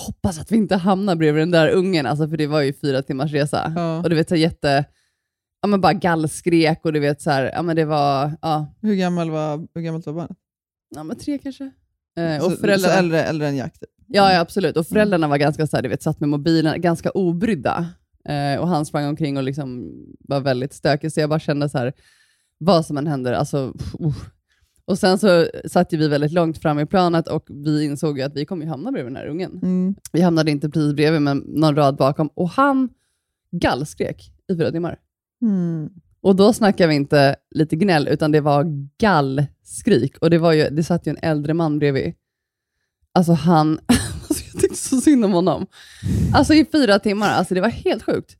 hoppas 0.06 0.38
att 0.40 0.52
vi 0.52 0.56
inte 0.56 0.76
hamnar 0.76 1.16
bredvid 1.16 1.42
den 1.42 1.50
där 1.50 1.68
ungen, 1.68 2.06
alltså, 2.06 2.28
för 2.28 2.36
det 2.36 2.46
var 2.46 2.60
ju 2.60 2.72
fyra 2.72 3.02
timmars 3.02 3.32
resa. 3.32 3.72
Ja. 3.76 3.98
Och 3.98 4.10
du 4.10 4.16
vet, 4.16 4.28
så 4.28 4.34
här, 4.34 4.42
jätte, 4.42 4.84
ja, 5.62 5.68
men 5.68 5.80
bara 5.80 5.92
gallskrek 5.92 6.84
och 6.84 6.92
du 6.92 7.00
vet, 7.00 7.22
så 7.22 7.30
här, 7.30 7.50
ja, 7.54 7.62
men 7.62 7.76
det 7.76 7.84
var 7.84 8.32
ja, 8.42 8.74
Hur, 8.80 8.94
gammal 8.94 9.30
var, 9.30 9.68
hur 9.74 9.82
gammalt 9.82 10.06
var 10.06 10.12
barnet? 10.12 10.36
ja, 10.94 11.04
men 11.04 11.16
tre 11.16 11.38
kanske. 11.38 11.70
Eh, 12.16 12.40
så, 12.40 12.46
och 12.46 12.52
föräldrarna, 12.52 12.94
så 12.94 12.98
äldre, 12.98 13.22
äldre 13.22 13.48
än 13.48 13.56
Jack? 13.56 13.78
Typ. 13.80 13.90
Ja, 14.06 14.32
ja, 14.32 14.40
absolut. 14.40 14.76
Och 14.76 14.86
föräldrarna 14.86 15.28
var 15.28 15.36
ganska 15.36 15.66
så 15.66 15.76
här, 15.76 15.82
du 15.82 15.88
vet, 15.88 16.02
satt 16.02 16.20
med 16.20 16.28
mobilen, 16.28 16.80
ganska 16.80 17.10
obrydda. 17.10 17.86
Eh, 18.28 18.60
och 18.60 18.68
han 18.68 18.86
sprang 18.86 19.06
omkring 19.06 19.36
och 19.36 19.42
liksom 19.42 19.92
var 20.18 20.40
väldigt 20.40 20.72
stökig, 20.72 21.12
så 21.12 21.20
jag 21.20 21.30
bara 21.30 21.40
kände 21.40 21.68
så 21.68 21.78
här, 21.78 21.92
vad 22.58 22.86
som 22.86 22.96
än 22.96 23.06
händer, 23.06 23.32
alltså... 23.32 23.72
Uh. 24.00 24.16
Och 24.86 24.98
sen 24.98 25.18
så 25.18 25.46
satt 25.64 25.92
vi 25.92 26.08
väldigt 26.08 26.32
långt 26.32 26.58
fram 26.58 26.78
i 26.78 26.86
planet 26.86 27.28
och 27.28 27.46
vi 27.50 27.84
insåg 27.84 28.20
att 28.20 28.36
vi 28.36 28.46
kommer 28.46 28.66
hamna 28.66 28.92
bredvid 28.92 29.12
den 29.12 29.16
här 29.16 29.26
ungen. 29.26 29.60
Mm. 29.62 29.94
Vi 30.12 30.20
hamnade 30.20 30.50
inte 30.50 30.70
precis 30.70 30.94
bredvid, 30.94 31.22
men 31.22 31.38
någon 31.38 31.76
rad 31.76 31.96
bakom. 31.96 32.28
Och 32.34 32.50
han 32.50 32.88
gallskrek 33.50 34.32
i 34.52 34.56
fyra 34.56 34.70
timmar. 34.70 34.98
Mm. 35.42 35.90
Och 36.24 36.36
då 36.36 36.52
snackar 36.52 36.88
vi 36.88 36.94
inte 36.94 37.36
lite 37.50 37.76
gnäll, 37.76 38.08
utan 38.08 38.32
det 38.32 38.40
var 38.40 38.66
gallskrik. 38.98 40.18
Och 40.18 40.30
det, 40.30 40.38
var 40.38 40.52
ju, 40.52 40.70
det 40.70 40.84
satt 40.84 41.06
ju 41.06 41.10
en 41.10 41.18
äldre 41.22 41.54
man 41.54 41.78
bredvid. 41.78 42.14
Alltså 43.12 43.32
han, 43.32 43.78
alltså 43.88 44.44
jag 44.52 44.60
tyckte 44.62 44.76
så 44.76 45.00
synd 45.00 45.24
om 45.24 45.32
honom. 45.32 45.66
Alltså 46.34 46.54
i 46.54 46.64
fyra 46.72 46.98
timmar, 46.98 47.28
alltså 47.30 47.54
det 47.54 47.60
var 47.60 47.68
helt 47.68 48.02
sjukt. 48.02 48.36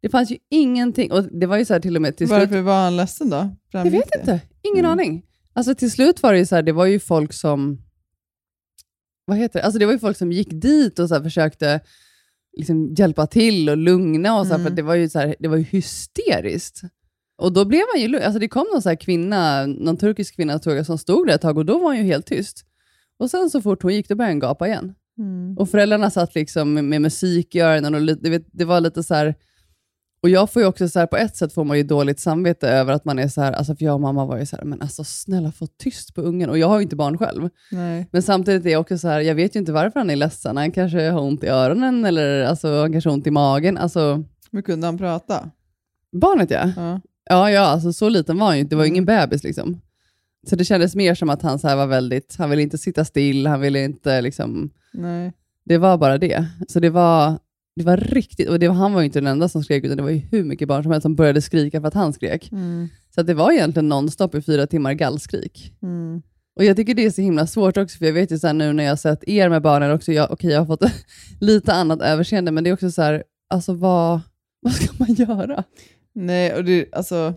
Det 0.00 0.08
fanns 0.08 0.30
ju 0.30 0.36
ingenting, 0.50 1.12
och 1.12 1.24
det 1.24 1.46
var 1.46 1.58
ju 1.58 1.64
så 1.64 1.72
här 1.72 1.80
till 1.80 1.96
och 1.96 2.02
med 2.02 2.16
till 2.16 2.28
slut. 2.28 2.40
Varför 2.40 2.60
var 2.60 2.84
han 2.84 2.96
ledsen 2.96 3.30
då? 3.30 3.36
Jag 3.36 3.56
Framgick 3.72 3.94
vet 3.94 4.10
det? 4.12 4.20
inte, 4.20 4.40
ingen 4.62 4.84
Mm. 4.84 4.90
aning. 4.90 5.22
Alltså 5.52 5.74
till 5.74 5.90
slut 5.90 6.22
var 6.22 6.32
det 6.32 6.38
ju 6.38 6.46
så 6.46 6.54
här, 6.54 6.62
det 6.62 6.72
var 6.72 6.86
ju 6.86 7.00
folk 7.00 7.32
som, 7.32 7.78
vad 9.24 9.36
heter 9.36 9.58
det? 9.58 9.64
Alltså 9.64 9.78
det 9.78 9.86
var 9.86 9.92
ju 9.92 9.98
folk 9.98 10.16
som 10.16 10.32
gick 10.32 10.48
dit 10.52 10.98
och 10.98 11.08
så 11.08 11.22
försökte 11.22 11.80
liksom 12.56 12.94
hjälpa 12.94 13.26
till 13.26 13.68
och 13.70 13.76
lugna 13.76 14.38
och 14.38 14.46
så 14.46 14.52
här, 14.52 14.60
Mm. 14.60 14.70
för 14.70 14.76
det 14.76 14.82
var 14.82 14.94
ju 14.94 15.08
så 15.08 15.18
här, 15.18 15.34
det 15.38 15.48
var 15.48 15.56
ju 15.56 15.62
hysteriskt. 15.62 16.80
Och 17.38 17.52
då 17.52 17.64
blev 17.64 17.82
han 17.94 18.00
ju. 18.00 18.20
Alltså 18.20 18.38
det 18.38 18.48
kom 18.48 18.66
någon 18.72 18.82
så 18.82 18.96
kvinna, 18.96 19.66
någon 19.66 19.96
turkisk 19.96 20.36
kvinna 20.36 20.58
tror 20.58 20.76
jag, 20.76 20.86
som 20.86 20.98
stod 20.98 21.26
där 21.26 21.34
ett 21.34 21.40
tag 21.40 21.58
och 21.58 21.66
då 21.66 21.78
var 21.78 21.88
han 21.88 21.96
ju 21.96 22.02
helt 22.02 22.26
tyst. 22.26 22.64
Och 23.18 23.30
sen 23.30 23.50
så 23.50 23.62
fort 23.62 23.82
hon 23.82 23.94
gick, 23.94 24.08
då 24.08 24.14
började 24.14 24.32
han 24.32 24.38
gapa 24.38 24.66
igen. 24.66 24.94
Mm. 25.18 25.56
Och 25.58 25.70
föräldrarna 25.70 26.10
satt 26.10 26.34
liksom 26.34 26.74
med, 26.74 26.84
med 26.84 27.02
musik 27.02 27.54
i 27.54 27.60
öronen 27.60 27.94
och 27.94 28.00
du 28.00 28.30
vet, 28.30 28.46
det 28.52 28.64
var 28.64 28.80
lite 28.80 29.02
så 29.02 29.14
här... 29.14 29.34
Och 30.22 30.28
jag 30.28 30.50
får 30.50 30.62
ju 30.62 30.68
också 30.68 30.88
så 30.88 30.98
här, 30.98 31.06
på 31.06 31.16
ett 31.16 31.36
sätt 31.36 31.52
får 31.52 31.64
man 31.64 31.76
ju 31.76 31.82
dåligt 31.82 32.20
samvete 32.20 32.68
över 32.68 32.92
att 32.92 33.04
man 33.04 33.18
är 33.18 33.28
så 33.28 33.40
här, 33.40 33.52
alltså 33.52 33.76
för 33.76 33.84
jag 33.84 33.94
och 33.94 34.00
mamma 34.00 34.26
var 34.26 34.38
ju 34.38 34.46
så 34.46 34.56
här, 34.56 34.64
men 34.64 34.82
alltså 34.82 35.04
snälla 35.04 35.52
få 35.52 35.66
tyst 35.66 36.14
på 36.14 36.20
ungen. 36.20 36.50
Och 36.50 36.58
jag 36.58 36.68
har 36.68 36.78
ju 36.78 36.82
inte 36.82 36.96
barn 36.96 37.18
själv. 37.18 37.48
Nej. 37.70 38.08
Men 38.12 38.22
samtidigt 38.22 38.66
är 38.66 38.70
jag 38.70 38.80
också 38.80 38.98
så 38.98 39.08
här, 39.08 39.20
jag 39.20 39.34
vet 39.34 39.56
ju 39.56 39.60
inte 39.60 39.72
varför 39.72 40.00
han 40.00 40.10
är 40.10 40.16
ledsen. 40.16 40.56
Han 40.56 40.70
kanske 40.70 41.10
har 41.10 41.20
ont 41.20 41.44
i 41.44 41.46
öronen 41.46 42.04
eller 42.04 42.44
alltså, 42.44 42.80
han 42.80 42.92
kanske 42.92 43.10
har 43.10 43.14
ont 43.14 43.26
i 43.26 43.30
magen. 43.30 43.76
Alltså, 43.78 44.24
Men 44.50 44.62
kunde 44.62 44.86
han 44.86 44.98
prata? 44.98 45.50
barnet 46.12 46.50
ja. 46.50 46.72
Ja. 46.76 47.00
Ja, 47.28 47.50
ja 47.50 47.60
alltså, 47.60 47.92
så 47.92 48.08
liten 48.08 48.38
var 48.38 48.46
han 48.46 48.56
ju 48.56 48.60
inte. 48.60 48.70
Det 48.74 48.76
var 48.76 48.84
ju 48.84 48.90
ingen 48.90 49.04
Mm. 49.08 49.28
bebis 49.28 49.44
liksom. 49.44 49.80
Så 50.50 50.56
det 50.56 50.64
kändes 50.64 50.94
mer 50.94 51.14
som 51.14 51.30
att 51.30 51.42
han 51.42 51.58
så 51.58 51.76
var 51.76 51.86
väldigt, 51.86 52.36
han 52.38 52.50
ville 52.50 52.62
inte 52.62 52.78
sitta 52.78 53.04
still, 53.04 53.46
han 53.46 53.60
ville 53.60 53.84
inte 53.84 54.20
liksom, 54.20 54.70
Nej. 54.92 55.32
det 55.64 55.78
var 55.78 55.98
bara 55.98 56.18
det. 56.18 56.46
Så 56.68 56.80
det 56.80 56.90
var, 56.90 57.38
det 57.76 57.84
var 57.84 57.96
riktigt, 57.96 58.48
och 58.48 58.58
det 58.58 58.68
var, 58.68 58.74
han 58.74 58.92
var 58.92 59.00
ju 59.00 59.06
inte 59.06 59.20
den 59.20 59.26
enda 59.26 59.48
som 59.48 59.64
skrek, 59.64 59.84
utan 59.84 59.96
det 59.96 60.02
var 60.02 60.10
ju 60.10 60.16
hur 60.30 60.44
mycket 60.44 60.68
barn 60.68 60.82
som 60.82 60.92
helst 60.92 61.02
som 61.02 61.14
började 61.14 61.42
skrika 61.42 61.80
för 61.80 61.88
att 61.88 61.94
han 61.94 62.12
skrek. 62.12 62.52
Mm. 62.52 62.88
Så 63.14 63.22
det 63.22 63.34
var 63.34 63.52
egentligen 63.52 63.88
nonstop 63.88 64.34
i 64.34 64.42
fyra 64.42 64.66
timmar 64.66 64.92
gallskrik. 64.92 65.72
Mm. 65.82 66.22
Och 66.56 66.64
jag 66.64 66.76
tycker 66.76 66.94
det 66.94 67.04
är 67.04 67.10
så 67.10 67.20
himla 67.22 67.46
svårt 67.46 67.76
också, 67.76 67.98
för 67.98 68.06
jag 68.06 68.12
vet 68.12 68.32
ju 68.32 68.38
så 68.38 68.52
nu 68.52 68.72
när 68.72 68.84
jag 68.84 68.90
har 68.90 68.96
sett 68.96 69.28
er 69.28 69.48
med 69.48 69.62
barnen 69.62 69.92
också, 69.92 70.12
jag, 70.12 70.30
okej 70.30 70.50
jag 70.50 70.58
har 70.58 70.66
fått 70.66 70.82
lite 71.40 71.72
annat 71.72 72.00
överseende, 72.00 72.50
men 72.52 72.64
det 72.64 72.70
är 72.70 72.74
också 72.74 72.90
så 72.90 73.02
här, 73.02 73.22
alltså 73.50 73.72
vad, 73.74 74.20
vad 74.60 74.72
ska 74.72 74.92
man 74.98 75.14
göra? 75.14 75.64
Nej, 76.26 76.54
och 76.54 76.64
det, 76.64 76.94
alltså, 76.94 77.34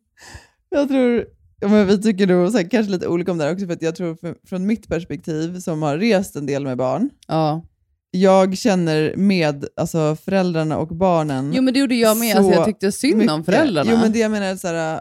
jag 0.70 0.88
tror, 0.88 1.24
ja, 1.60 1.68
men 1.68 1.86
vi 1.86 2.02
tycker 2.02 2.26
nog 2.26 2.50
så 2.52 2.56
här, 2.58 2.70
kanske 2.70 2.92
lite 2.92 3.08
olika 3.08 3.32
om 3.32 3.38
det 3.38 3.44
här 3.44 3.52
också, 3.52 3.66
för 3.66 3.72
att 3.72 3.82
jag 3.82 3.96
tror 3.96 4.14
för, 4.14 4.34
från 4.48 4.66
mitt 4.66 4.88
perspektiv, 4.88 5.58
som 5.60 5.82
har 5.82 5.98
rest 5.98 6.36
en 6.36 6.46
del 6.46 6.64
med 6.64 6.76
barn, 6.76 7.10
Ja. 7.28 7.66
jag 8.10 8.58
känner 8.58 9.16
med 9.16 9.64
alltså, 9.76 10.16
föräldrarna 10.24 10.78
och 10.78 10.88
barnen. 10.88 11.52
Jo 11.54 11.62
men 11.62 11.74
det 11.74 11.80
gjorde 11.80 11.94
jag 11.94 12.16
med, 12.16 12.32
Så 12.32 12.38
alltså, 12.38 12.52
jag 12.52 12.64
tyckte 12.64 12.92
synd 12.92 13.30
om 13.30 13.38
mycket. 13.40 13.54
föräldrarna. 13.54 13.90
Jo 13.92 13.98
men 13.98 14.12
det 14.12 14.18
jag 14.18 14.30
menar 14.30 14.46
är 14.46 14.56
så 14.56 14.68
här, 14.68 15.00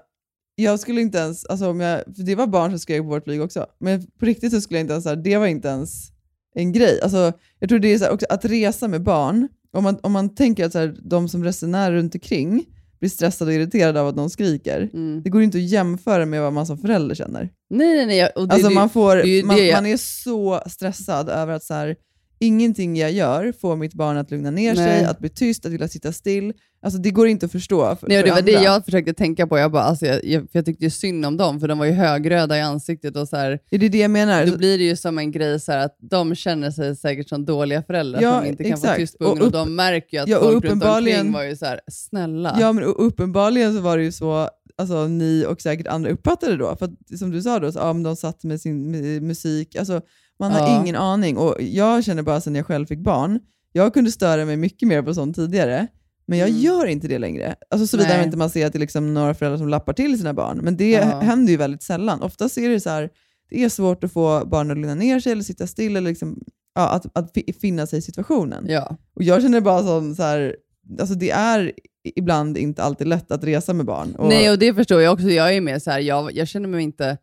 jag 0.55 0.79
skulle 0.79 1.01
inte 1.01 1.17
ens, 1.17 1.45
alltså 1.45 1.69
om 1.69 1.79
jag, 1.79 2.03
för 2.15 2.23
det 2.23 2.35
var 2.35 2.47
barn 2.47 2.71
som 2.71 2.79
skrek 2.79 3.01
på 3.01 3.07
vårt 3.07 3.23
flyg 3.23 3.41
också, 3.41 3.65
men 3.79 4.07
på 4.19 4.25
riktigt 4.25 4.53
så 4.53 4.61
skulle 4.61 4.77
jag 4.79 4.83
inte 4.83 4.93
ens, 4.93 5.03
så 5.03 5.09
här, 5.09 5.15
det 5.15 5.37
var 5.37 5.47
inte 5.47 5.67
ens 5.67 6.11
en 6.55 6.71
grej. 6.71 6.99
Alltså, 7.01 7.33
jag 7.59 7.69
tror 7.69 7.79
det 7.79 7.93
är 7.93 7.97
så 7.97 8.03
här, 8.05 8.11
också 8.11 8.25
att 8.29 8.45
resa 8.45 8.87
med 8.87 9.03
barn, 9.03 9.47
om 9.73 9.83
man, 9.83 9.97
om 10.03 10.11
man 10.11 10.35
tänker 10.35 10.65
att 10.65 10.71
så 10.71 10.79
här, 10.79 10.95
de 11.03 11.29
som 11.29 11.43
resenärer 11.43 11.95
runt 11.95 12.15
omkring 12.15 12.65
blir 13.05 13.09
stressade 13.09 13.51
och 13.51 13.55
irriterade 13.55 14.01
av 14.01 14.07
att 14.07 14.15
någon 14.15 14.29
skriker, 14.29 14.89
Mm. 14.93 15.21
det 15.23 15.29
går 15.29 15.41
inte 15.43 15.57
att 15.57 15.63
jämföra 15.63 16.25
med 16.25 16.41
vad 16.41 16.53
man 16.53 16.65
som 16.65 16.77
förälder 16.77 17.15
känner. 17.15 17.49
Nej, 17.69 17.95
nej, 17.95 18.05
nej. 18.05 18.29
Och 18.35 18.47
det, 18.47 18.53
Alltså 18.53 18.69
det, 18.69 18.75
man, 18.75 18.89
får, 18.89 19.15
det 19.15 19.27
ju 19.27 19.43
man, 19.43 19.55
man 19.73 19.85
är 19.85 19.97
så 19.97 20.61
stressad 20.67 21.29
över 21.29 21.53
att 21.53 21.63
så 21.63 21.73
här, 21.73 21.95
ingenting 22.39 22.97
jag 22.97 23.11
gör 23.11 23.53
får 23.61 23.75
mitt 23.75 23.93
barn 23.93 24.17
att 24.17 24.31
lugna 24.31 24.51
ner 24.51 24.75
Nej. 24.75 24.85
sig, 24.99 25.05
att 25.05 25.19
bli 25.19 25.29
tyst, 25.29 25.65
att 25.65 25.71
vilja 25.71 25.87
sitta 25.87 26.11
still. 26.11 26.53
Alltså 26.81 26.99
det 26.99 27.11
går 27.11 27.27
inte 27.27 27.45
att 27.45 27.51
förstå 27.51 27.95
för, 27.95 28.07
Nej, 28.07 28.17
och 28.17 28.21
för 28.21 28.35
det 28.35 28.41
var 28.41 28.41
det 28.41 28.55
andra. 28.57 28.69
jag 28.69 28.85
försökte 28.85 29.13
tänka 29.13 29.47
på. 29.47 29.57
Jag, 29.57 29.71
bara, 29.71 29.83
alltså, 29.83 30.05
jag, 30.05 30.25
jag, 30.25 30.41
för 30.41 30.49
jag 30.59 30.65
tyckte 30.65 30.83
ju 30.83 30.89
synd 30.89 31.25
om 31.25 31.37
dem, 31.37 31.59
för 31.59 31.67
de 31.67 31.77
var 31.79 31.85
ju 31.85 31.91
högröda 31.91 32.57
i 32.57 32.61
ansiktet. 32.61 33.15
Och 33.17 33.27
så 33.27 33.37
här, 33.37 33.59
Är 33.71 33.77
det 33.77 33.89
det 33.89 33.97
jag 33.97 34.11
menar? 34.11 34.45
då 34.45 34.57
blir 34.57 34.77
det 34.77 34.83
ju 34.83 34.95
som 34.95 35.17
en 35.17 35.31
grej 35.31 35.59
så 35.59 35.71
här, 35.71 35.79
att 35.85 35.97
de 35.99 36.35
känner 36.35 36.71
sig 36.71 36.95
säkert 36.95 37.29
som 37.29 37.45
dåliga 37.45 37.83
föräldrar 37.83 38.21
Ja, 38.21 38.39
som 38.39 38.45
inte 38.49 38.63
kan 38.63 38.77
få 38.77 38.83
exakt. 38.83 38.99
tyst 38.99 39.17
på 39.19 39.25
Och 39.25 39.31
ungen. 39.31 39.41
Och, 39.41 39.47
upp- 39.47 39.53
de 39.53 39.75
märker 39.75 40.17
ju 40.17 40.23
att 40.23 40.29
ja, 40.29 40.37
och 40.37 40.43
folk 40.43 40.53
runt 40.55 40.65
uppenbarligen- 40.65 41.19
omkring 41.19 41.33
var 41.33 41.43
ju 41.43 41.55
så 41.55 41.65
här, 41.65 41.79
snälla. 41.91 42.57
Ja, 42.59 42.71
men 42.73 42.83
uppenbarligen 42.83 43.73
så 43.75 43.81
var 43.81 43.97
det 43.97 44.03
ju 44.03 44.11
så 44.11 44.49
alltså, 44.77 45.07
ni 45.07 45.45
och 45.47 45.61
säkert 45.61 45.87
andra 45.87 46.09
uppfattade 46.09 46.51
det 46.51 46.57
då. 46.57 46.75
För 46.75 46.85
att, 46.85 47.19
som 47.19 47.31
du 47.31 47.41
sa, 47.41 47.59
då, 47.59 47.71
så, 47.71 47.79
ja, 47.79 47.93
men 47.93 48.03
de 48.03 48.15
satt 48.15 48.43
med 48.43 48.61
sin 48.61 48.91
med 48.91 49.23
musik. 49.23 49.75
Alltså, 49.75 50.01
man 50.39 50.51
har 50.51 50.59
Ja. 50.59 50.81
ingen 50.81 50.95
aning. 50.95 51.37
Och 51.37 51.55
Jag 51.61 52.03
känner 52.03 52.23
bara 52.23 52.41
sen 52.41 52.55
jag 52.55 52.65
själv 52.65 52.85
fick 52.85 52.99
barn, 52.99 53.39
jag 53.71 53.93
kunde 53.93 54.11
störa 54.11 54.45
mig 54.45 54.57
mycket 54.57 54.87
mer 54.87 55.01
på 55.01 55.13
sånt 55.13 55.35
tidigare. 55.35 55.87
Men 56.27 56.39
jag 56.39 56.49
Mm. 56.49 56.61
gör 56.61 56.85
inte 56.85 57.07
det 57.07 57.19
längre. 57.19 57.55
Alltså, 57.69 57.87
Såvida 57.87 58.23
inte 58.23 58.37
man 58.37 58.49
ser 58.49 58.65
att 58.65 58.73
det 58.73 58.77
är 58.77 58.79
liksom 58.79 59.13
några 59.13 59.33
föräldrar 59.33 59.57
som 59.57 59.69
lappar 59.69 59.93
till 59.93 60.17
sina 60.17 60.33
barn. 60.33 60.59
Men 60.63 60.77
det 60.77 60.91
Ja. 60.91 61.19
händer 61.19 61.51
ju 61.51 61.57
väldigt 61.57 61.83
sällan. 61.83 62.21
Oftast 62.21 62.57
är 62.57 62.69
det 62.69 62.79
så 62.79 62.89
här, 62.89 63.09
det 63.49 63.63
är 63.63 63.69
svårt 63.69 64.03
att 64.03 64.11
få 64.13 64.45
barn 64.45 64.71
att 64.71 64.77
lugna 64.77 64.95
ner 64.95 65.19
sig 65.19 65.31
eller 65.31 65.43
sitta 65.43 65.67
still 65.67 65.95
eller 65.95 66.09
liksom, 66.09 66.39
ja, 66.75 66.89
att, 66.89 67.17
att 67.17 67.31
fi- 67.33 67.53
finna 67.61 67.87
sig 67.87 67.99
i 67.99 68.01
situationen. 68.01 68.65
Ja. 68.67 68.97
Och 69.15 69.23
jag 69.23 69.41
känner 69.41 69.61
bara 69.61 69.83
som 69.83 70.15
så 70.15 70.23
här, 70.23 70.55
alltså 70.99 71.15
det 71.15 71.29
är 71.31 71.71
ibland 72.15 72.57
inte 72.57 72.83
alltid 72.83 73.07
lätt 73.07 73.31
att 73.31 73.43
resa 73.43 73.73
med 73.73 73.85
barn. 73.85 74.15
Och, 74.15 74.29
Nej, 74.29 74.51
och 74.51 74.59
det 74.59 74.73
förstår 74.73 75.01
jag 75.01 75.13
också. 75.13 75.27
Jag 75.29 75.55
är 75.55 75.61
mer 75.61 75.79
så 75.79 75.91
här, 75.91 75.99
jag, 75.99 76.33
jag 76.35 76.47
känner 76.47 76.67
mig 76.69 76.83
inte... 76.83 77.17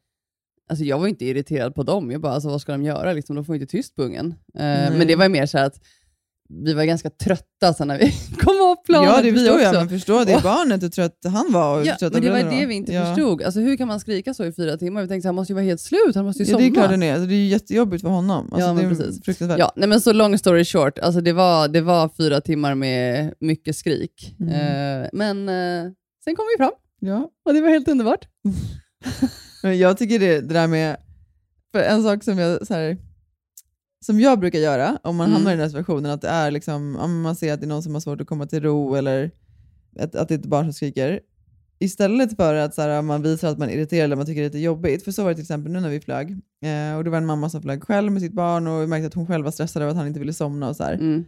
Alltså 0.72 0.84
jag 0.84 0.98
var 0.98 1.06
inte 1.08 1.24
irriterad 1.24 1.74
på 1.74 1.82
dem. 1.82 2.10
Jag 2.10 2.20
bara, 2.20 2.32
alltså, 2.32 2.48
vad 2.48 2.60
ska 2.60 2.72
de 2.72 2.82
göra? 2.82 3.12
Liksom, 3.12 3.36
de 3.36 3.44
får 3.44 3.54
inte 3.54 3.66
tyst 3.66 3.96
på 3.96 4.02
ungen. 4.02 4.34
Eh, 4.54 4.62
men 4.98 5.06
det 5.06 5.16
var 5.16 5.28
mer 5.28 5.46
så 5.46 5.58
att 5.58 5.74
vi 6.64 6.72
var 6.74 6.84
ganska 6.84 7.10
trötta 7.10 7.74
sen 7.74 7.88
när 7.88 7.98
vi 7.98 8.12
kom 8.40 8.56
av 8.62 8.76
planet. 8.86 9.10
ja, 9.10 9.16
det 9.22 9.30
vi 9.30 9.38
förstår 9.38 9.60
jag, 9.60 9.74
men 9.74 9.88
förstå 9.88 10.24
det 10.24 10.34
Och- 10.36 10.42
barnet, 10.42 10.82
hur 10.82 10.88
trött 10.88 11.18
han 11.24 11.52
var 11.52 11.78
och 11.80 11.86
Ja, 11.86 11.96
men 12.00 12.22
det 12.22 12.30
var 12.30 12.60
det 12.60 12.66
vi 12.66 12.74
inte 12.74 12.92
ja. 12.92 13.06
förstod. 13.06 13.42
Alltså, 13.42 13.60
hur 13.60 13.76
kan 13.76 13.88
man 13.88 14.00
skrika 14.00 14.34
så 14.34 14.44
i 14.44 14.52
fyra 14.52 14.76
timmar? 14.76 15.02
Vi 15.02 15.08
tänkte 15.08 15.26
att 15.28 15.28
han 15.28 15.34
måste 15.34 15.52
ju 15.52 15.54
vara 15.54 15.64
helt 15.64 15.80
slut, 15.80 16.14
han 16.14 16.24
måste 16.24 16.42
ju 16.42 16.48
Ja, 16.48 16.52
somna. 16.52 16.66
det 16.68 16.72
är 16.72 16.74
klart 16.74 16.90
den 16.90 17.02
är. 17.02 17.12
Alltså, 17.12 17.26
det 17.26 17.34
är 17.34 17.46
jättejobbigt 17.46 18.02
för 18.02 18.08
honom. 18.08 18.48
Alltså, 18.52 18.68
Ja, 18.68 18.74
men 18.74 18.88
precis. 18.96 19.24
fruktansvärt. 19.24 19.58
Ja, 19.58 19.72
nej, 19.76 19.88
men 19.88 20.00
så 20.00 20.12
long 20.12 20.38
story 20.38 20.64
short, 20.64 20.98
alltså 20.98 21.20
det, 21.20 21.32
var, 21.32 21.68
det 21.68 21.80
var 21.80 22.08
fyra 22.16 22.40
timmar 22.40 22.74
med 22.74 23.34
mycket 23.40 23.76
skrik. 23.76 24.36
Mm. 24.40 24.52
Eh, 25.02 25.08
men 25.12 25.48
eh, 25.48 25.92
sen 26.24 26.36
kom 26.36 26.44
vi 26.56 26.64
fram 26.64 26.72
Ja. 27.00 27.30
och 27.46 27.54
det 27.54 27.60
var 27.60 27.68
helt 27.68 27.88
underbart. 27.88 28.26
Men 29.62 29.78
jag 29.78 29.98
tycker 29.98 30.18
det, 30.18 30.40
det 30.40 30.54
där 30.54 30.66
med, 30.66 30.96
för 31.72 31.82
en 31.82 32.02
sak 32.02 32.24
som 32.24 32.38
jag, 32.38 32.66
så 32.66 32.74
här, 32.74 32.96
som 34.04 34.20
jag 34.20 34.40
brukar 34.40 34.58
göra 34.58 34.98
om 35.02 35.16
man 35.16 35.26
Mm. 35.26 35.34
hamnar 35.34 35.50
i 35.50 35.54
den 35.54 35.60
här 35.62 35.68
situationen, 35.68 36.10
att 36.10 36.20
det 36.22 36.28
är 36.28 36.50
liksom, 36.50 36.96
om 36.96 37.20
man 37.20 37.36
ser 37.36 37.52
att 37.52 37.60
det 37.60 37.66
är 37.66 37.68
någon 37.68 37.82
som 37.82 37.94
har 37.94 38.00
svårt 38.00 38.20
att 38.20 38.26
komma 38.26 38.46
till 38.46 38.62
ro 38.62 38.94
eller 38.94 39.30
att, 39.98 40.14
att 40.14 40.28
det 40.28 40.34
är 40.34 40.38
ett 40.38 40.46
barn 40.46 40.64
som 40.64 40.72
skriker, 40.72 41.20
istället 41.78 42.36
för 42.36 42.54
att 42.54 42.74
så 42.74 42.82
här, 42.82 43.02
man 43.02 43.22
visar 43.22 43.48
att 43.48 43.58
man 43.58 43.68
är 43.68 43.72
irriterad 43.74 44.04
eller 44.04 44.16
man 44.16 44.26
tycker 44.26 44.40
det 44.40 44.46
är 44.46 44.48
lite 44.48 44.58
jobbigt, 44.58 45.04
för 45.04 45.12
så 45.12 45.22
var 45.22 45.30
det 45.30 45.34
till 45.34 45.42
exempel 45.42 45.72
nu 45.72 45.80
när 45.80 45.88
vi 45.88 46.00
flög, 46.00 46.30
eh, 46.64 46.96
och 46.96 47.04
det 47.04 47.10
var 47.10 47.18
en 47.18 47.26
mamma 47.26 47.50
som 47.50 47.62
flög 47.62 47.82
själv 47.84 48.12
med 48.12 48.22
sitt 48.22 48.32
barn 48.32 48.66
och 48.66 48.82
vi 48.82 48.86
märkte 48.86 49.06
att 49.06 49.14
hon 49.14 49.26
själv 49.26 49.44
var 49.44 49.52
stressad 49.52 49.82
över 49.82 49.90
att 49.90 49.96
han 49.98 50.06
inte 50.06 50.20
ville 50.20 50.32
somna 50.32 50.68
och 50.68 50.76
så 50.76 50.84
här. 50.84 50.94
Mm. 50.94 51.24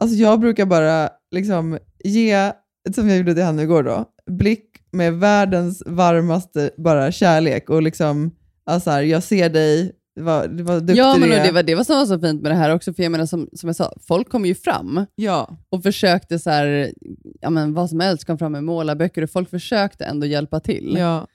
Alltså 0.00 0.16
jag 0.16 0.40
brukar 0.40 0.66
bara 0.66 1.10
liksom 1.30 1.78
ge, 2.04 2.52
som 2.94 3.08
jag 3.08 3.18
gjorde 3.18 3.34
till 3.34 3.42
henne 3.44 3.62
igår 3.62 3.82
då, 3.82 4.04
blick 4.26 4.67
med 4.92 5.14
världens 5.14 5.82
varmaste 5.86 6.70
bara 6.76 7.12
kärlek 7.12 7.70
och 7.70 7.82
liksom, 7.82 8.30
alltså 8.66 8.90
här, 8.90 9.02
jag 9.02 9.22
ser 9.22 9.48
dig, 9.50 9.92
vad, 10.20 10.60
vad 10.60 10.82
duktig 10.82 10.96
Ja, 11.02 11.16
men 11.18 11.28
du 11.28 11.34
är. 11.34 11.44
det 11.46 11.52
var 11.52 11.62
det 11.62 11.74
var 11.74 11.84
som 11.84 11.96
var 11.96 12.06
så 12.06 12.18
fint 12.20 12.42
med 12.42 12.50
det 12.52 12.56
här 12.56 12.74
också, 12.74 12.92
för 12.94 13.02
jag 13.02 13.12
menar 13.12 13.26
som, 13.26 13.48
som 13.52 13.66
jag 13.68 13.76
sa, 13.76 13.92
folk 14.00 14.28
kom 14.28 14.44
ju 14.46 14.54
fram 14.54 15.06
Ja, 15.14 15.56
och 15.70 15.82
försökte 15.82 16.38
så 16.38 16.50
här, 16.50 16.92
ja 17.40 17.50
men 17.50 17.74
vad 17.74 17.90
som 17.90 18.00
helst, 18.00 18.24
kom 18.24 18.38
fram 18.38 18.52
med 18.52 18.64
målarböcker 18.64 19.22
och 19.22 19.30
folk 19.30 19.50
försökte 19.50 20.04
ändå 20.04 20.26
hjälpa 20.26 20.60
till. 20.60 20.94
ja. 20.98 21.26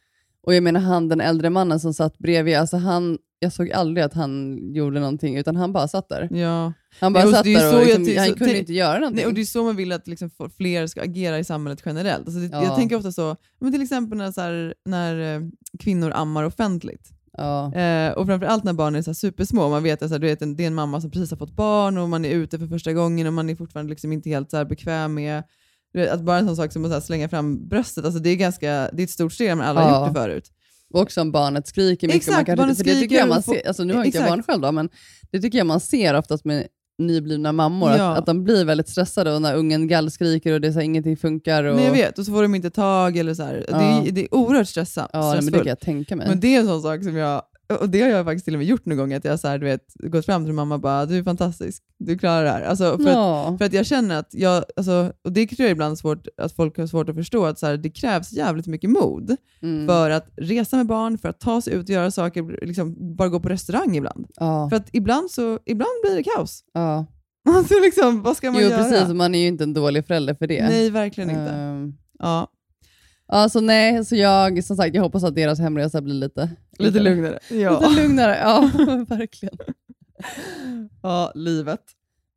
Och 0.44 0.54
jag 0.56 0.64
menar 0.64 0.80
han 0.82 1.10
den 1.10 1.22
äldre 1.22 1.50
mannen 1.50 1.80
som 1.80 1.94
satt 1.94 2.18
bredvid, 2.18 2.56
alltså 2.58 2.78
han, 2.78 3.18
jag 3.40 3.54
såg 3.54 3.72
aldrig 3.72 4.04
att 4.06 4.14
han 4.14 4.60
gjorde 4.74 5.00
någonting, 5.00 5.38
utan 5.38 5.56
han 5.56 5.74
bara 5.74 5.88
satt 5.88 6.10
där. 6.10 6.30
ja. 6.32 6.74
Han 7.00 7.14
bara 7.14 7.24
Nej, 7.24 7.34
satt 7.34 7.44
där 7.44 7.76
och 7.76 7.82
jag 7.82 7.86
liksom, 7.88 8.06
ty- 8.06 8.18
han 8.18 8.28
så- 8.30 8.36
kunde 8.36 8.58
inte 8.60 8.74
göra 8.74 9.00
någonting. 9.00 9.16
Nej, 9.16 9.26
och 9.26 9.34
det 9.34 9.42
är 9.42 9.46
så 9.46 9.64
man 9.64 9.76
vill 9.76 9.92
att 9.92 10.08
liksom 10.08 10.30
fler 10.58 10.88
ska 10.88 11.02
agera 11.02 11.40
i 11.40 11.44
samhället 11.44 11.82
generellt. 11.86 12.26
Alltså 12.28 12.40
det, 12.42 12.50
Ja. 12.52 12.64
Jag 12.64 12.76
tänker 12.76 12.96
ofta 12.96 13.12
så, 13.12 13.36
men 13.60 13.72
till 13.72 13.82
exempel 13.82 14.18
när, 14.18 14.32
så 14.32 14.42
här, 14.42 14.74
när 14.86 15.36
eh, 15.36 15.42
kvinnor 15.80 16.12
ammar 16.16 16.44
offentligt. 16.44 17.10
ja. 17.38 17.74
Eh, 17.76 18.12
och 18.14 18.26
framförallt 18.26 18.64
när 18.64 18.74
barn 18.74 18.96
är 18.96 19.02
så 19.02 19.14
supersmå. 19.14 19.70
Man 19.70 19.84
vet 19.84 20.02
att 20.02 20.10
så 20.10 20.14
här, 20.16 20.20
du 20.20 20.28
vet, 20.28 20.42
en- 20.42 20.56
det 20.56 20.64
är 20.64 20.68
en 20.68 20.76
mamma 20.76 21.02
som 21.02 21.12
precis 21.12 21.30
har 21.32 21.38
fått 21.38 21.56
barn 21.56 21.98
och 21.98 22.10
man 22.10 22.26
är 22.26 22.30
ute 22.30 22.60
för 22.60 22.68
första 22.68 22.94
gången 22.94 23.28
och 23.28 23.34
man 23.34 23.50
är 23.50 23.56
fortfarande 23.56 23.90
liksom 23.90 24.14
inte 24.14 24.30
helt 24.30 24.52
så 24.52 24.66
bekväm 24.66 25.14
med 25.14 25.44
att 26.12 26.22
bara 26.22 26.38
en 26.38 26.46
sån 26.48 26.56
sak 26.56 26.72
som 26.74 26.86
att 26.92 27.04
slänga 27.06 27.30
fram 27.30 27.68
bröstet, 27.68 28.06
alltså 28.06 28.20
det, 28.20 28.30
är 28.30 28.36
ganska, 28.36 28.90
det 28.94 29.02
är 29.02 29.04
ett 29.04 29.10
stort 29.10 29.34
steg, 29.34 29.58
men 29.58 29.68
alla 29.68 29.82
har 29.82 29.90
Ja. 29.90 30.06
gjort 30.06 30.14
det 30.16 30.22
förut. 30.22 30.52
Och 30.94 31.02
också 31.02 31.22
om 31.22 31.32
barnet 31.32 31.68
skriker 31.68 32.08
mycket. 32.08 32.18
Exakt, 32.22 32.36
man 32.38 32.46
kan, 32.46 32.56
barnet 32.58 32.78
för 32.78 32.84
det 32.84 32.90
tycker 32.90 33.00
skriker 33.00 33.16
jag 33.20 33.30
man 33.30 33.44
ser, 33.44 33.68
alltså 33.68 33.84
nu 33.84 33.94
har 33.94 34.04
inte 34.04 34.18
jag 34.18 34.28
barn 34.30 34.44
själv 34.44 34.62
då, 34.62 34.72
men 34.72 34.90
det 35.32 35.40
tycker 35.42 35.58
jag 35.58 35.68
man 35.68 35.80
ser 35.80 36.14
oftast 36.18 36.46
med 36.46 36.68
nyblivna 36.98 37.52
mammor, 37.52 37.92
Ja. 37.92 38.12
att, 38.12 38.18
att 38.20 38.26
de 38.26 38.44
blir 38.44 38.66
väldigt 38.66 38.90
stressade 38.90 39.34
och 39.36 39.42
när 39.42 39.56
ungen 39.56 39.88
gallskriker 39.88 40.54
och 40.54 40.62
det 40.62 40.68
är 40.68 40.72
så 40.72 40.78
här, 40.80 40.86
ingenting 40.86 41.18
funkar. 41.18 41.64
Och, 41.64 41.76
Nej, 41.76 41.86
jag 41.86 41.92
vet, 41.92 42.20
och 42.20 42.26
så 42.26 42.32
får 42.32 42.42
de 42.42 42.56
inte 42.56 42.70
tag 42.70 43.18
eller 43.18 43.34
så. 43.34 43.42
Ja. 43.42 43.50
Det, 43.78 44.10
är, 44.10 44.12
det 44.12 44.22
är 44.22 44.34
oerhört 44.36 44.68
stressa, 44.68 45.10
Ja, 45.14 45.20
nej, 45.20 45.28
men 45.30 45.36
det 45.36 45.42
stressfullt. 45.42 45.64
kan 45.64 45.70
jag 45.70 45.80
tänka 45.80 46.16
mig. 46.16 46.28
Men 46.28 46.40
det 46.40 46.56
är 46.56 46.60
en 46.60 46.66
sån 46.68 46.82
sak 46.82 47.04
som 47.04 47.16
jag, 47.16 47.42
och 47.82 47.90
det 47.90 48.02
har 48.02 48.10
jag 48.10 48.26
faktiskt 48.26 48.46
till 48.46 48.54
och 48.54 48.58
med 48.58 48.68
gjort 48.68 48.86
någon 48.86 48.98
gång, 48.98 49.14
att 49.14 49.26
jag 49.26 49.40
så 49.40 49.48
här, 49.48 49.58
du 49.58 49.66
vet, 49.66 49.86
gått 50.00 50.26
fram 50.26 50.46
till 50.46 50.54
mamma 50.54 50.76
och 50.76 50.82
bara 50.82 51.06
du 51.06 51.18
är 51.18 51.24
fantastisk, 51.24 51.84
du 52.00 52.18
klarar 52.18 52.44
det 52.44 52.50
här. 52.50 52.62
Alltså, 52.62 52.98
för, 52.98 53.08
att, 53.10 53.14
ja. 53.16 53.56
för 53.58 53.66
att 53.66 53.74
jag 53.74 53.86
känner 53.86 54.20
att 54.20 54.30
jag, 54.34 54.64
alltså, 54.76 55.14
och 55.24 55.32
det 55.32 55.48
tror 55.48 55.62
jag 55.62 55.72
ibland 55.72 55.98
svårt, 56.00 56.28
att 56.38 56.52
folk 56.52 56.78
har 56.78 56.88
svårt 56.88 57.10
att 57.10 57.16
förstå, 57.16 57.46
att 57.46 57.60
så 57.60 57.66
här, 57.66 57.78
det 57.78 57.90
krävs 57.90 58.32
jävligt 58.32 58.68
mycket 58.68 58.90
mod 58.90 59.36
Mm. 59.62 59.88
för 59.88 60.10
att 60.10 60.28
resa 60.38 60.78
med 60.78 60.86
barn, 60.86 61.18
för 61.18 61.30
att 61.30 61.40
ta 61.40 61.62
sig 61.62 61.74
ut 61.74 61.84
och 61.84 61.90
göra 61.90 62.12
saker, 62.12 62.66
liksom, 62.66 63.16
bara 63.16 63.30
gå 63.30 63.40
på 63.40 63.50
restaurang 63.50 63.96
ibland. 63.98 64.26
ja. 64.36 64.70
För 64.70 64.76
att 64.78 64.90
ibland, 64.94 65.32
så, 65.32 65.60
ibland 65.66 65.90
blir 66.04 66.16
det 66.16 66.24
kaos. 66.24 66.64
ja. 66.74 67.06
Alltså 67.50 67.74
liksom, 67.84 68.22
vad 68.22 68.38
ska 68.38 68.52
man 68.52 68.62
Jo, 68.62 68.70
göra? 68.70 68.84
precis. 68.84 69.08
Man 69.14 69.36
är 69.36 69.40
ju 69.40 69.48
inte 69.48 69.64
en 69.64 69.74
dålig 69.74 70.06
förälder 70.08 70.34
för 70.34 70.48
det. 70.48 70.64
Nej, 70.64 70.90
verkligen 70.90 71.30
inte. 71.30 71.52
Ehm, 71.52 71.94
Ja, 72.20 72.48
Alltså 73.28 73.60
nej, 73.60 74.06
så 74.06 74.16
jag, 74.16 74.64
som 74.64 74.76
sagt, 74.76 74.96
jag 74.96 75.02
hoppas 75.02 75.24
att 75.24 75.36
deras 75.36 75.60
hemresa 75.60 76.02
blir 76.02 76.14
lite, 76.16 76.50
lite 76.80 77.00
lugnare. 77.00 77.40
Ja. 77.50 77.80
lite 77.80 78.02
lugnare. 78.02 78.38
Ja, 78.38 78.70
verkligen. 79.08 79.58
ja, 81.02 81.32
livet. 81.36 81.82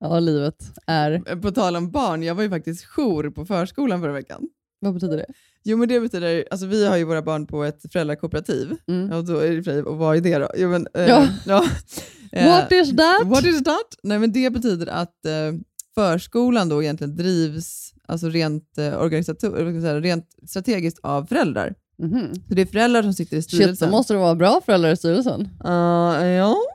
Ja, 0.00 0.20
livet 0.20 0.62
är... 0.86 1.36
På 1.40 1.50
tal 1.50 1.76
om 1.76 1.90
barn, 1.90 2.22
jag 2.22 2.34
var 2.34 2.42
ju 2.42 2.50
faktiskt 2.50 2.84
jour 2.84 3.30
på 3.30 3.46
förskolan 3.46 4.00
förra 4.00 4.12
veckan. 4.12 4.48
Vad 4.80 4.94
betyder 4.94 5.16
det? 5.16 5.26
Jo 5.64 5.76
men 5.76 5.88
det 5.88 6.00
betyder, 6.00 6.44
alltså 6.50 6.66
vi 6.66 6.86
har 6.86 6.96
ju 6.96 7.04
våra 7.04 7.22
barn 7.22 7.46
på 7.46 7.64
ett 7.64 7.92
föräldrakooperativ. 7.92 8.76
Mm. 8.86 9.12
Och 9.12 9.24
då 9.24 9.38
är 9.38 9.50
det 9.50 9.58
och 9.58 9.64
för 9.64 9.72
sig, 9.72 9.82
och 9.82 9.96
vad 9.96 10.16
är 10.16 10.20
det 10.20 10.38
då? 10.38 10.48
Jo, 10.56 10.68
men, 10.68 10.86
eh, 10.94 11.08
Ja. 11.08 11.28
ja. 11.46 11.64
What 12.32 12.72
is 12.72 12.96
that? 12.96 13.26
What 13.26 13.44
is 13.44 13.64
that? 13.64 13.96
Nej 14.02 14.18
men 14.18 14.32
det 14.32 14.50
betyder 14.50 14.86
att 14.86 15.26
eh, 15.26 15.32
förskolan 15.94 16.68
då 16.68 16.82
egentligen 16.82 17.16
drivs 17.16 17.92
alltså 18.08 18.28
rent, 18.28 18.78
eh, 18.78 19.00
organisator, 19.00 19.80
säga, 19.80 20.00
rent 20.00 20.26
strategiskt 20.46 20.98
av 21.02 21.26
föräldrar. 21.26 21.74
Mhm. 21.98 22.34
Så 22.48 22.54
det 22.54 22.62
är 22.62 22.66
föräldrar 22.66 23.02
som 23.02 23.12
sitter 23.12 23.36
i 23.36 23.42
styrelsen. 23.42 23.76
Shit, 23.76 23.78
så 23.78 23.86
måste 23.88 24.12
det 24.14 24.18
vara 24.18 24.34
bra 24.34 24.60
föräldrar 24.66 24.90
i 24.90 24.96
styrelsen. 24.96 25.48
Uh, 25.66 26.26
ja. 26.26 26.56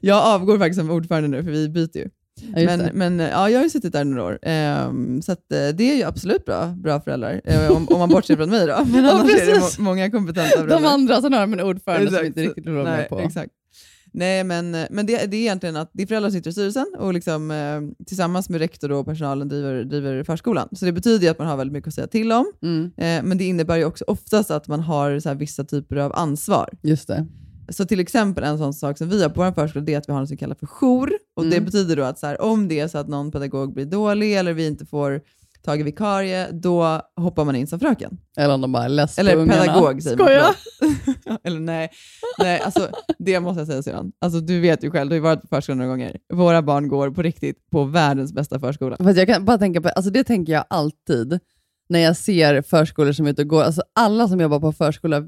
jag 0.00 0.24
avgår 0.24 0.58
faktiskt 0.58 0.80
som 0.80 0.90
ordförande 0.90 1.28
nu, 1.28 1.44
för 1.44 1.50
vi 1.50 1.68
byter 1.68 1.96
ju. 1.96 2.08
Ja, 2.40 2.66
Men, 2.66 2.78
det. 2.78 2.90
men 2.94 3.20
eh, 3.20 3.28
ja, 3.28 3.50
jag 3.50 3.58
har 3.58 3.64
ju 3.64 3.70
suttit 3.70 3.92
där 3.92 4.04
några 4.04 4.24
år, 4.24 4.38
Ehm, 4.42 5.22
så 5.22 5.32
att, 5.32 5.52
eh, 5.52 5.68
det 5.74 5.90
är 5.92 5.96
ju 5.96 6.02
absolut 6.02 6.44
bra, 6.44 6.66
bra 6.66 7.00
föräldrar, 7.00 7.40
om, 7.70 7.88
om 7.88 7.98
man 7.98 8.08
bortser 8.08 8.36
från 8.36 8.50
mig 8.50 8.66
då. 8.66 8.84
Men 8.86 9.04
Ja, 9.04 9.10
annars 9.10 9.32
är 9.32 9.54
det 9.54 9.60
må, 9.60 9.84
många 9.84 10.10
kompetenta 10.10 10.50
föräldrar. 10.50 10.80
De 10.80 10.86
andra 10.86 11.20
som 11.20 11.32
har 11.32 11.42
en 11.42 11.60
ordförande 11.60 12.06
som 12.06 12.14
Exakt. 12.14 12.26
inte 12.26 12.42
riktigt 12.42 12.64
Nej, 12.64 12.74
med 12.74 13.08
på. 13.08 13.18
Exakt. 13.18 13.52
Nej, 14.16 14.44
men, 14.44 14.70
men 14.90 15.06
det, 15.06 15.26
det 15.30 15.36
är 15.36 15.40
egentligen 15.40 15.76
att 15.76 15.90
det 15.92 16.02
är 16.02 16.06
föräldrar 16.06 16.30
som 16.30 16.38
sitter 16.38 16.50
i 16.50 16.52
styrelsen 16.52 16.86
och 16.98 17.14
liksom, 17.14 17.50
eh, 17.50 18.04
tillsammans 18.06 18.48
med 18.48 18.58
rektor 18.60 18.92
och 18.92 19.06
personalen 19.06 19.48
driver, 19.48 19.84
driver 19.84 20.22
förskolan. 20.24 20.68
Så 20.72 20.84
det 20.84 20.92
betyder 20.92 21.30
att 21.30 21.38
man 21.38 21.46
har 21.48 21.56
väldigt 21.56 21.72
mycket 21.72 21.88
att 21.88 21.94
säga 21.94 22.06
till 22.06 22.32
om, 22.32 22.52
Mm, 22.62 22.84
eh, 22.96 23.28
men 23.28 23.38
det 23.38 23.44
innebär 23.44 23.76
ju 23.76 23.84
också 23.84 24.04
oftast 24.06 24.50
att 24.50 24.68
man 24.68 24.80
har 24.80 25.20
så 25.20 25.28
här, 25.28 25.36
vissa 25.36 25.64
typer 25.64 25.96
av 25.96 26.12
ansvar. 26.14 26.68
just 26.82 27.08
det. 27.08 27.26
Så 27.68 27.84
till 27.84 28.00
exempel 28.00 28.44
en 28.44 28.58
sån 28.58 28.74
sak 28.74 28.98
som 28.98 29.08
vi 29.08 29.22
har 29.22 29.30
på 29.30 29.42
vår 29.44 29.52
förskola, 29.52 29.84
det 29.84 29.94
är 29.94 29.98
att 29.98 30.08
vi 30.08 30.12
har 30.12 30.20
något 30.20 30.28
som 30.28 30.36
kallas 30.38 30.58
för 30.58 30.66
jour. 30.66 31.10
Och 31.36 31.42
Det 31.44 31.56
Mm. 31.56 31.64
betyder 31.64 31.96
då 31.96 32.02
att 32.02 32.18
så 32.18 32.26
här, 32.26 32.40
om 32.42 32.68
det 32.68 32.80
är 32.80 32.88
så 32.88 32.98
att 32.98 33.08
någon 33.08 33.30
pedagog 33.32 33.74
blir 33.74 33.84
dålig 33.86 34.34
eller 34.36 34.52
vi 34.52 34.66
inte 34.66 34.86
får 34.86 35.20
tag 35.64 35.80
i 35.80 35.82
vikarie, 35.82 36.50
då 36.52 37.00
hoppar 37.16 37.44
man 37.44 37.56
in 37.56 37.66
som 37.66 37.80
fröken. 37.80 38.18
Eller 38.36 38.54
om 38.54 38.60
de 38.60 38.72
bara 38.72 38.84
är 38.84 38.88
less 38.88 39.18
Eller 39.18 39.36
på 39.36 39.52
pedagog 39.52 40.02
säger 40.02 40.16
man. 40.16 40.26
Skoja? 40.26 40.54
förlåt. 40.78 41.40
eller 41.44 41.60
nej, 41.60 41.90
nej 42.38 42.60
alltså, 42.60 42.88
det 43.18 43.40
måste 43.40 43.60
jag 43.60 43.66
säga 43.68 43.82
sedan. 43.82 44.12
Alltså, 44.20 44.40
du 44.40 44.60
vet 44.60 44.84
ju 44.84 44.90
själv, 44.90 45.10
du 45.10 45.14
har 45.14 45.16
ju 45.16 45.22
varit 45.22 45.42
på 45.42 45.46
förskolan 45.48 45.78
några 45.78 45.90
gånger. 45.90 46.16
Våra 46.32 46.62
barn 46.62 46.88
går 46.88 47.10
på 47.10 47.22
riktigt 47.22 47.70
på 47.70 47.84
världens 47.84 48.32
bästa 48.32 48.60
förskola. 48.60 48.96
Fast 48.96 49.18
jag 49.18 49.26
kan 49.28 49.44
bara 49.44 49.58
tänka 49.58 49.80
på, 49.80 49.88
alltså 49.88 50.10
det 50.10 50.24
tänker 50.24 50.52
jag 50.52 50.64
alltid 50.70 51.38
när 51.88 52.00
jag 52.00 52.16
ser 52.16 52.62
förskolor 52.62 53.12
som 53.12 53.26
är 53.26 53.30
ute 53.30 53.42
och 53.42 53.48
går. 53.48 53.62
Alltså 53.62 53.82
alla 53.92 54.28
som 54.28 54.40
jobbar 54.40 54.60
på 54.60 54.72
förskola, 54.72 55.22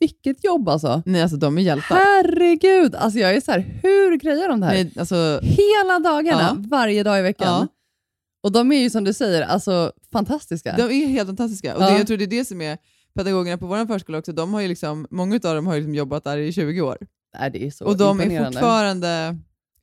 vilket 0.00 0.44
jobb 0.44 0.68
alltså. 0.68 1.02
Nej, 1.06 1.22
alltså 1.22 1.36
de 1.36 1.58
är 1.58 1.62
hjältar. 1.62 1.96
Herregud, 1.96 2.94
alltså 2.94 3.18
jag 3.18 3.34
är 3.34 3.40
så 3.40 3.52
här, 3.52 3.60
hur 3.82 4.16
grejer 4.16 4.48
de 4.48 4.60
det 4.60 4.66
här? 4.66 4.72
Nej, 4.74 4.92
alltså, 4.98 5.40
Hela 5.42 5.98
dagarna, 6.04 6.42
Ja. 6.42 6.64
varje 6.70 7.02
dag 7.02 7.18
i 7.18 7.22
veckan. 7.22 7.48
Ja. 7.48 7.66
Och 8.46 8.52
de 8.52 8.72
är 8.72 8.78
ju 8.78 8.90
som 8.90 9.04
du 9.04 9.12
säger, 9.12 9.42
alltså 9.42 9.92
fantastiska. 10.12 10.74
De 10.76 10.82
är 10.82 11.06
helt 11.06 11.28
fantastiska. 11.28 11.76
Och 11.76 11.82
Ja. 11.82 11.90
det, 11.90 11.98
jag 11.98 12.06
tror 12.06 12.16
det 12.16 12.24
är 12.24 12.26
det 12.38 12.44
som 12.44 12.60
är 12.60 12.78
pedagogerna 13.14 13.58
på 13.58 13.66
vår 13.66 13.86
förskola 13.86 14.18
också. 14.18 14.32
De 14.32 14.54
har 14.54 14.60
ju 14.60 14.68
liksom, 14.68 15.06
många 15.10 15.34
av 15.34 15.54
dem 15.54 15.66
har 15.66 15.74
ju 15.74 15.80
liksom 15.80 15.94
jobbat 15.94 16.24
där 16.24 16.38
i 16.38 16.52
20 16.52 16.80
år. 16.80 16.98
Nej, 17.40 17.50
det 17.50 17.66
är 17.66 17.70
så 17.70 17.84
och 17.84 17.96
de 17.96 18.20
är 18.20 18.44
fortfarande, 18.44 19.08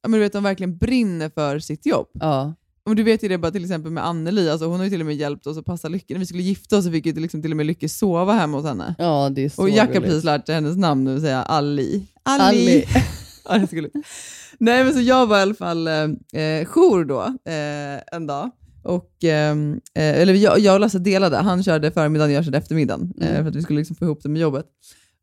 ja, 0.02 0.08
men 0.10 0.12
du 0.12 0.20
vet, 0.20 0.34
de 0.34 0.44
verkligen 0.44 0.78
brinner 0.78 1.30
för 1.30 1.60
sitt 1.60 1.86
jobb. 1.86 2.08
Ja. 2.14 2.54
Och 2.86 2.96
du 2.96 3.04
vet 3.04 3.24
ju 3.24 3.28
det 3.28 3.38
bara 3.38 3.52
till 3.52 3.64
exempel 3.64 3.92
med 3.92 4.06
Anneli, 4.06 4.50
alltså 4.50 4.66
hon 4.68 4.78
har 4.78 4.84
ju 4.84 4.90
till 4.90 5.00
och 5.00 5.06
med 5.06 5.16
hjälpt 5.16 5.48
oss 5.48 5.58
att 5.58 5.66
passa 5.66 5.88
Lycke. 5.88 6.14
När 6.14 6.20
vi 6.20 6.26
skulle 6.26 6.44
gifta 6.44 6.78
oss 6.78 6.86
så 6.86 6.92
fick 6.92 7.06
ju 7.06 7.14
liksom 7.14 7.42
till 7.42 7.52
och 7.52 7.58
med 7.58 7.66
Lycke 7.66 7.90
sova 7.90 8.34
hemma 8.34 8.58
hos 8.58 8.66
henne. 8.66 8.96
ja, 8.98 9.30
det 9.30 9.46
är 9.46 9.50
så 9.50 9.62
och 9.62 9.70
Jack 9.70 9.94
har 9.94 10.02
precis 10.02 10.24
lärt 10.24 10.46
sig 10.46 10.56
hennes 10.56 10.78
namn 10.78 11.04
nu, 11.04 11.20
säga 11.22 11.44
Ali. 11.44 12.08
Ali. 12.24 12.42
Ali. 12.44 12.86
ja, 13.54 13.60
det 13.60 13.68
skulle. 13.68 13.90
Nej 14.58 14.84
men 14.84 14.94
så 14.94 15.00
jag 15.02 15.28
var 15.28 15.38
i 15.40 15.42
alla 15.42 15.54
fall 15.54 15.88
eh, 15.88 16.42
eh, 16.42 16.66
jour 16.66 17.06
då, 17.06 17.22
eh, 17.52 18.16
en 18.18 18.28
dag. 18.28 18.50
Och, 18.84 19.24
ehm, 19.24 19.74
eh, 19.96 20.22
eller 20.22 20.34
jag, 20.34 20.60
jag 20.60 20.74
och 20.74 20.80
Lasse 20.80 21.00
delade, 21.00 21.38
han 21.38 21.64
körde 21.64 21.92
förmiddagen, 21.92 22.34
jag 22.34 22.46
körde 22.46 22.58
eftermiddagen. 22.58 23.14
Eh, 23.22 23.30
Mm. 23.30 23.44
för 23.44 23.50
att 23.50 23.56
vi 23.56 23.62
skulle 23.62 23.80
liksom 23.80 23.96
få 23.96 24.06
ihop 24.06 24.20
det 24.24 24.30
med 24.30 24.42
jobbet. 24.42 24.66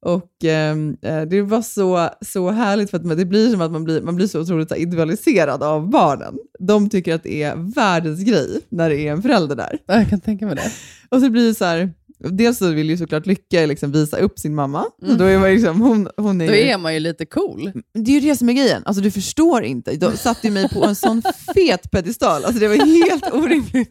Och 0.07 0.45
ehm, 0.45 0.97
eh, 1.03 1.23
Det 1.23 1.43
var 1.43 1.63
så, 1.63 2.09
så 2.21 2.51
härligt 2.51 2.91
för 2.91 2.97
att 2.97 3.17
det 3.19 3.25
blir 3.25 3.51
som 3.51 3.61
att 3.61 3.71
man 3.73 3.85
blir, 3.85 4.03
man 4.03 4.17
blir 4.17 4.27
så 4.27 4.41
otroligt 4.41 4.77
individualiserad 4.77 5.63
av 5.63 5.91
barnen. 5.91 6.35
De 6.59 6.91
tycker 6.91 7.15
att 7.15 7.23
det 7.23 7.43
är 7.43 7.57
världens 7.75 8.21
grej 8.25 8.61
när 8.69 8.91
det 8.91 8.97
är 9.09 9.13
en 9.13 9.23
förälder 9.23 9.57
där. 9.57 9.79
Ja, 9.87 9.95
Jag 9.95 10.09
kan 10.11 10.21
tänka 10.21 10.47
mig 10.47 10.55
det. 10.57 10.71
Och 11.09 11.21
så 11.21 11.31
blir 11.31 11.47
det 11.49 11.55
så 11.55 11.65
här, 11.65 11.93
dels 12.29 12.59
så 12.59 12.71
vill 12.71 12.91
ju 12.91 12.97
såklart 12.97 13.27
Lycka 13.27 13.67
liksom 13.67 13.93
visa 13.93 14.17
upp 14.17 14.39
sin 14.39 14.55
mamma. 14.55 14.87
Mm. 15.03 15.19
då 15.19 15.25
är 15.25 15.39
man 15.39 15.51
liksom, 15.51 15.81
hon, 15.81 16.09
hon 16.17 16.41
är 16.41 16.47
Då 16.47 16.55
ju, 16.55 16.61
är 16.61 16.79
man 16.79 16.95
ju 16.95 17.01
lite 17.01 17.27
cool. 17.27 17.73
det 17.95 18.11
är 18.11 18.21
ju 18.21 18.29
det 18.29 18.37
som 18.37 18.49
är 18.49 18.53
grejen. 18.53 18.83
Alltså 18.85 19.03
du 19.03 19.11
förstår 19.11 19.63
inte. 19.65 19.97
De 19.97 20.17
satte 20.17 20.47
ju 20.47 20.53
mig 20.53 20.69
på 20.69 20.85
en 20.85 20.97
sån 20.97 21.23
fet 21.55 21.91
pedestal. 21.91 22.45
Alltså 22.45 22.61
det 22.61 22.69
var 22.69 22.77
helt 22.77 23.33
orimligt. 23.33 23.91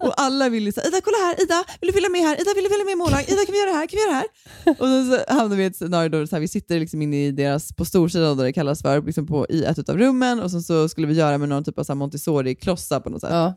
Och 0.00 0.20
alla 0.20 0.48
ville 0.48 0.72
säga, 0.72 0.86
Ida 0.88 1.00
kolla 1.04 1.16
här, 1.16 1.42
Ida 1.42 1.64
vill 1.80 1.86
du 1.86 1.92
följa 1.92 2.08
med 2.08 2.20
här? 2.20 2.40
Ida 2.40 2.50
vill 2.54 2.64
du 2.64 2.70
följa 2.70 2.84
med 2.84 2.92
i 2.92 2.96
mållag? 2.96 3.20
Ida 3.28 3.44
kan 3.46 3.52
vi 3.52 3.58
göra 3.60 3.70
det 3.70 3.76
här? 3.76 3.86
Kan 3.86 3.96
vi 3.96 4.02
göra 4.02 4.12
det 4.12 4.16
här? 4.16 4.26
Och 4.70 5.06
så, 5.28 5.34
hamnade 5.34 5.56
vi 5.56 5.62
i 5.62 5.66
ett 5.66 5.76
scenario 5.76 6.08
då 6.08 6.26
så 6.26 6.36
här, 6.36 6.40
vi 6.40 6.48
sitter 6.48 6.80
liksom 6.80 7.02
inne 7.02 7.26
i 7.26 7.30
deras, 7.32 7.72
på 7.72 7.84
storsidan 7.84 8.36
där 8.36 8.44
det 8.44 8.52
kallas 8.52 8.82
för, 8.82 9.02
liksom 9.02 9.26
på, 9.26 9.46
i 9.48 9.64
ett 9.64 9.88
av 9.88 9.98
rummen 9.98 10.40
och 10.40 10.50
så, 10.50 10.62
så 10.62 10.88
skulle 10.88 11.06
vi 11.06 11.14
göra 11.14 11.38
med 11.38 11.48
någon 11.48 11.64
typ 11.64 11.78
av 11.78 11.84
så 11.84 11.92
här 11.92 11.98
Montessori-klossar 11.98 13.00
på 13.00 13.10
något 13.10 13.20
sätt. 13.20 13.30
Ja. 13.32 13.54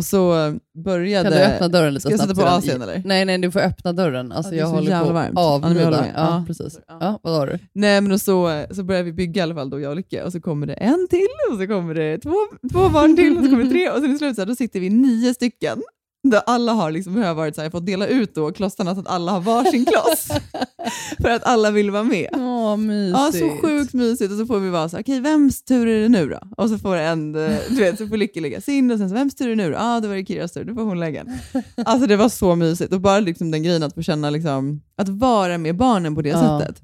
Och 0.00 0.04
så 0.04 0.54
började... 0.84 1.30
Kan 1.30 1.38
du 1.38 1.44
öppna 1.44 1.68
dörren 1.68 1.94
lite 1.94 2.00
Ska 2.00 2.10
jag 2.10 2.20
snabbt? 2.20 2.36
sätta 2.38 2.50
på? 2.50 2.56
Asien, 2.56 2.82
eller? 2.82 3.02
Nej, 3.04 3.24
nej, 3.24 3.38
du 3.38 3.50
får 3.50 3.60
öppna 3.60 3.92
dörren. 3.92 4.32
Alltså, 4.32 4.52
Ja, 4.54 4.58
jag 4.58 4.66
håller 4.66 5.04
på 5.04 5.12
varmt. 5.12 5.28
att 5.28 5.34
Ja, 5.44 5.54
avlida. 5.54 5.90
med. 5.90 6.12
Ja, 6.16 6.22
Ja. 6.38 6.44
precis. 6.46 6.78
Ja. 6.88 6.98
Ja, 7.00 7.20
vad 7.22 7.32
har 7.34 7.46
du? 7.46 7.58
Nej 7.72 8.00
men 8.00 8.12
och 8.12 8.20
så, 8.20 8.64
så 8.70 8.82
börjar 8.82 9.02
vi 9.02 9.12
bygga 9.12 9.40
i 9.40 9.42
alla 9.42 9.54
fall, 9.54 9.70
då, 9.70 9.80
jag 9.80 9.90
och 9.90 9.96
Lycke, 9.96 10.22
och 10.22 10.32
så 10.32 10.40
kommer 10.40 10.66
det 10.66 10.74
en 10.74 11.06
till, 11.10 11.26
och 11.52 11.58
så 11.58 11.66
kommer 11.66 11.94
det 11.94 12.18
två, 12.18 12.34
två 12.72 12.88
barn 12.88 13.16
till, 13.16 13.36
och 13.38 13.44
så 13.44 13.50
kommer 13.50 13.64
det 13.64 13.70
tre, 13.70 13.90
och 13.90 14.00
sen 14.00 14.14
i 14.14 14.18
slutet 14.18 14.36
så 14.36 14.42
här, 14.42 14.46
då 14.46 14.54
sitter 14.54 14.80
vi 14.80 14.90
nio 14.90 15.34
stycken. 15.34 15.82
Där 16.22 16.42
alla 16.46 16.72
har 16.72 16.90
liksom, 16.90 17.16
jag 17.18 17.26
har 17.28 17.34
varit 17.34 17.54
så 17.54 17.60
här, 17.60 17.64
jag 17.64 17.72
fått 17.72 17.86
dela 17.86 18.06
ut 18.06 18.34
då 18.34 18.52
klossarna 18.52 18.94
så 18.94 19.00
att 19.00 19.06
alla 19.08 19.32
har 19.32 19.40
varsin 19.40 19.84
kloss. 19.84 20.28
för 21.22 21.30
att 21.30 21.44
alla 21.44 21.70
vill 21.70 21.90
vara 21.90 22.02
med. 22.02 22.28
Åh, 22.32 22.76
mysigt. 22.76 23.18
Ja, 23.18 23.32
så 23.32 23.66
sjukt 23.66 23.92
mysigt. 23.94 24.32
Och 24.32 24.38
så 24.38 24.46
får 24.46 24.58
vi 24.60 24.70
vara 24.70 24.88
så 24.88 24.96
här, 24.96 25.02
okej, 25.02 25.20
vems 25.20 25.62
tur 25.62 25.86
är 25.88 26.02
det 26.02 26.08
nu 26.08 26.28
då? 26.28 26.38
Och 26.56 26.68
så 26.68 26.78
får 26.78 26.96
en, 26.96 27.34
eh, 27.34 27.56
du 27.68 27.76
vet, 27.76 27.98
så 27.98 28.06
får 28.06 28.16
Lykke 28.16 28.40
lägga 28.40 28.60
sin 28.60 28.90
och 28.90 28.98
sen 28.98 29.08
så, 29.08 29.14
vems 29.14 29.34
tur 29.34 29.46
är 29.46 29.50
det 29.50 29.56
nu 29.56 29.66
då? 29.70 29.72
Ja, 29.72 29.96
ah, 29.96 30.00
då 30.00 30.08
var 30.08 30.14
det 30.14 30.26
Kiras 30.26 30.52
tur, 30.52 30.64
då 30.64 30.74
får 30.74 30.82
hon 30.82 31.00
lägga. 31.00 31.24
Alltså 31.84 32.06
det 32.06 32.16
var 32.16 32.28
så 32.28 32.56
mysigt. 32.56 32.92
Och 32.92 33.00
bara 33.00 33.20
liksom 33.20 33.50
den 33.50 33.62
grejen 33.62 33.82
att 33.82 33.94
få 33.94 34.02
känna, 34.02 34.30
liksom, 34.30 34.82
att 34.96 35.08
vara 35.08 35.58
med 35.58 35.76
barnen 35.76 36.14
på 36.14 36.22
det 36.22 36.28
Ja. 36.28 36.60
sättet. 36.60 36.82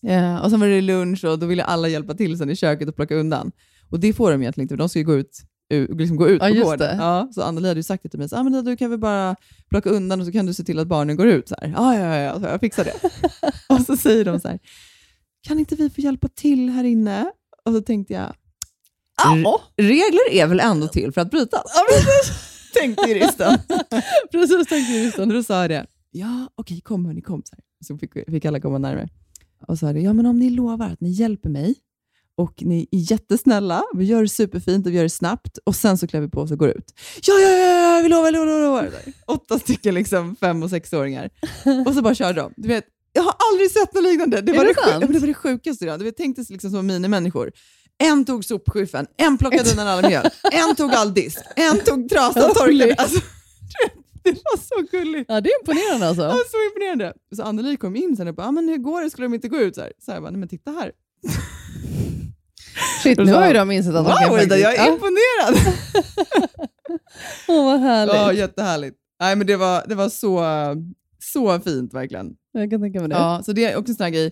Ja, 0.00 0.40
och 0.40 0.50
sen 0.50 0.60
var 0.60 0.66
det 0.66 0.80
lunch 0.80 1.24
och 1.24 1.38
då 1.38 1.46
ville 1.46 1.64
alla 1.64 1.88
hjälpa 1.88 2.14
till 2.14 2.38
sen 2.38 2.50
i 2.50 2.56
köket 2.56 2.88
och 2.88 2.96
plocka 2.96 3.14
undan. 3.14 3.52
Och 3.90 4.00
det 4.00 4.12
får 4.12 4.30
de 4.32 4.42
egentligen 4.42 4.64
inte, 4.64 4.72
för 4.72 4.78
de 4.78 4.88
ska 4.88 4.98
ju 4.98 5.04
gå 5.04 5.14
ut, 5.14 5.38
liksom 5.76 6.16
gå 6.16 6.28
ut 6.28 6.42
Ja, 6.42 6.48
på 6.48 6.54
gården. 6.54 6.98
Ja, 6.98 7.28
så 7.34 7.42
Anneli 7.42 7.68
hade 7.68 7.78
ju 7.78 7.82
sagt 7.82 8.02
det 8.02 8.08
till 8.08 8.18
mig, 8.18 8.28
så, 8.28 8.36
ah, 8.36 8.42
men 8.42 8.64
du 8.64 8.76
kan 8.76 8.90
vi 8.90 8.96
bara 8.96 9.36
plocka 9.68 9.90
undan 9.90 10.20
och 10.20 10.26
så 10.26 10.32
kan 10.32 10.46
du 10.46 10.54
se 10.54 10.64
till 10.64 10.78
att 10.78 10.86
barnen 10.86 11.16
går 11.16 11.26
ut. 11.26 11.48
Så 11.48 11.54
här. 11.60 11.72
Ja, 11.76 11.98
ja, 11.98 12.16
ja, 12.16 12.40
så 12.40 12.46
jag 12.46 12.60
fixar 12.60 12.84
det. 12.84 12.94
och 13.74 13.80
så 13.80 13.96
säger 13.96 14.24
de 14.24 14.40
så 14.40 14.48
här, 14.48 14.58
kan 15.42 15.58
inte 15.58 15.74
vi 15.74 15.90
få 15.90 16.00
hjälpa 16.00 16.28
till 16.28 16.68
här 16.68 16.84
inne? 16.84 17.26
Och 17.64 17.72
så 17.72 17.80
tänkte 17.80 18.14
jag, 18.14 18.34
Ja, 19.24 19.60
regler 19.76 20.30
är 20.30 20.46
väl 20.46 20.60
ändå 20.60 20.88
till 20.88 21.12
för 21.12 21.20
att 21.20 21.30
brytas? 21.30 21.62
Ja, 21.74 21.84
precis. 21.88 22.52
tänkte 22.80 23.08
juristen. 23.08 23.58
precis 24.32 24.68
tänkte 24.68 24.92
juristen. 24.92 25.28
Då 25.28 25.42
sa 25.42 25.68
det, 25.68 25.86
ja 26.10 26.48
okej 26.54 26.80
kom 26.80 27.06
hörni, 27.06 27.22
kom. 27.22 27.42
Så, 27.44 27.56
här. 27.56 27.64
så 27.84 27.98
fick, 27.98 28.30
fick 28.30 28.44
alla 28.44 28.60
komma 28.60 28.78
närmare. 28.78 29.08
Och 29.66 29.78
sa 29.78 29.92
det, 29.92 30.00
ja 30.00 30.12
men 30.12 30.26
om 30.26 30.38
ni 30.38 30.50
lovar 30.50 30.86
att 30.86 31.00
ni 31.00 31.10
hjälper 31.10 31.48
mig 31.48 31.74
och 32.42 32.62
ni 32.62 32.88
är 32.90 32.98
jättesnälla, 33.12 33.82
vi 33.94 34.04
gör 34.04 34.22
det 34.22 34.28
superfint 34.28 34.86
och 34.86 34.92
vi 34.92 34.96
gör 34.96 35.02
det 35.02 35.08
snabbt 35.10 35.58
och 35.64 35.76
sen 35.76 35.98
så 35.98 36.06
klär 36.06 36.20
vi 36.20 36.28
på 36.28 36.40
oss 36.40 36.50
och 36.50 36.58
går 36.58 36.68
ut. 36.68 36.94
Ja, 37.26 37.34
ja, 37.34 37.48
ja, 37.48 37.96
ja 37.96 38.00
vi 38.02 38.08
lovar, 38.08 38.24
vi 38.24 38.32
lovar, 38.32 38.54
vi 38.58 38.64
lovar. 38.64 38.92
Åtta 39.26 39.58
stycken 39.58 39.94
liksom 39.94 40.36
fem 40.36 40.62
och 40.62 40.70
sexåringar. 40.70 41.30
Och 41.86 41.94
så 41.94 42.02
bara 42.02 42.14
körde 42.14 42.40
de. 42.40 42.52
Du 42.56 42.68
vet, 42.68 42.84
jag 43.12 43.22
har 43.22 43.34
aldrig 43.50 43.70
sett 43.70 43.94
något 43.94 44.04
liknande. 44.04 44.40
Det 44.40 44.52
Är 44.52 44.56
var 44.56 44.64
det 44.64 44.70
det, 44.72 44.80
sjuk- 45.06 45.06
det, 45.12 45.18
var 45.18 45.26
det 45.26 45.34
sjukaste. 45.34 45.84
redan. 45.84 45.98
Du 45.98 46.04
vet, 46.04 46.16
tänkte 46.16 46.44
sig 46.44 46.54
liksom 46.54 46.70
som 46.70 46.86
minimänniskor. 46.86 47.52
En 47.98 48.24
tog 48.24 48.44
sopskyffen, 48.44 49.06
en 49.16 49.38
plockade 49.38 49.70
undan 49.70 49.86
alla 49.86 50.08
mjöl, 50.08 50.26
en 50.52 50.76
tog 50.76 50.92
all 50.94 51.14
disk, 51.14 51.38
en 51.56 51.78
tog 51.78 52.08
trasan 52.08 52.54
torkade. 52.54 52.94
Alltså, 52.98 53.20
det 54.24 54.30
var 54.30 54.56
så 54.58 54.86
gulligt. 54.96 55.24
Ja, 55.28 55.40
det 55.40 55.50
är 55.50 55.60
imponerande 55.60 56.06
alltså. 56.08 56.22
Ja, 56.22 56.36
så 56.50 56.56
imponerande. 56.66 57.12
Så 57.36 57.42
Anneli 57.42 57.76
kom 57.76 57.96
in 57.96 58.16
sen 58.16 58.28
och 58.28 58.34
bara, 58.34 58.46
ah, 58.46 58.52
men 58.52 58.68
hur 58.68 58.76
går 58.78 59.02
det? 59.02 59.10
Skulle 59.10 59.24
de 59.24 59.34
inte 59.34 59.48
gå 59.48 59.58
ut? 59.58 59.74
Så, 59.74 59.80
här. 59.80 59.92
så 60.04 60.10
jag 60.10 60.22
bara, 60.22 60.30
nej 60.30 60.38
men 60.40 60.48
titta 60.48 60.70
här. 60.70 60.92
Shit, 63.02 63.18
nu 63.18 63.32
har 63.32 63.46
ju 63.46 63.52
de 63.52 63.70
insett 63.70 63.94
att 63.94 64.06
de 64.06 64.12
kan 64.28 64.40
Ida, 64.40 64.56
jag 64.58 64.74
är 64.76 64.88
imponerad! 64.92 65.74
Åh, 67.48 67.64
vad 67.64 67.80
härligt. 67.80 68.14
Ja, 68.14 68.32
jättehärligt. 68.32 68.96
Nej, 69.20 69.36
men 69.36 69.46
det 69.46 69.56
var, 69.56 69.84
det 69.88 69.94
var 69.94 70.08
så, 70.08 70.44
så 71.18 71.60
fint 71.60 71.94
verkligen. 71.94 72.30
Jag 72.52 72.70
kan 72.70 72.80
tänka 72.80 73.00
mig 73.00 73.08
det. 73.08 73.14
Ja, 73.14 73.42
så 73.44 73.52
det 73.52 73.64
är 73.64 73.76
också 73.76 73.90
en 73.92 73.96
sån 73.96 74.04
här 74.04 74.10
grej. 74.10 74.30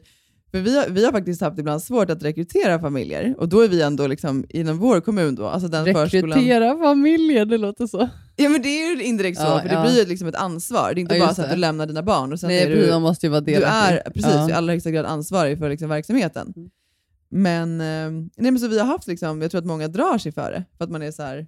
För 0.51 0.59
vi 0.61 0.77
har, 0.79 0.87
vi 0.89 1.05
har 1.05 1.13
faktiskt 1.13 1.41
haft 1.41 1.59
ibland 1.59 1.83
svårt 1.83 2.11
att 2.11 2.23
rekrytera 2.23 2.81
familjer 2.81 3.35
och 3.39 3.49
då 3.49 3.61
är 3.61 3.69
vi 3.69 3.83
ändå 3.83 4.07
liksom 4.07 4.45
inom 4.49 4.79
vår 4.79 5.01
kommun 5.01 5.35
då, 5.35 5.47
alltså 5.47 5.69
den 5.69 5.85
förskolan. 5.85 6.31
Rekrytera 6.39 6.79
familjer, 6.79 7.45
det 7.45 7.59
låter 7.59 7.87
så. 7.87 8.09
Ja 8.37 8.49
men 8.49 8.63
det 8.63 8.69
är 8.69 8.97
ju 8.97 9.03
indirekt 9.03 9.39
så, 9.39 9.45
Ja, 9.45 9.61
för 9.61 9.69
det 9.69 9.75
ja. 9.75 9.83
blir 9.83 9.99
ju 9.99 10.05
liksom 10.09 10.29
ett 10.29 10.35
ansvar. 10.35 10.93
Det 10.95 10.99
är 10.99 11.03
inte 11.03 11.15
Ja, 11.17 11.25
bara 11.27 11.35
så 11.35 11.43
att 11.43 11.49
det. 11.49 11.55
du 11.55 11.61
lämnar 11.61 11.87
dina 11.87 12.03
barn 12.03 12.33
och 12.33 12.41
sen 12.41 12.49
Nej, 12.49 12.63
är 12.63 12.69
du, 12.93 12.99
måste 12.99 13.27
ju 13.27 13.31
vara 13.31 13.41
du 13.41 13.53
delaktig. 13.53 13.97
är 13.97 14.11
precis, 14.11 14.31
Ja. 14.35 14.51
i 14.51 14.53
allra 14.53 14.73
högsta 14.73 14.91
grad 14.91 15.07
ansvarig 15.07 15.59
för 15.59 15.69
liksom 15.71 15.89
verksamheten. 15.89 16.53
Mm. 16.57 16.71
Men, 17.31 17.81
eh, 17.81 18.11
nej, 18.37 18.51
men 18.51 18.59
så 18.59 18.69
vi 18.69 18.79
har 18.79 18.87
haft, 18.87 19.07
liksom, 19.07 19.43
jag 19.43 19.51
tror 19.51 19.59
att 19.59 19.67
många 19.67 19.89
drar 19.89 20.19
sig 20.19 20.33
för 20.33 20.51
det, 20.51 20.65
för 20.79 20.85
att 20.85 20.91
man 20.91 21.03
är 21.03 21.11
så 21.11 21.23
här, 21.23 21.47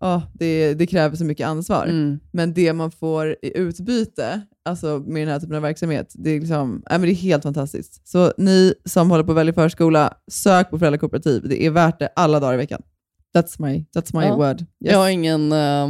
"Åh, 0.00 0.22
det, 0.34 0.74
det 0.74 0.86
kräver 0.86 1.16
så 1.16 1.24
mycket 1.24 1.46
ansvar. 1.46 1.86
Mm. 1.86 2.18
Men 2.32 2.54
det 2.54 2.72
man 2.72 2.90
får 2.90 3.36
i 3.42 3.58
utbyte 3.58 4.40
alltså 4.64 5.02
med 5.06 5.22
den 5.22 5.32
här 5.32 5.40
typen 5.40 5.56
av 5.56 5.62
verksamhet, 5.62 6.12
det 6.14 6.30
är, 6.30 6.40
liksom, 6.40 6.82
nej, 6.90 6.98
men 6.98 7.08
det 7.08 7.12
är 7.12 7.14
helt 7.14 7.42
fantastiskt. 7.42 8.08
Så 8.08 8.32
ni 8.38 8.74
som 8.84 9.10
håller 9.10 9.24
på 9.24 9.32
att 9.32 9.38
välja 9.38 9.54
förskola, 9.54 10.14
sök 10.32 10.70
på 10.70 10.78
föräldrakooperativ. 10.78 11.48
Det 11.48 11.62
är 11.66 11.70
värt 11.70 11.98
det 11.98 12.08
alla 12.16 12.40
dagar 12.40 12.54
i 12.54 12.56
veckan. 12.56 12.82
That's 13.36 13.62
my, 13.62 13.84
that's 13.96 14.20
my 14.20 14.24
Ja. 14.26 14.36
word. 14.36 14.60
Yes. 14.60 14.66
Jag 14.78 14.98
har 14.98 15.08
ingen, 15.08 15.52
eh, 15.52 15.88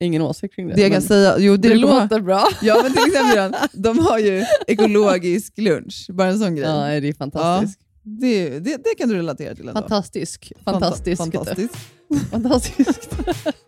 ingen 0.00 0.22
åsikt 0.22 0.54
kring 0.54 0.68
det. 0.68 0.74
Det 0.74 0.82
jag 0.82 0.92
kan 0.92 1.02
säga, 1.02 1.34
jo, 1.38 1.56
det, 1.56 1.68
det 1.68 1.74
låter 1.74 2.20
bra. 2.20 2.44
Ja, 2.62 2.80
men 2.82 2.92
till 2.92 3.02
exempel, 3.06 3.52
de 3.72 3.98
har 3.98 4.18
ju 4.18 4.44
ekologisk 4.66 5.58
lunch, 5.58 6.06
bara 6.12 6.28
en 6.28 6.38
sån 6.38 6.54
grej. 6.56 6.66
Ja, 6.68 7.00
det 7.00 7.08
är 7.08 7.12
fantastiskt. 7.12 7.80
Det, 8.08 8.48
det, 8.58 8.76
det 8.84 8.94
kan 8.98 9.08
du 9.08 9.16
relatera 9.16 9.54
till 9.54 9.68
ändå. 9.68 9.80
Fantastisk. 9.80 10.52
Fanta- 10.64 10.72
Fantastisk. 10.72 11.22
fantastiskt. 11.22 11.76
Fantastiskt. 12.30 13.18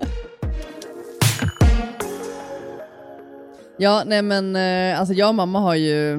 ja, 3.79 4.03
nej 4.07 4.23
men 4.23 4.57
eh, 4.57 5.01
alltså 5.01 5.15
jag 5.15 5.29
och 5.29 5.35
mamma 5.35 5.61
har 5.61 5.75
ju 5.75 6.19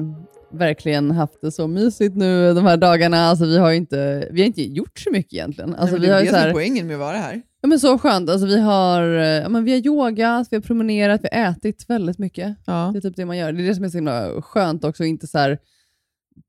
verkligen 0.52 1.10
haft 1.10 1.40
det 1.42 1.52
så 1.52 1.66
mysigt 1.66 2.16
nu 2.16 2.54
de 2.54 2.66
här 2.66 2.76
dagarna. 2.76 3.16
Alltså 3.18 3.44
vi 3.44 3.58
har 3.58 3.72
inte, 3.72 4.28
vi 4.30 4.40
har 4.40 4.46
inte 4.46 4.62
gjort 4.62 4.98
så 4.98 5.10
mycket 5.10 5.32
egentligen. 5.32 5.74
Alltså 5.74 5.84
Nej, 5.84 5.92
men 5.92 6.00
vi 6.00 6.06
det 6.06 6.12
har 6.14 6.20
det 6.22 6.28
är 6.28 6.32
här, 6.46 6.52
poängen 6.52 6.86
med 6.86 6.94
att 6.94 7.00
vara 7.00 7.16
här. 7.16 7.42
ja, 7.60 7.68
men 7.68 7.80
så 7.80 7.98
skönt. 7.98 8.30
Alltså 8.30 8.46
vi 8.46 8.60
har, 8.60 9.02
eh, 9.18 9.24
ja, 9.26 9.48
men 9.48 9.64
vi 9.64 9.70
har 9.72 9.78
yogat, 9.86 10.46
vi 10.50 10.56
har 10.56 10.62
promenerat, 10.62 11.20
vi 11.22 11.28
har 11.38 11.50
ätit 11.50 11.84
väldigt 11.88 12.18
mycket. 12.18 12.56
Ja. 12.66 12.90
Det 12.92 12.98
är 12.98 13.00
typ 13.00 13.16
det 13.16 13.26
man 13.26 13.36
gör. 13.38 13.52
Det 13.52 13.62
är 13.62 13.66
det 13.66 13.74
som 13.74 13.84
är 13.84 13.88
så 13.88 13.96
himla 13.96 14.42
skönt 14.42 14.84
också, 14.84 15.04
inte 15.04 15.26
så 15.26 15.38
här 15.38 15.58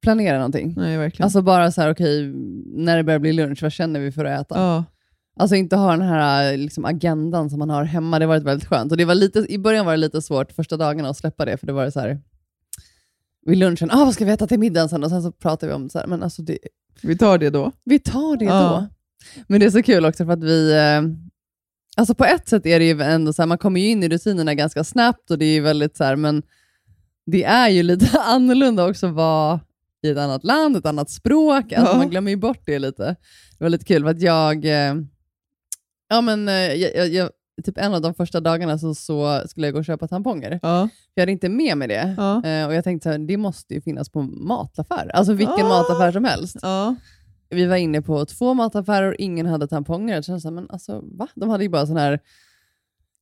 planera 0.01 0.37
någonting. 0.37 0.73
Nej, 0.77 0.97
verkligen. 0.97 1.23
Alltså 1.25 1.41
bara 1.41 1.71
så 1.71 1.81
här, 1.81 1.91
okej, 1.91 2.31
när 2.65 2.97
det 2.97 3.03
börjar 3.03 3.19
bli 3.19 3.33
lunch, 3.33 3.61
vad 3.63 3.71
känner 3.71 3.99
vi 3.99 4.11
för 4.11 4.25
att 4.25 4.41
äta? 4.41 4.59
ja. 4.59 4.83
Alltså 5.39 5.55
inte 5.55 5.75
ha 5.75 5.91
den 5.91 6.01
här 6.01 6.57
liksom, 6.57 6.85
agendan 6.85 7.49
som 7.49 7.59
man 7.59 7.69
har 7.69 7.83
hemma. 7.83 8.19
Det 8.19 8.25
har 8.25 8.27
varit 8.27 8.43
väldigt 8.43 8.67
skönt. 8.67 8.91
Och 8.91 8.97
det 8.97 9.05
var 9.05 9.15
lite, 9.15 9.39
I 9.49 9.57
början 9.57 9.85
var 9.85 9.93
det 9.93 9.97
lite 9.97 10.21
svårt 10.21 10.51
första 10.51 10.77
dagarna 10.77 11.09
att 11.09 11.17
släppa 11.17 11.45
det, 11.45 11.57
för 11.57 11.67
det 11.67 11.73
var 11.73 11.85
det 11.85 11.91
så 11.91 11.99
här, 11.99 12.19
vid 13.45 13.57
lunchen, 13.57 13.89
ah, 13.91 14.05
vad 14.05 14.13
ska 14.13 14.25
vi 14.25 14.31
äta 14.31 14.47
till 14.47 14.59
middagen 14.59 14.89
sen? 14.89 15.03
Och 15.03 15.09
sen 15.09 15.21
så 15.23 15.31
pratade 15.31 15.67
vi 15.71 15.75
om 15.75 15.89
så 15.89 15.99
här, 15.99 16.07
men 16.07 16.23
alltså 16.23 16.41
det, 16.41 16.57
Vi 17.01 17.17
tar 17.17 17.37
det 17.37 17.49
då. 17.49 17.71
vi 17.85 17.99
tar 17.99 18.37
det 18.37 18.45
Ja. 18.45 18.61
då. 18.61 18.87
Men 19.47 19.59
det 19.59 19.65
är 19.65 19.69
så 19.69 19.83
kul 19.83 20.05
också 20.05 20.25
för 20.25 20.33
att 20.33 20.43
vi, 20.43 20.73
eh, 20.73 21.01
alltså 21.97 22.15
på 22.15 22.25
ett 22.25 22.49
sätt 22.49 22.65
är 22.65 22.79
det 22.79 22.85
ju 22.85 23.01
ändå 23.01 23.33
så 23.33 23.41
här, 23.41 23.47
man 23.47 23.57
kommer 23.57 23.79
ju 23.81 23.87
in 23.87 24.03
i 24.03 24.09
rutinerna 24.09 24.53
ganska 24.53 24.83
snabbt 24.83 25.31
och 25.31 25.37
det 25.37 25.45
är 25.45 25.53
ju 25.53 25.61
väldigt 25.61 25.97
så 25.97 26.03
här, 26.03 26.15
men 26.15 26.43
det 27.25 27.43
är 27.43 27.69
ju 27.69 27.83
lite 27.83 28.19
annorlunda 28.25 28.89
också 28.89 29.07
vara 29.07 29.59
i 30.03 30.09
ett 30.09 30.17
annat 30.17 30.43
land, 30.43 30.75
ett 30.77 30.85
annat 30.85 31.09
språk. 31.09 31.73
Alltså 31.73 31.91
Ja. 31.93 31.97
Man 31.97 32.09
glömmer 32.09 32.31
ju 32.31 32.37
bort 32.37 32.61
det 32.65 32.79
lite. 32.79 33.03
Det 33.57 33.63
var 33.63 33.69
lite 33.69 33.85
kul 33.85 34.03
för 34.03 34.09
att 34.09 34.21
jag, 34.21 34.65
eh, 34.65 34.95
ja 36.09 36.21
men 36.21 36.47
eh, 36.49 36.53
jag, 36.55 37.09
jag, 37.09 37.29
typ 37.65 37.77
en 37.77 37.93
av 37.93 38.01
de 38.01 38.13
första 38.13 38.39
dagarna 38.39 38.77
så, 38.79 38.95
så 38.95 39.41
skulle 39.47 39.67
jag 39.67 39.73
gå 39.73 39.79
och 39.79 39.85
köpa 39.85 40.07
tamponger. 40.07 40.59
Ja. 40.61 40.89
Jag 41.13 41.21
hade 41.21 41.31
inte 41.31 41.49
med 41.49 41.77
mig 41.77 41.87
det. 41.87 42.15
Ja. 42.17 42.43
Eh, 42.45 42.67
och 42.67 42.73
jag 42.73 42.83
tänkte 42.83 43.09
här, 43.09 43.17
det 43.17 43.37
måste 43.37 43.73
ju 43.73 43.81
finnas 43.81 44.09
på 44.09 44.21
mataffär. 44.21 45.11
Alltså 45.13 45.33
vilken 45.33 45.65
Ah. 45.65 45.69
mataffär 45.69 46.11
som 46.11 46.23
helst. 46.25 46.57
Ja. 46.61 46.95
Vi 47.49 47.65
var 47.65 47.75
inne 47.75 48.01
på 48.01 48.25
två 48.25 48.53
mataffärer 48.53 49.07
och 49.09 49.15
ingen 49.19 49.45
hade 49.45 49.67
tamponger. 49.67 50.15
Jag 50.15 50.25
kände 50.25 50.41
så 50.41 50.47
här, 50.47 50.55
men 50.55 50.69
alltså 50.69 51.01
va? 51.03 51.27
De 51.35 51.49
hade 51.49 51.63
ju 51.63 51.69
bara 51.69 51.85
såna 51.87 51.99
här 51.99 52.19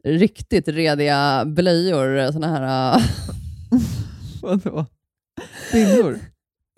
riktigt 0.04 0.68
rediga 0.68 1.44
blöjor. 1.46 2.32
Såna 2.32 2.48
här, 2.48 2.96
äh, 2.98 3.04
Vadå? 4.42 4.86
Bindor? 5.74 6.20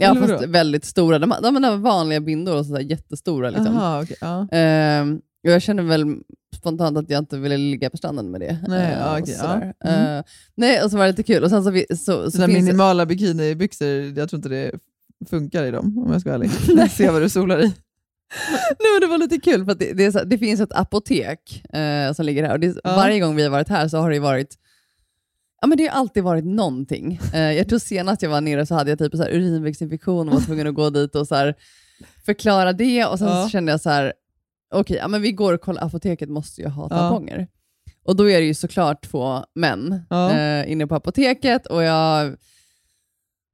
Ja, 0.02 0.12
Eller 0.12 0.28
fast 0.28 0.46
väldigt 0.46 0.86
stora. 0.86 1.20
De, 1.20 1.34
de 1.44 1.64
hade 1.64 1.78
vanliga 1.78 2.20
bindor 2.22 2.56
och 2.56 2.66
så 2.66 2.74
där 2.74 2.80
jättestora. 2.82 3.50
Liksom. 3.50 3.78
Aha, 3.78 4.02
okej. 4.04 4.18
ja. 4.22 4.48
Ehm, 4.52 5.16
och 5.44 5.50
jag 5.52 5.62
kände 5.62 5.84
väl 5.84 6.16
spontant 6.58 6.98
att 6.98 7.10
jag 7.10 7.20
inte 7.20 7.38
ville 7.38 7.58
ligga 7.58 7.90
på 7.90 7.98
stranden 7.98 8.32
med 8.32 8.42
det. 8.42 8.58
Nej, 8.68 8.92
Eh, 8.94 9.00
ja, 9.00 9.20
och 9.22 9.28
sådär. 9.28 9.74
ja. 9.80 9.90
Mm. 9.90 10.18
Eh, 10.18 10.24
nej, 10.56 10.84
och 10.84 10.92
så 10.92 10.98
var 10.98 11.06
det 11.06 11.12
lite 11.12 11.24
kul. 11.24 11.44
Och 11.44 11.50
sen 11.50 11.64
så, 11.64 11.72
så, 11.98 12.32
så 12.32 12.38
det- 12.38 12.48
minimala 12.48 13.06
bikinibyxor, 13.06 13.88
jag 14.18 14.30
tror 14.30 14.38
inte 14.38 14.50
det 14.50 14.72
funkar 15.30 15.64
i 15.64 15.72
dem 15.72 15.98
om 16.06 16.12
jag 16.12 16.22
ska 16.22 16.30
vara 16.30 16.44
ärlig. 16.44 16.92
Se 16.92 17.10
vad 17.10 17.22
du 17.22 17.30
solar 17.30 17.60
i. 17.60 17.64
Nej, 18.80 19.00
det 19.02 19.08
var 19.08 19.18
lite 19.18 19.38
kul, 19.40 19.66
för 19.66 19.72
att 19.72 19.80
det, 19.80 19.94
det, 19.94 20.12
så, 20.12 20.24
det 20.24 20.38
finns 20.38 20.62
ett 20.62 20.74
apotek 20.74 21.64
eh, 21.74 22.14
som 22.14 22.26
ligger 22.26 22.44
här. 22.44 22.54
Och 22.54 22.60
det, 22.60 22.68
Ja. 22.84 22.96
Varje 22.96 23.20
gång 23.20 23.36
vi 23.36 23.44
har 23.44 23.50
varit 23.50 23.70
här 23.70 23.88
så 23.88 23.98
har 23.98 24.12
det 24.12 24.20
varit 24.20 24.56
Ja, 25.62 25.68
men 25.68 25.78
det 25.78 25.88
har 25.88 26.00
alltid 26.00 26.24
varit 26.24 26.46
någonting. 26.46 27.20
Eh, 27.34 27.40
jag 27.52 27.70
tror 27.70 27.80
senast 27.80 28.22
jag 28.22 28.30
var 28.30 28.42
nere 28.42 28.66
så 28.66 28.76
hade 28.76 28.90
jag 28.90 29.00
typ 29.00 29.16
så 29.16 29.24
här 29.24 29.30
urinvägsinfektion 29.32 30.28
och 30.30 30.34
var 30.36 30.42
tvungen 30.42 30.68
att 30.68 30.74
gå 30.76 30.90
dit 30.90 31.16
och 31.16 31.28
så 31.28 31.54
förklara 32.26 32.74
det. 32.74 33.06
Och 33.06 33.20
sen 33.20 33.28
Ja. 33.28 33.44
så 33.44 33.50
kände 33.50 33.72
jag 33.72 33.82
så 33.82 33.90
här, 33.90 34.14
okej, 34.74 34.98
ja, 34.98 35.08
men 35.08 35.22
vi 35.22 35.32
går 35.32 35.54
och 35.54 35.62
kollar, 35.62 35.84
apoteket 35.86 36.30
måste 36.30 36.62
ju 36.62 36.68
ha 36.68 36.84
Ja. 36.84 36.90
tamponger. 36.90 37.48
Och 38.06 38.16
då 38.16 38.30
är 38.30 38.40
det 38.40 38.46
ju 38.46 38.54
såklart 38.54 39.06
två 39.06 39.44
män 39.56 40.02
Ja. 40.10 40.32
eh, 40.32 40.72
inne 40.72 40.88
på 40.88 40.96
apoteket 40.96 41.66
och 41.68 41.84
jag 41.84 42.36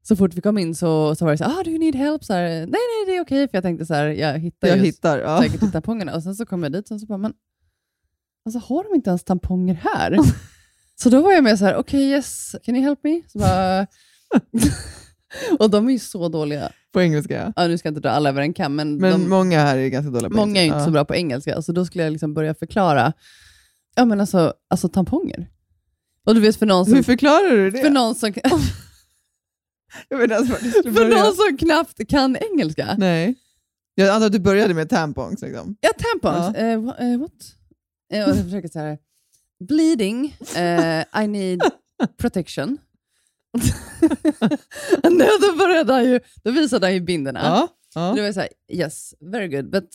så 0.03 0.15
fort 0.15 0.33
vi 0.33 0.41
kom 0.41 0.57
in 0.57 0.75
så, 0.75 1.15
så 1.15 1.25
var 1.25 1.31
det 1.31 1.37
så 1.37 1.43
här, 1.43 1.59
ah, 1.59 1.63
do 1.63 1.69
you 1.69 1.79
need 1.79 1.95
help? 1.95 2.23
Så 2.23 2.33
här, 2.33 2.43
nej, 2.49 2.65
nej, 2.67 3.05
det 3.07 3.15
är 3.15 3.21
okej. 3.21 3.47
För 3.47 3.57
jag 3.57 3.63
tänkte 3.63 3.85
så 3.85 3.93
här, 3.93 4.05
jag 4.05 4.39
hittar 4.39 4.67
Jag 4.67 4.77
hittar. 4.77 5.19
Ja. 5.19 5.41
säkert 5.41 5.71
tampongerna. 5.71 6.15
Och 6.15 6.23
sen 6.23 6.35
så 6.35 6.45
kom 6.45 6.63
jag 6.63 6.71
dit 6.71 6.91
och 6.91 6.99
så 6.99 7.05
bara, 7.05 7.17
men 7.17 7.33
alltså 8.45 8.59
har 8.73 8.83
de 8.83 8.95
inte 8.95 9.09
ens 9.09 9.23
tamponger 9.23 9.73
här? 9.73 10.17
så 10.99 11.09
då 11.09 11.21
var 11.21 11.31
jag 11.31 11.43
med 11.43 11.59
så 11.59 11.65
här, 11.65 11.75
okej 11.75 12.01
yes, 12.09 12.55
can 12.63 12.75
you 12.75 12.85
help 12.85 12.99
me? 13.03 13.21
Så 13.27 13.39
bara, 13.39 13.87
och 15.59 15.69
de 15.69 15.87
är 15.87 15.91
ju 15.91 15.99
så 15.99 16.29
dåliga. 16.29 16.71
På 16.93 17.01
engelska 17.01 17.35
ja. 17.35 17.53
Ja, 17.55 17.67
nu 17.67 17.77
ska 17.77 17.87
jag 17.87 17.91
inte 17.91 18.01
dra 18.01 18.09
alla 18.09 18.29
över 18.29 18.41
en 18.41 18.53
kam, 18.53 18.75
men, 18.75 18.97
Men 18.97 19.11
de, 19.11 19.29
många 19.29 19.59
här 19.59 19.77
är 19.77 19.87
ganska 19.87 20.09
dåliga 20.11 20.29
på 20.29 20.35
många 20.35 20.59
är 20.59 20.63
engelska. 20.63 20.77
inte 20.77 20.85
så 20.85 20.91
bra 20.91 21.05
på 21.05 21.15
engelska. 21.15 21.61
Så 21.61 21.71
då 21.71 21.85
skulle 21.85 22.03
jag 22.03 22.11
liksom 22.11 22.33
börja 22.33 22.53
förklara, 22.55 23.13
ja 23.95 24.05
men 24.05 24.21
alltså, 24.21 24.53
alltså 24.69 24.89
tamponger. 24.89 25.47
Och 26.25 26.35
du 26.35 26.41
vet 26.41 26.55
för 26.55 26.65
någon 26.65 26.87
Hur 26.87 26.95
som... 26.95 27.03
förklarar 27.03 27.49
du 27.49 27.71
det? 27.71 27.81
För 27.81 27.89
någon 27.89 28.15
som 28.15 28.31
skulle 28.33 28.49
För 30.93 31.09
de 31.09 31.35
som 31.35 31.57
knappt 31.57 32.07
kan 32.09 32.37
engelska. 32.37 32.95
Nej. 32.97 33.35
Jag 33.95 34.09
antar 34.09 34.25
att 34.25 34.31
du 34.31 34.39
började 34.39 34.73
med 34.73 34.89
tampons. 34.89 35.41
Liksom. 35.41 35.75
Ja, 35.81 35.89
tampons. 35.97 36.57
Wha- 36.57 37.13
eh, 37.13 37.19
what? 37.19 37.31
Och 38.11 38.17
jag 38.17 38.35
försöker 38.43 38.67
så 38.67 38.79
här. 38.79 38.97
Bleeding. 39.59 40.35
eh, 40.55 41.03
I 41.23 41.27
need 41.27 41.59
protection. 42.17 42.77
Då 45.41 45.55
började 45.57 45.93
han 45.93 46.05
ju, 46.05 46.19
då 46.43 46.51
visade 46.51 46.85
han 46.85 46.93
ju 46.93 46.99
binderna. 47.01 47.39
Ja. 47.43 47.67
ja. 47.95 48.13
Det 48.15 48.21
var 48.21 48.31
så 48.31 48.39
här, 48.39 48.49
yes, 48.71 49.13
very 49.19 49.47
good, 49.47 49.69
but 49.71 49.83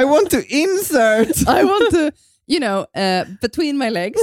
I 0.00 0.04
want 0.04 0.30
to 0.30 0.36
insert! 0.48 1.36
I 1.42 1.62
want 1.64 1.90
to, 1.90 2.10
you 2.46 2.60
know, 2.60 2.78
uh, 2.96 3.24
between 3.40 3.78
my 3.78 3.90
legs, 3.90 4.20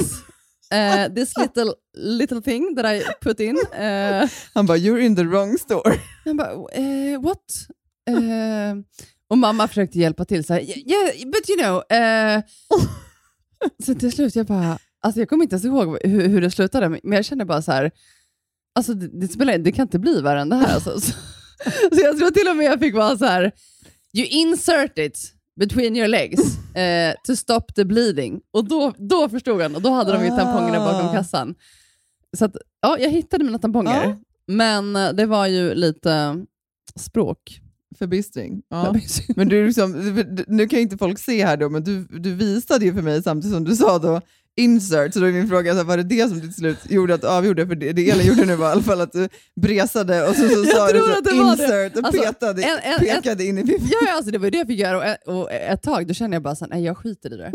uh, 0.74 1.08
this 1.16 1.38
little 1.38 1.74
little 1.94 2.42
thing 2.42 2.76
that 2.76 2.86
I 2.86 3.04
put 3.22 3.40
in. 3.40 3.58
Uh, 3.58 4.28
Han 4.54 4.66
bara, 4.66 4.78
you're 4.78 5.00
in 5.06 5.16
the 5.16 5.24
wrong 5.26 5.58
store. 5.58 6.00
jag 6.26 6.38
bara, 6.38 6.52
eh, 6.72 7.20
what? 7.22 7.44
Och 9.30 9.38
mamma 9.38 9.68
försökte 9.68 10.00
hjälpa 10.00 10.26
till, 10.26 10.44
så 10.44 10.54
här, 10.54 10.62
yeah, 10.62 11.14
but 11.26 11.50
you 11.50 11.58
know. 11.60 11.84
eh." 11.98 12.42
så 13.86 13.96
till 13.96 14.12
slut, 14.12 14.36
jag 14.36 14.46
bara, 14.46 14.80
alltså 15.02 15.22
jag 15.22 15.30
kommer 15.30 15.44
inte 15.44 15.54
ens 15.54 15.66
ihåg 15.66 15.98
hur, 16.04 16.28
hur 16.28 16.42
det 16.42 16.52
slutade, 16.52 16.90
men 16.90 17.00
jag 17.04 17.26
kände 17.26 17.46
bara 17.46 17.62
så 17.62 17.72
här, 17.72 17.92
alltså 18.76 18.94
det, 18.94 19.08
det, 19.20 19.28
spelar, 19.28 19.58
det 19.58 19.72
kan 19.72 19.84
inte 19.86 20.00
bli 20.00 20.22
värre 20.22 20.42
än 20.42 20.50
det 20.50 20.56
här. 20.56 20.74
Alltså. 20.74 21.00
Så, 21.02 21.12
så 21.92 22.02
jag 22.02 22.18
tror 22.18 22.32
till 22.32 22.48
och 22.48 22.56
med 22.58 22.66
jag 22.66 22.80
fick 22.80 22.96
vara 22.96 23.18
så 23.18 23.26
här, 23.26 23.52
you 24.14 24.28
insert 24.28 24.98
it 24.98 25.34
between 25.60 25.96
your 25.96 26.08
legs 26.08 26.76
eh, 26.76 27.16
to 27.24 27.36
stop 27.36 27.62
the 27.76 27.86
bleeding. 27.86 28.42
Och 28.52 28.68
då, 28.68 28.94
då 28.98 29.30
förstod 29.30 29.62
han, 29.62 29.76
och 29.76 29.82
då 29.82 29.90
hade 29.90 30.12
de 30.14 30.24
ju 30.24 30.30
tampongerna 30.30 30.80
bakom 30.80 31.08
Ah. 31.10 31.14
kassan. 31.14 31.56
Så 32.38 32.46
att, 32.46 32.56
ja, 32.82 32.98
jag 33.00 33.10
hittade 33.10 33.44
mina 33.44 33.60
tamponger, 33.60 34.04
Ja. 34.04 34.16
men 34.48 34.94
det 34.94 35.26
var 35.26 35.48
ju 35.48 35.74
lite 35.74 36.36
språk. 36.96 37.62
Förbistring. 37.98 38.62
Ja. 38.70 38.96
Men 39.36 39.50
du, 39.50 39.66
liksom, 39.68 39.92
nu 40.48 40.68
kan 40.68 40.80
inte 40.80 40.98
folk 40.98 41.20
se 41.20 41.46
här 41.46 41.58
då, 41.58 41.70
men 41.70 41.84
du, 41.84 42.04
du 42.04 42.34
visade 42.36 42.86
ju 42.86 42.94
för 42.94 43.02
mig 43.02 43.24
samtidigt 43.24 43.56
som 43.56 43.64
du 43.64 43.76
sa 43.76 44.00
då 44.00 44.22
insert, 44.58 45.14
så 45.14 45.20
då 45.20 45.26
är 45.26 45.32
min 45.32 45.48
fråga, 45.50 45.72
så 45.72 45.78
här, 45.78 45.84
var 45.84 45.98
det 45.98 46.04
det 46.04 46.30
som 46.30 46.42
till 46.42 46.54
slut 46.54 46.78
gjorde 46.90 47.14
att 47.14 47.24
avgjorde? 47.24 47.68
För 47.68 47.76
det, 47.76 47.92
det 47.94 48.10
Elin 48.10 48.28
gjorde 48.28 48.46
nu 48.46 48.56
var 48.56 48.70
i 48.70 48.72
alla 48.72 48.82
fall 48.82 49.02
att 49.02 49.12
du 49.12 49.30
bresade 49.62 50.28
och 50.30 50.36
så, 50.36 50.50
så 50.50 50.66
sa 50.66 50.92
du 50.92 51.00
så, 51.00 51.18
att 51.18 51.24
det 51.24 51.32
insert 51.32 51.98
och 51.98 52.06
Alltså, 52.06 52.22
petade, 52.24 52.64
en- 52.64 52.80
en- 52.94 53.00
pekade 53.00 53.46
in 53.46 53.58
i 53.58 53.64
pippen. 53.66 53.88
Ja, 53.92 54.14
alltså 54.16 54.32
det 54.32 54.38
var 54.38 54.46
ju 54.46 54.52
det 54.52 54.58
jag 54.58 54.68
fick 54.68 54.80
göra 54.80 54.98
och 54.98 55.06
ett, 55.06 55.28
och 55.28 55.52
ett 55.52 55.82
tag 55.84 56.08
då 56.08 56.14
kände 56.14 56.36
jag 56.36 56.44
bara 56.44 56.56
nej 56.70 56.84
jag 56.84 56.98
skiter 56.98 57.34
i 57.34 57.38
det. 57.38 57.52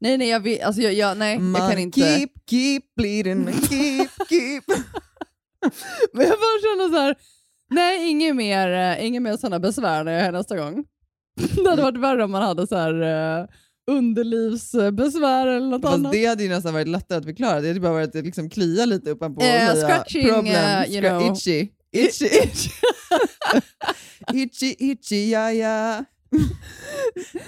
nej, 0.00 0.18
nej, 0.18 0.28
jag, 0.28 0.40
vill, 0.40 0.62
alltså, 0.62 0.82
jag, 0.82 0.94
jag, 0.94 1.18
nej, 1.18 1.38
jag 1.58 1.70
kan 1.70 1.78
inte. 1.78 2.00
Keep, 2.00 2.28
keep 2.50 2.80
bleeding, 2.96 3.46
keep, 3.52 4.08
keep. 4.28 4.62
Men 6.12 6.26
jag 6.26 6.36
bara 6.38 6.60
kände 6.62 6.96
så 6.96 7.02
här, 7.02 7.14
nej 7.72 8.10
inget 8.10 8.36
mer, 8.36 8.68
eh, 8.98 9.06
inget 9.06 9.22
mer 9.22 9.36
sådana 9.36 9.58
besvär 9.60 10.04
när 10.04 10.12
jag 10.12 10.22
är 10.22 10.32
nästa 10.32 10.56
gång. 10.56 10.84
det 11.64 11.70
hade 11.70 11.82
varit 11.82 11.98
värre 12.00 12.24
om 12.24 12.30
man 12.30 12.42
hade 12.42 12.66
så 12.66 12.76
här, 12.76 13.02
uh, 13.40 13.46
underlivsbesvär 13.90 15.46
eller 15.46 15.66
något 15.66 15.82
Fast 15.82 15.94
annat. 15.94 16.12
det 16.12 16.26
hade 16.26 16.42
ju 16.42 16.48
nästan 16.48 16.72
varit 16.74 16.88
lättare 16.88 17.18
att 17.18 17.24
förklara. 17.24 17.60
Det 17.60 17.68
hade 17.68 17.80
bara 17.80 17.92
varit 17.92 18.16
att 18.16 18.24
liksom 18.24 18.50
klia 18.50 18.84
lite 18.84 19.10
uppanpå 19.10 19.42
Eh, 19.42 19.70
och 19.70 19.76
säga 19.76 19.88
scratching, 19.88 20.28
problem, 20.28 20.46
eh, 20.46 20.90
you 20.92 21.02
scra- 21.02 21.18
know. 21.18 21.32
itchy, 21.32 21.68
itchy, 21.92 22.24
itchy. 22.26 22.70
itchy, 24.34 24.74
itchy, 24.78 25.30
ja, 25.30 25.52
ja. 25.52 26.04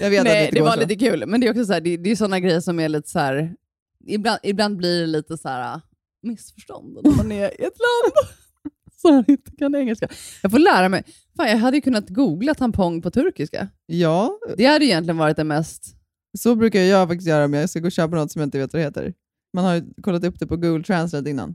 Jag 0.01 0.11
vet 0.11 0.21
att 0.21 0.25
det 0.27 0.33
Nej, 0.33 0.45
inte 0.45 0.55
det 0.55 0.61
går 0.61 0.67
var 0.67 0.75
så. 0.75 0.81
lite 0.81 0.95
kul, 0.97 1.25
men 1.27 1.41
det 1.41 1.47
är 1.47 1.51
också 1.51 1.65
så 1.65 1.73
här, 1.73 1.81
det, 1.81 1.97
det 1.97 2.11
är 2.11 2.17
sådana 2.17 2.41
grejer 2.41 2.61
som 2.61 2.81
är 2.81 2.89
lite 2.89 3.09
så 3.11 3.19
här, 3.19 3.55
ibland, 4.07 4.39
ibland 4.43 4.77
blir 4.77 5.01
det 5.01 5.07
lite 5.07 5.39
så 5.39 5.49
här 5.49 5.81
missförstånd 6.23 6.99
när 7.03 7.11
man 7.17 7.33
är 7.33 7.61
i 7.61 7.65
ett 7.65 7.79
land 7.79 8.29
som 9.09 9.25
inte 9.29 9.51
kan 9.59 9.75
engelska. 9.75 10.09
Jag 10.43 10.51
får 10.51 10.59
lära 10.59 10.89
mig. 10.89 11.05
Fan, 11.37 11.49
jag 11.49 11.59
hade 11.59 11.77
ju 11.77 11.81
kunnat 11.81 12.09
googla 12.09 12.55
tampong 12.55 13.03
på 13.03 13.11
turkiska. 13.11 13.69
Ja, 13.87 14.39
Det 14.57 14.65
hade 14.65 14.85
ju 14.85 14.91
egentligen 14.91 15.17
varit 15.19 15.37
det 15.37 15.45
mest... 15.45 15.97
så 16.39 16.55
brukar 16.55 16.81
jag 16.81 17.09
faktiskt 17.09 17.29
göra 17.29 17.45
om 17.45 17.55
jag 17.55 17.71
ska 17.71 17.81
gå 17.81 17.87
och 17.87 17.93
köpa 17.93 18.17
något 18.17 18.33
som 18.33 18.41
jag 18.41 18.47
inte 18.47 18.59
vet 18.59 18.73
vad 18.73 18.81
det 18.83 18.87
heter. 18.87 19.13
Man 19.55 19.65
har 19.65 19.75
ju 19.75 19.83
kollat 20.03 20.25
upp 20.25 20.39
det 20.39 20.47
på 20.47 20.57
Google 20.57 20.85
Translate 20.85 21.31
innan. 21.31 21.55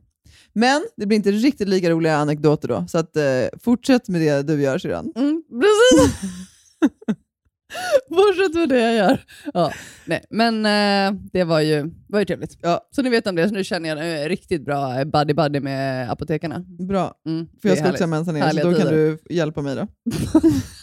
Men 0.53 0.81
det 0.97 1.05
blir 1.05 1.17
inte 1.17 1.31
riktigt 1.31 1.69
lika 1.69 1.89
roliga 1.89 2.15
anekdoter 2.17 2.67
då, 2.67 2.85
så 2.89 2.97
att, 2.97 3.15
eh, 3.15 3.23
fortsätt 3.63 4.07
med 4.09 4.21
det 4.21 4.43
du 4.43 4.61
gör 4.61 4.77
syrran. 4.77 5.13
Mm, 5.15 5.43
precis! 5.49 6.15
Fortsätt 8.09 8.53
med 8.53 8.69
det 8.69 8.79
jag 8.81 8.95
gör. 8.95 9.23
Ja, 9.53 9.71
nej, 10.05 10.25
men 10.29 10.65
eh, 10.65 11.19
det 11.33 11.43
var 11.43 11.59
ju, 11.59 11.91
var 12.07 12.19
ju 12.19 12.25
trevligt. 12.25 12.57
Ja. 12.61 12.87
Så 12.91 13.01
ni 13.01 13.09
vet 13.09 13.27
om 13.27 13.35
det, 13.35 13.47
så 13.49 13.53
nu 13.53 13.63
känner 13.63 13.89
jag 13.89 14.21
en 14.23 14.29
riktigt 14.29 14.65
bra 14.65 15.03
buddy-buddy 15.03 15.59
med 15.59 16.11
apotekarna. 16.11 16.59
Bra, 16.87 17.13
Mm, 17.25 17.47
för 17.61 17.69
jag 17.69 17.77
är 17.77 17.81
ska 17.81 17.89
också 17.89 18.03
härligt. 18.03 18.09
mensa 18.09 18.31
ner, 18.31 18.39
så 18.41 18.45
Härliga 18.45 18.65
då 18.65 18.71
kan 18.71 18.87
tider. 18.87 19.17
du 19.27 19.35
hjälpa 19.35 19.61
mig 19.61 19.75
då. 19.75 19.81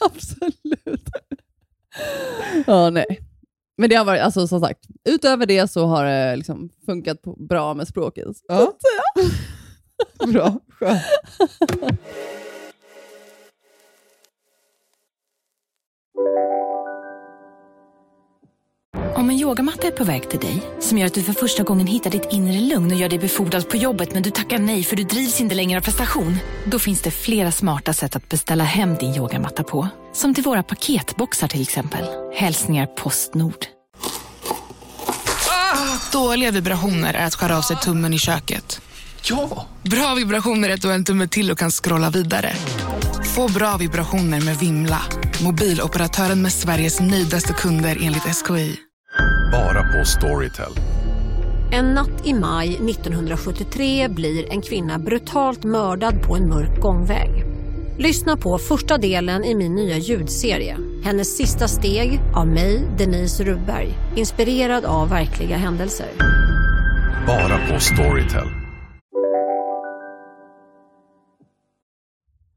Absolut. 0.00 1.08
ja, 2.66 2.90
nej. 2.90 3.06
Men 3.78 3.90
det 3.90 3.96
har 3.96 4.04
varit, 4.04 4.22
alltså 4.22 4.46
som 4.48 4.60
sagt, 4.60 4.84
utöver 5.08 5.46
det 5.46 5.68
så 5.68 5.86
har 5.86 6.04
det 6.04 6.36
liksom 6.36 6.68
funkat 6.86 7.22
på, 7.22 7.32
bra 7.36 7.74
med 7.74 7.88
språket. 7.88 8.26
Ja. 8.48 8.72
Bra, 10.32 10.60
skönt. 10.68 11.02
Om 19.18 19.30
en 19.30 19.36
yogamatta 19.36 19.86
är 19.86 19.90
på 19.90 20.04
väg 20.04 20.30
till 20.30 20.40
dig, 20.40 20.62
som 20.80 20.98
gör 20.98 21.06
att 21.06 21.14
du 21.14 21.22
för 21.22 21.32
första 21.32 21.62
gången 21.62 21.86
hittar 21.86 22.10
ditt 22.10 22.28
inre 22.30 22.60
lugn 22.60 22.92
och 22.92 22.98
gör 22.98 23.08
dig 23.08 23.18
befordrad 23.18 23.68
på 23.68 23.76
jobbet 23.76 24.14
men 24.14 24.22
du 24.22 24.30
tackar 24.30 24.58
nej 24.58 24.82
för 24.82 24.96
du 24.96 25.02
drivs 25.02 25.40
inte 25.40 25.54
längre 25.54 25.78
av 25.78 25.82
prestation. 25.82 26.38
Då 26.64 26.78
finns 26.78 27.02
det 27.02 27.10
flera 27.10 27.52
smarta 27.52 27.92
sätt 27.92 28.16
att 28.16 28.28
beställa 28.28 28.64
hem 28.64 28.94
din 28.94 29.14
yogamatta 29.14 29.62
på. 29.62 29.88
Som 30.12 30.34
till 30.34 30.44
våra 30.44 30.62
paketboxar 30.62 31.48
till 31.48 31.62
exempel. 31.62 32.04
Hälsningar 32.34 32.86
Postnord. 32.86 33.66
Dåliga 36.12 36.50
vibrationer 36.50 37.14
är 37.14 37.26
att 37.26 37.34
skära 37.34 37.58
av 37.58 37.62
sig 37.62 37.76
tummen 37.76 38.14
i 38.14 38.18
köket. 38.18 38.80
Ja! 39.22 39.66
Bra 39.82 40.14
vibrationer 40.14 40.68
är 40.68 40.74
att 40.74 40.82
du 40.82 40.88
har 40.88 40.94
en 40.94 41.04
tumme 41.04 41.28
till 41.28 41.50
och 41.50 41.58
kan 41.58 41.70
scrolla 41.70 42.10
vidare. 42.10 42.52
Få 43.34 43.48
bra 43.48 43.76
vibrationer 43.76 44.40
med 44.40 44.58
Vimla. 44.58 45.02
Mobiloperatören 45.42 46.42
med 46.42 46.52
Sveriges 46.52 47.00
nöjdaste 47.00 47.52
kunder 47.52 47.98
enligt 48.00 48.46
SKI. 48.46 48.85
På 49.98 50.04
Storytel. 50.04 50.72
En 51.72 51.94
natt 51.94 52.26
i 52.26 52.34
maj 52.34 52.68
1973 52.68 54.08
blir 54.08 54.52
en 54.52 54.62
kvinna 54.62 54.98
brutalt 54.98 55.64
mördad 55.64 56.22
på 56.22 56.36
en 56.36 56.48
mörk 56.48 56.80
gångväg. 56.80 57.30
Lyssna 57.98 58.36
på 58.36 58.58
första 58.58 58.98
delen 58.98 59.44
i 59.44 59.54
min 59.54 59.74
nya 59.74 59.96
ljudserie. 59.96 60.76
Hennes 61.04 61.36
sista 61.36 61.68
steg 61.68 62.20
av 62.34 62.46
mig, 62.46 62.82
Denise 62.98 63.44
Rubberg. 63.44 63.88
Inspirerad 64.16 64.84
av 64.84 65.08
verkliga 65.08 65.56
händelser. 65.56 66.08
Bara 67.26 67.58
på 67.68 67.80
Storytel. 67.80 68.48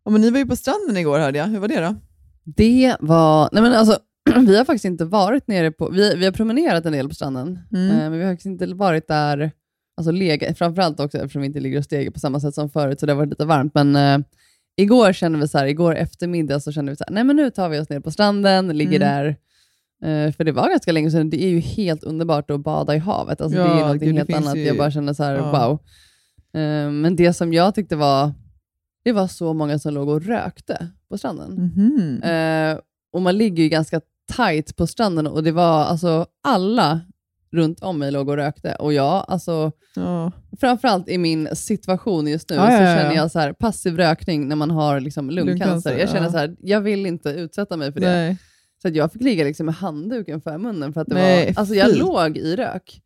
Ja, 0.06 0.12
men 0.12 0.22
ni 0.22 0.32
var 0.32 0.40
ju 0.40 0.46
på 0.46 0.56
stranden 0.56 0.98
igår 0.98 1.20
hörde 1.20 1.38
jag. 1.38 1.46
Hur 1.46 1.60
var 1.60 1.68
det 1.68 1.82
då? 1.82 1.96
Det 2.44 2.96
var, 3.00 3.50
nej 3.52 3.64
men 3.64 3.74
alltså, 3.74 4.00
vi 4.48 4.58
har 4.58 4.66
faktiskt 4.66 4.86
inte 4.86 5.06
varit 5.06 5.48
nere 5.48 5.72
på, 5.72 5.90
vi, 5.90 6.16
vi 6.16 6.26
har 6.26 6.32
promenerat 6.32 6.86
en 6.86 6.94
del 6.94 7.08
på 7.10 7.16
stranden, 7.16 7.60
Mm. 7.74 7.90
eh, 7.90 7.96
men 7.98 8.12
vi 8.12 8.24
har 8.24 8.32
faktiskt 8.32 8.46
inte 8.46 8.68
varit 8.68 9.08
där, 9.08 9.52
alltså 9.98 10.12
lega, 10.12 10.54
framförallt 10.56 11.00
också 11.00 11.18
eftersom 11.18 11.42
vi 11.42 11.46
inte 11.48 11.60
ligger 11.60 11.78
och 11.78 11.84
steger 11.86 12.12
på 12.12 12.20
samma 12.20 12.40
sätt 12.40 12.54
som 12.56 12.70
förut, 12.70 13.00
så 13.00 13.06
det 13.06 13.12
har 13.12 13.18
varit 13.18 13.30
lite 13.30 13.46
varmt. 13.46 13.74
Men 13.74 13.96
eh, 13.96 14.20
igår 14.78 15.14
kände 15.14 15.40
vi 15.40 15.48
så 15.48 15.58
här, 15.58 15.66
igår 15.66 15.96
eftermiddag 15.96 16.60
så 16.60 16.72
kände 16.72 16.92
vi 16.92 16.96
så 16.96 17.04
här, 17.08 17.14
nej 17.14 17.24
men 17.24 17.36
nu 17.36 17.50
tar 17.50 17.70
vi 17.70 17.80
oss 17.80 17.90
ner 17.90 18.00
på 18.00 18.12
stranden, 18.12 18.68
ligger 18.78 18.96
Mm. 19.02 19.08
där, 19.10 19.36
Eh, 20.04 20.32
för 20.32 20.44
det 20.44 20.52
var 20.52 20.70
ganska 20.70 20.92
länge 20.92 21.12
sedan. 21.12 21.30
Det 21.30 21.44
är 21.44 21.50
ju 21.50 21.60
helt 21.60 22.04
underbart 22.04 22.52
att 22.52 22.60
bada 22.60 22.96
i 22.96 22.98
havet. 22.98 23.42
Alltså, 23.42 23.58
det 23.58 23.64
Ja, 23.66 23.80
är 23.86 23.88
något 23.94 24.02
gud, 24.02 24.16
det 24.16 24.18
helt 24.18 24.34
annat. 24.34 24.58
ju- 24.58 24.64
Jag 24.64 24.78
bara 24.78 24.92
kände 24.92 25.16
så 25.16 25.24
här, 25.24 25.36
Ja. 25.36 25.52
wow. 25.52 25.72
Eh, 26.62 26.92
men 26.92 27.16
det 27.16 27.34
som 27.34 27.54
jag 27.54 27.76
tyckte 27.76 27.96
var, 27.96 28.32
det 29.04 29.12
var 29.12 29.28
så 29.28 29.54
många 29.54 29.80
som 29.80 29.94
låg 29.94 30.10
och 30.10 30.22
rökte 30.26 30.88
på 31.10 31.18
stranden. 31.18 31.72
Eh, 32.24 32.78
och 33.14 33.22
man 33.22 33.38
ligger 33.38 33.64
ju 33.64 33.70
ganska 33.70 34.02
tight 34.38 34.76
på 34.76 34.88
stranden 34.88 35.28
och 35.28 35.44
det 35.44 35.52
var 35.52 35.84
alltså 35.84 36.26
alla 36.44 37.02
runt 37.52 37.84
om 37.84 38.00
mig 38.00 38.12
låg 38.12 38.30
och 38.30 38.36
rökte. 38.36 38.74
Och 38.76 38.94
jag, 38.94 39.26
alltså, 39.28 39.72
Ja. 39.96 40.32
framförallt 40.60 41.10
i 41.10 41.18
min 41.18 41.50
situation 41.56 42.28
just 42.28 42.50
nu, 42.50 42.56
Ja, 42.56 42.66
så 42.66 42.72
ja, 42.72 42.78
känner 42.98 43.16
jag 43.16 43.32
så 43.32 43.40
här, 43.40 43.54
passiv 43.54 43.98
rökning 43.98 44.48
när 44.48 44.56
man 44.56 44.72
har 44.72 45.00
liksom 45.00 45.30
lungcancer. 45.30 45.66
Lungcancer, 45.66 45.98
jag 45.98 46.10
känner 46.10 46.30
så 46.30 46.38
här, 46.38 46.56
jag 46.60 46.82
vill 46.82 47.06
inte 47.06 47.30
utsätta 47.30 47.78
mig 47.78 47.94
för 47.94 48.00
det. 48.00 48.08
Nej. 48.12 48.38
Så 48.82 48.90
jag 48.90 49.12
fick 49.14 49.22
ligga 49.22 49.44
liksom 49.44 49.66
med 49.66 49.76
handduken 49.76 50.42
för 50.42 50.58
munnen 50.58 50.94
för 50.94 51.02
att 51.02 51.08
det 51.08 51.16
Nej, 51.16 51.46
var, 51.46 51.62
alltså 51.62 51.76
jag 51.76 51.98
låg 51.98 52.38
i 52.38 52.56
rök. 52.56 53.02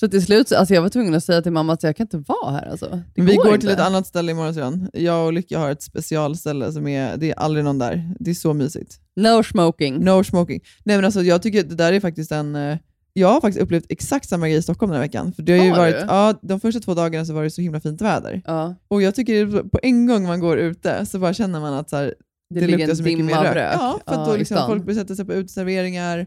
Så 0.00 0.08
till 0.08 0.22
slut, 0.24 0.48
så- 0.48 0.56
alltså 0.56 0.74
jag 0.74 0.82
var 0.82 0.88
tvungen 0.88 1.14
att 1.14 1.24
säga 1.24 1.42
till 1.42 1.52
mamma 1.52 1.72
att 1.72 1.82
jag 1.82 1.96
kan 1.96 2.04
inte 2.04 2.16
vara 2.18 2.52
här. 2.52 2.70
Alltså. 2.70 3.02
Det 3.14 3.22
Vi 3.22 3.36
går 3.36 3.46
inte. 3.48 3.60
till 3.60 3.68
ett 3.70 3.80
annat 3.80 4.06
ställe 4.06 4.32
imorgon 4.32 4.54
sedan. 4.54 4.90
Jag 4.92 5.26
och 5.26 5.32
Lycka 5.32 5.58
har 5.58 5.70
ett 5.70 5.82
specialställe 5.82 6.72
som 6.72 6.88
är, 6.88 7.16
det 7.16 7.30
är 7.30 7.34
aldrig 7.38 7.64
någon 7.64 7.78
där. 7.78 8.14
Det 8.20 8.30
är 8.30 8.34
så 8.34 8.54
mysigt. 8.54 8.96
No 9.16 9.42
smoking. 9.42 10.04
No 10.04 10.24
smoking. 10.24 10.60
Nej 10.84 10.96
men 10.96 11.04
alltså 11.04 11.22
jag 11.22 11.42
tycker 11.42 11.62
det 11.62 11.74
där 11.74 11.92
är 11.92 12.00
faktiskt 12.00 12.32
en, 12.32 12.56
eh, 12.56 12.78
jag 13.12 13.28
har 13.28 13.40
faktiskt 13.40 13.62
upplevt 13.62 13.84
exakt 13.88 14.28
samma 14.28 14.48
grej 14.48 14.58
i 14.58 14.62
Stockholm 14.62 14.90
den 14.92 15.00
här 15.00 15.06
veckan. 15.06 15.32
För 15.32 15.42
det 15.42 15.58
har 15.58 15.64
ju 15.64 15.70
Har 15.70 15.78
varit, 15.78 15.94
du? 15.94 16.00
ja, 16.00 16.34
de 16.42 16.60
första 16.60 16.80
två 16.80 16.94
dagarna 16.94 17.24
så 17.24 17.32
var 17.32 17.42
det 17.42 17.50
så 17.50 17.60
himla 17.62 17.80
fint 17.80 18.00
väder. 18.00 18.42
Ja. 18.46 18.74
Och 18.88 19.02
jag 19.02 19.14
tycker 19.14 19.62
på 19.68 19.78
en 19.82 20.06
gång 20.06 20.26
man 20.26 20.40
går 20.40 20.58
ute 20.58 21.06
så 21.06 21.18
bara 21.18 21.34
känner 21.34 21.60
man 21.60 21.74
att 21.74 21.90
så 21.90 21.96
här, 21.96 22.14
Det 22.54 22.60
det, 22.60 22.66
luktar 22.66 22.94
så 22.94 23.02
mycket 23.02 23.24
mer 23.24 23.42
rök. 23.42 23.54
rök. 23.54 23.74
Ja, 23.74 24.00
för 24.06 24.14
Ja, 24.14 24.24
då 24.26 24.36
liksom 24.36 24.56
stan. 24.56 24.68
folk 24.68 24.94
sätta 24.96 25.14
sig 25.14 25.24
på 25.24 25.32
uteserveringar 25.34 26.26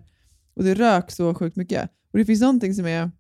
och 0.56 0.64
det 0.64 0.74
rök 0.74 1.12
så 1.12 1.34
sjukt 1.34 1.56
mycket. 1.56 1.90
Och 2.14 2.20
det 2.20 2.26
finns 2.26 2.42
någonting 2.42 2.74
som 2.74 2.86
är... 2.86 3.12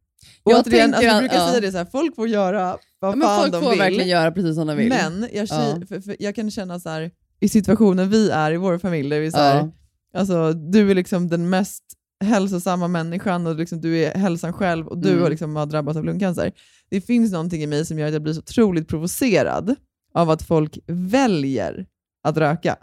Jag 0.44 0.60
återigen, 0.60 0.94
alltså, 0.94 1.08
jag 1.10 1.20
brukar 1.20 1.36
ja. 1.36 1.48
säga 1.50 1.62
det 1.62 1.72
så 1.72 1.78
här, 1.78 1.86
folk 1.86 2.16
får 2.16 2.28
göra 2.28 2.78
vad 3.00 3.12
Ja, 3.12 3.16
men 3.16 3.28
fan 3.28 3.40
folk 3.42 3.52
de 3.54 3.62
får 3.62 3.70
vill. 3.70 3.80
verkligen 3.80 4.08
göra 4.08 4.32
precis 4.32 4.56
som 4.56 4.68
de 4.68 4.78
vill. 4.78 4.90
Men 4.90 5.28
jag, 5.34 5.48
Ja. 5.50 5.76
för, 5.90 6.02
för, 6.02 6.16
jag 6.20 6.36
kan 6.36 6.52
känna 6.52 6.80
så 6.80 6.90
här, 6.90 7.12
i 7.40 7.50
situationen 7.50 8.10
vi 8.10 8.30
är 8.30 8.52
i 8.52 8.58
vår 8.58 8.78
familj, 8.78 9.10
där 9.10 9.20
vi 9.20 9.32
så 9.32 9.38
här, 9.38 9.56
Ja. 9.56 9.72
alltså, 10.20 10.54
du 10.54 10.92
är 10.92 10.96
liksom 10.96 11.28
den 11.28 11.50
mest 11.50 11.84
hälsosamma 12.24 12.88
människan 12.88 13.48
och 13.48 13.56
liksom, 13.56 13.82
du 13.82 13.98
är 13.98 14.14
hälsan 14.18 14.54
själv 14.54 14.88
och 14.88 14.98
du 14.98 15.10
Mm. 15.10 15.22
har, 15.22 15.30
liksom, 15.30 15.56
har 15.56 15.66
drabbats 15.66 15.98
av 15.98 16.06
lungcancer. 16.06 16.52
Det 16.90 17.02
finns 17.02 17.32
någonting 17.32 17.64
i 17.64 17.68
mig 17.68 17.86
som 17.86 18.00
gör 18.00 18.08
att 18.08 18.14
jag 18.14 18.22
blir 18.22 18.34
så 18.34 18.40
otroligt 18.40 18.88
provocerad 18.88 19.76
av 20.14 20.30
att 20.30 20.42
folk 20.44 20.80
väljer 20.88 21.86
att 22.24 22.38
röka. 22.38 22.76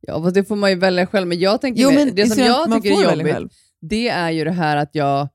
Ja, 0.00 0.22
fast 0.22 0.34
det 0.34 0.44
får 0.44 0.56
man 0.56 0.70
ju 0.70 0.76
välja 0.76 1.06
själv. 1.06 1.26
Men 1.28 1.38
jag 1.38 1.60
tänker 1.60 1.82
Jo, 1.82 1.90
men 1.90 2.14
det 2.14 2.26
som 2.26 2.44
jag 2.44 2.68
man 2.68 2.82
tycker 2.82 3.10
är 3.12 3.16
jobbigt, 3.34 3.52
det 3.80 4.08
är 4.08 4.30
ju 4.30 4.44
det 4.44 4.50
här 4.50 4.76
att 4.76 4.90
jag, 4.94 5.28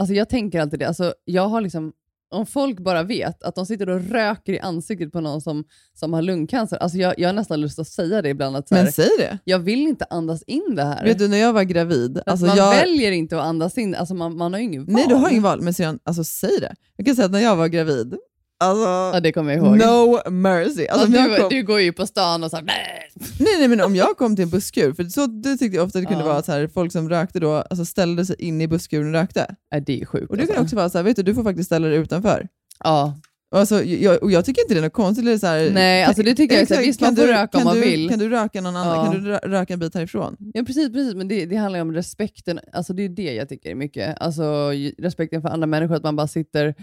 alltså 0.00 0.14
jag 0.14 0.28
tänker 0.28 0.60
alltid 0.60 0.78
det, 0.78 0.88
alltså 0.88 1.14
jag 1.24 1.48
har 1.48 1.60
liksom, 1.60 1.92
om 2.30 2.46
folk 2.46 2.80
bara 2.80 3.02
vet 3.02 3.42
att 3.42 3.54
de 3.54 3.66
sitter 3.66 3.88
och 3.88 4.00
röker 4.10 4.52
i 4.52 4.60
ansiktet 4.60 5.12
på 5.12 5.20
någon 5.20 5.40
som, 5.40 5.64
som 5.94 6.12
har 6.12 6.22
lungcancer, 6.22 6.76
alltså 6.76 6.98
jag, 6.98 7.14
jag 7.18 7.28
har 7.28 7.32
nästan 7.32 7.60
lust 7.60 7.78
att 7.78 7.88
säga 7.88 8.22
det 8.22 8.28
ibland. 8.28 8.56
Att 8.56 8.68
så 8.68 8.74
här, 8.74 8.82
Men 8.82 8.92
säg 8.92 9.08
det. 9.18 9.38
Jag 9.44 9.58
vill 9.58 9.80
inte 9.80 10.04
andas 10.10 10.42
in 10.42 10.74
det 10.76 10.84
här. 10.84 11.04
Vet 11.04 11.18
du, 11.18 11.28
när 11.28 11.36
jag 11.36 11.52
var 11.52 11.62
gravid, 11.62 12.20
Alltså 12.26 12.46
man 12.46 12.56
jag, 12.56 12.70
väljer 12.70 13.12
inte 13.12 13.36
att 13.36 13.44
andas 13.44 13.78
in, 13.78 13.94
alltså 13.94 14.14
man, 14.14 14.36
man 14.36 14.52
har 14.52 14.60
ju 14.60 14.66
ingen 14.66 14.84
val. 14.84 14.94
nej 14.94 15.04
du 15.08 15.14
har 15.14 15.30
ingen 15.30 15.42
val, 15.42 15.60
men 15.62 15.74
Syrran, 15.74 15.98
alltså 16.04 16.24
säg 16.24 16.60
det. 16.60 16.74
Jag 16.96 17.06
kan 17.06 17.16
säga 17.16 17.26
att 17.26 17.32
när 17.32 17.40
jag 17.40 17.56
var 17.56 17.68
gravid, 17.68 18.14
alltså, 18.60 18.84
Ja, 19.14 19.20
det 19.22 19.32
kommer 19.32 19.52
jag 19.56 19.66
ihåg. 19.66 19.78
no 19.78 20.30
mercy. 20.30 20.86
Alltså, 20.86 21.06
om 21.06 21.12
du, 21.12 21.18
jag 21.18 21.40
kom, 21.40 21.48
du 21.50 21.62
går 21.62 21.80
ju 21.80 21.92
på 21.92 22.06
stan 22.06 22.44
och 22.44 22.50
så 22.50 22.56
här, 22.56 22.64
Nej, 22.64 23.56
nej, 23.58 23.68
men 23.68 23.80
om 23.80 23.96
jag 23.96 24.16
kom 24.16 24.36
till 24.36 24.42
en 24.42 24.50
busskur, 24.50 24.92
för 24.92 25.04
så 25.04 25.26
det 25.26 25.56
tyckte 25.56 25.76
jag 25.76 25.86
ofta 25.86 25.98
det 26.00 26.06
kunde 26.06 26.24
Ja. 26.24 26.28
vara 26.28 26.42
så 26.42 26.52
här, 26.52 26.68
folk 26.68 26.92
som 26.92 27.08
rökte 27.08 27.40
då 27.40 27.52
alltså 27.54 27.84
ställde 27.84 28.26
sig 28.26 28.36
in 28.38 28.60
i 28.60 28.68
busskuren 28.68 29.06
och 29.06 29.12
rökte. 29.12 29.54
Nej, 29.72 29.80
det 29.86 30.00
är 30.00 30.06
sjukt. 30.06 30.30
Och 30.30 30.36
det 30.36 30.42
kan 30.46 30.50
alltså. 30.50 30.62
också 30.64 30.76
vara 30.76 30.88
så 30.90 30.98
här, 30.98 31.02
vet 31.02 31.16
du, 31.16 31.22
du 31.22 31.34
får 31.34 31.42
faktiskt 31.44 31.66
ställa 31.66 31.88
dig 31.88 31.98
utanför. 31.98 32.48
Ja. 32.84 33.18
Alltså, 33.54 33.84
jag, 33.84 34.22
och 34.22 34.30
jag 34.32 34.44
tycker 34.44 34.62
inte 34.62 34.74
det 34.74 34.80
är 34.80 34.82
något 34.82 34.92
konstigt. 34.92 35.26
Eller 35.26 35.38
så 35.38 35.46
här, 35.46 35.70
Nej, 35.70 36.04
alltså 36.04 36.22
det 36.22 36.34
tycker 36.34 36.54
jag. 36.54 36.62
Exakt, 36.62 36.80
Visst, 36.82 36.98
kan 37.00 37.08
man 37.08 37.16
får 37.16 37.22
du- 37.22 37.28
röka 37.32 37.58
om 37.58 37.60
kan 37.60 37.64
man 37.64 37.74
du, 37.74 37.80
vill. 37.80 38.08
Kan 38.10 38.18
du 38.18 38.28
röka 38.28 38.60
någon 38.60 38.76
annan? 38.76 38.96
Ja. 39.06 39.12
Kan 39.12 39.24
du 39.24 39.30
rö- 39.30 39.48
röka 39.48 39.72
en 39.72 39.78
bit 39.80 39.94
härifrån? 39.94 40.36
Ja, 40.54 40.62
precis, 40.64 40.92
precis. 40.92 41.14
Men 41.14 41.28
det, 41.28 41.46
det 41.46 41.56
handlar 41.56 41.78
ju 41.78 41.82
om 41.82 41.92
respekten. 41.92 42.60
Alltså, 42.72 42.92
det 42.92 43.02
är 43.04 43.08
det 43.08 43.34
jag 43.34 43.48
tycker 43.48 43.70
är 43.70 43.74
mycket. 43.74 44.20
Alltså, 44.20 44.70
respekten 44.98 45.42
för 45.42 45.48
andra 45.48 45.66
människor, 45.66 45.94
att 45.94 46.02
man 46.02 46.16
bara 46.16 46.28
sitter 46.28 46.74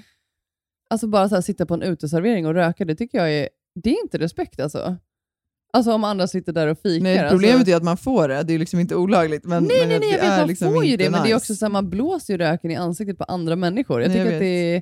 alltså 0.89 1.07
bara 1.07 1.29
så 1.29 1.35
här, 1.35 1.41
sitta 1.41 1.65
på 1.65 1.73
en 1.73 1.81
uteservering 1.81 2.47
och 2.47 2.53
röka, 2.53 2.85
det 2.85 2.95
tycker 2.95 3.17
jag 3.17 3.31
är, 3.33 3.49
det 3.83 3.89
är 3.89 4.03
inte 4.03 4.17
respekt 4.17 4.59
alltså. 4.59 4.97
Alltså 5.73 5.93
om 5.93 6.03
andra 6.03 6.27
sitter 6.27 6.53
där 6.53 6.67
och 6.67 6.79
fikar. 6.79 7.03
Nej, 7.03 7.29
problemet 7.29 7.55
alltså. 7.57 7.71
är 7.71 7.75
att 7.77 7.83
man 7.83 7.97
får 7.97 8.27
det. 8.27 8.43
Det 8.43 8.53
är 8.53 8.59
liksom 8.59 8.79
inte 8.79 8.95
olagligt. 8.95 9.45
Men, 9.45 9.63
nej, 9.63 9.79
men 9.79 9.89
nej, 9.89 9.99
nej, 9.99 10.11
jag 10.11 10.21
vet, 10.21 10.37
man 10.39 10.47
liksom 10.47 10.73
får 10.73 10.85
ju 10.85 10.97
det, 10.97 11.09
men 11.09 11.11
det 11.11 11.19
är 11.19 11.23
nice. 11.23 11.35
också 11.35 11.55
så 11.55 11.65
här, 11.65 11.71
man 11.71 11.89
blåser 11.89 12.33
ju 12.33 12.37
röken 12.37 12.71
i 12.71 12.75
ansiktet 12.75 13.17
på 13.17 13.23
andra 13.23 13.55
människor. 13.55 14.01
Jag 14.01 14.09
Nej, 14.09 14.17
tycker 14.17 14.25
jag 14.25 14.33
att 14.35 14.41
det 14.41 14.75
är, 14.75 14.81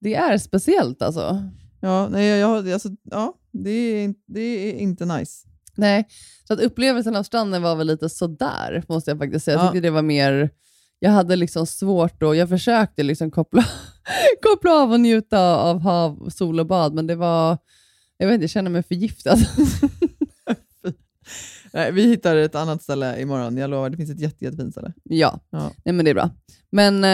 det 0.00 0.14
är 0.14 0.38
speciellt 0.38 1.02
alltså. 1.02 1.42
Ja, 1.80 2.08
nej, 2.08 2.26
jag, 2.26 2.70
alltså, 2.72 2.88
ja 3.02 3.34
det, 3.52 3.70
är, 3.70 4.04
inte- 4.04 4.20
det 4.26 4.40
är 4.40 4.72
inte 4.74 5.04
nice. 5.04 5.46
Nej, 5.76 6.08
så 6.48 6.52
att 6.54 6.60
upplevelsen 6.60 7.16
av 7.16 7.22
stranden 7.22 7.62
var 7.62 7.76
väl 7.76 7.86
lite 7.86 8.08
sådär, 8.08 8.84
måste 8.88 9.10
jag 9.10 9.18
faktiskt 9.18 9.44
säga. 9.44 9.56
Jag 9.56 9.66
Ja. 9.66 9.72
tyckte 9.72 9.86
det 9.86 9.90
var 9.90 10.02
mer... 10.02 10.50
Jag 11.02 11.10
hade 11.10 11.36
liksom 11.36 11.66
svårt 11.66 12.22
och 12.22 12.36
jag 12.36 12.48
försökte 12.48 13.02
liksom 13.02 13.30
koppla, 13.30 13.64
koppla 14.42 14.72
av 14.72 14.92
och 14.92 15.00
njuta 15.00 15.56
av 15.56 15.80
hav, 15.80 16.28
sol 16.30 16.60
och 16.60 16.66
bad, 16.66 16.94
men 16.94 17.06
det 17.06 17.14
var... 17.14 17.58
Jag 18.16 18.26
vet 18.26 18.34
inte, 18.34 18.42
jag 18.42 18.50
känner 18.50 18.70
mig 18.70 18.82
förgiftad. 18.82 19.36
Nej, 21.72 21.92
vi 21.92 22.06
hittar 22.06 22.36
ett 22.36 22.54
annat 22.54 22.82
ställe 22.82 23.20
imorgon, 23.20 23.56
jag 23.56 23.70
lovar. 23.70 23.90
Det 23.90 23.96
finns 23.96 24.10
ett 24.10 24.20
jätte, 24.20 24.44
jättefint 24.44 24.72
ställe. 24.72 24.92
ja, 25.04 25.40
Ja. 25.50 25.70
Nej, 25.84 25.94
men 25.94 26.04
det 26.04 26.10
är 26.10 26.14
bra. 26.14 26.30
Men 26.70 27.04
eh, 27.04 27.10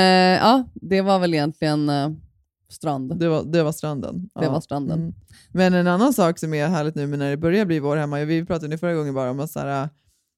ja, 0.47 0.65
det 0.75 1.01
var 1.01 1.19
väl 1.19 1.35
egentligen 1.35 1.89
eh, 1.89 2.11
strand. 2.69 3.19
Det 3.19 3.29
var, 3.29 3.45
det 3.45 3.63
var 3.63 3.73
stranden. 3.73 4.31
Det 4.41 4.49
var 4.49 4.61
stranden. 4.61 4.99
Mm. 4.99 5.15
Men 5.53 5.75
en 5.75 5.87
annan 5.87 6.13
sak 6.13 6.39
som 6.39 6.55
är 6.55 6.69
härligt 6.69 6.95
nu 6.95 7.07
men 7.07 7.19
när 7.19 7.31
det 7.31 7.37
börjar 7.37 7.65
bli 7.65 7.79
vår 7.79 7.97
hemma, 7.97 8.25
vi 8.25 8.45
pratade 8.47 8.75
ju 8.75 8.79
förra 8.79 8.95
gången 8.95 9.15
bara 9.15 9.31
om 9.31 9.41
att, 9.41 9.51
så 9.51 9.61
här, 9.61 9.89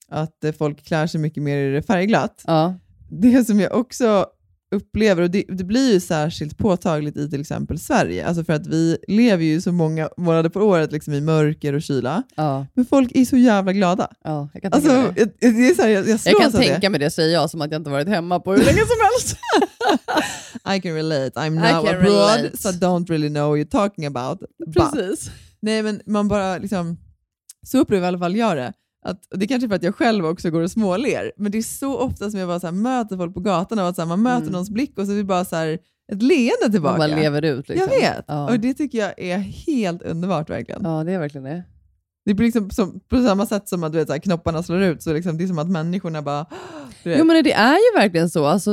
att 0.09 0.45
folk 0.59 0.85
klär 0.85 1.07
sig 1.07 1.21
mycket 1.21 1.43
mer 1.43 1.57
i 1.57 1.73
det 1.73 1.83
färgglatt. 1.83 2.43
Ja. 2.47 2.75
Det 3.09 3.45
som 3.45 3.61
jag 3.61 3.75
också 3.75 4.27
upplever, 4.75 5.23
och 5.23 5.31
det, 5.31 5.45
det 5.49 5.65
blir 5.65 5.93
ju 5.93 6.01
särskilt 6.01 6.59
påtagligt 6.59 7.17
i 7.17 7.31
till 7.31 7.41
exempel 7.41 7.79
Sverige, 7.79 8.27
alltså 8.27 8.45
för 8.45 8.53
att 8.53 8.67
vi 8.67 8.99
lever 9.09 9.45
ju 9.45 9.61
så 9.61 9.73
många 9.73 10.09
månader 10.17 10.51
på 10.51 10.61
året 10.61 10.93
liksom 10.93 11.13
i 11.15 11.21
mörker 11.21 11.73
och 11.73 11.83
kyla, 11.83 12.23
Ja. 12.37 12.67
men 12.75 12.87
folk 12.87 13.13
är 13.15 13.25
så 13.25 13.37
jävla 13.37 13.73
glada. 13.73 14.09
Ja, 14.25 14.49
jag 14.53 14.63
kan 14.63 14.73
Alltså, 14.73 14.89
tänka 14.91 15.03
mig 15.07 15.13
det. 15.41 15.47
jag, 15.47 15.55
det 15.55 15.69
är 15.69 15.75
så 15.75 15.83
här, 15.83 15.89
jag, 15.89 16.03
jag, 16.03 16.09
Jag 16.09 16.21
slås 16.21 16.37
kan 16.39 16.47
av 16.47 16.53
det. 16.53 16.59
tänka 16.69 16.91
mig 16.91 17.01
det, 17.01 17.11
säger 17.11 17.33
jag, 17.35 17.51
som 17.51 17.61
att 17.61 17.73
jag 17.73 17.81
inte 17.81 17.91
varit 17.91 18.09
hemma 18.09 18.41
på 18.41 18.53
hur 18.53 18.59
länge 18.65 18.79
som 18.81 18.97
helst. 19.11 19.37
I 20.77 20.81
can 20.81 20.95
relate. 20.95 21.41
I'm 21.41 21.51
now 21.51 21.87
abroad, 21.89 22.03
relate. 22.03 22.57
so 22.57 22.69
I 22.69 22.73
don't 22.73 23.09
really 23.11 23.29
know 23.29 23.51
what 23.51 23.59
you're 23.59 23.71
talking 23.71 24.07
about. 24.07 24.41
But- 24.67 24.93
Precis. 24.93 25.31
Nej, 25.61 25.83
men 25.83 26.01
man 26.07 26.29
bara 26.29 26.59
liksom, 26.59 26.97
så 27.67 27.79
upplever 27.79 28.05
i 28.05 28.09
alla 28.09 28.19
fall 28.19 28.37
jag 28.37 28.57
det. 28.57 28.73
Att, 29.05 29.23
det 29.31 29.45
är 29.45 29.49
kanske 29.49 29.69
för 29.69 29.77
att 29.77 29.83
jag 29.83 29.95
själv 29.95 30.27
också 30.27 30.51
går 30.51 30.61
och 30.61 30.71
småler, 30.71 31.33
men 31.37 31.53
det 31.53 31.59
är 31.59 31.63
så 31.63 31.99
ofta 31.99 32.31
som 32.31 32.41
jag 32.41 32.49
bara 32.49 32.61
så 32.61 32.67
här, 32.67 32.75
möter 32.75 33.17
folk 33.17 33.35
på 33.35 33.41
gatan 33.41 33.79
och 33.79 33.89
att 33.89 33.97
så 33.97 34.03
här, 34.03 34.07
man 34.09 34.23
möter 34.23 34.41
Mm. 34.43 34.53
någons 34.53 34.71
blick 34.71 34.99
och 34.99 35.07
så 35.07 35.13
är 35.13 35.17
det 35.17 35.25
bara 35.25 35.45
så 35.45 35.57
här, 35.57 35.79
ett 36.13 36.23
leende 36.23 36.71
tillbaka. 36.73 36.99
Man 36.99 37.11
lever 37.11 37.45
ut. 37.45 37.69
Liksom. 37.69 37.89
Jag 37.93 38.01
vet, 38.01 38.25
Ja. 38.29 38.49
och 38.51 38.61
det 38.61 38.75
tycker 38.75 38.99
jag 38.99 39.15
är 39.21 39.39
helt 39.39 40.03
underbart 40.03 40.51
verkligen. 40.51 40.81
ja, 40.85 41.05
det 41.05 41.13
är 41.13 41.19
verkligen 41.19 41.45
det. 41.45 41.63
Det 42.25 42.35
blir 42.35 42.47
liksom 42.47 42.71
som, 42.71 43.01
på 43.09 43.23
samma 43.23 43.47
sätt 43.47 43.69
som 43.69 43.85
att 43.85 43.93
du 43.93 43.99
vet, 43.99 44.07
så 44.09 44.13
här, 44.13 44.21
knopparna 44.21 44.63
slår 44.63 44.83
ut, 44.83 45.03
så 45.03 45.13
liksom, 45.13 45.39
det 45.39 45.45
är 45.45 45.49
som 45.49 45.59
att 45.59 45.71
människorna 45.71 46.23
bara... 46.23 46.47
Jo, 47.05 47.25
men 47.25 47.45
det 47.45 47.53
är 47.53 47.75
ju 47.75 48.01
verkligen 48.01 48.31
så. 48.31 48.47
Alltså, 48.47 48.71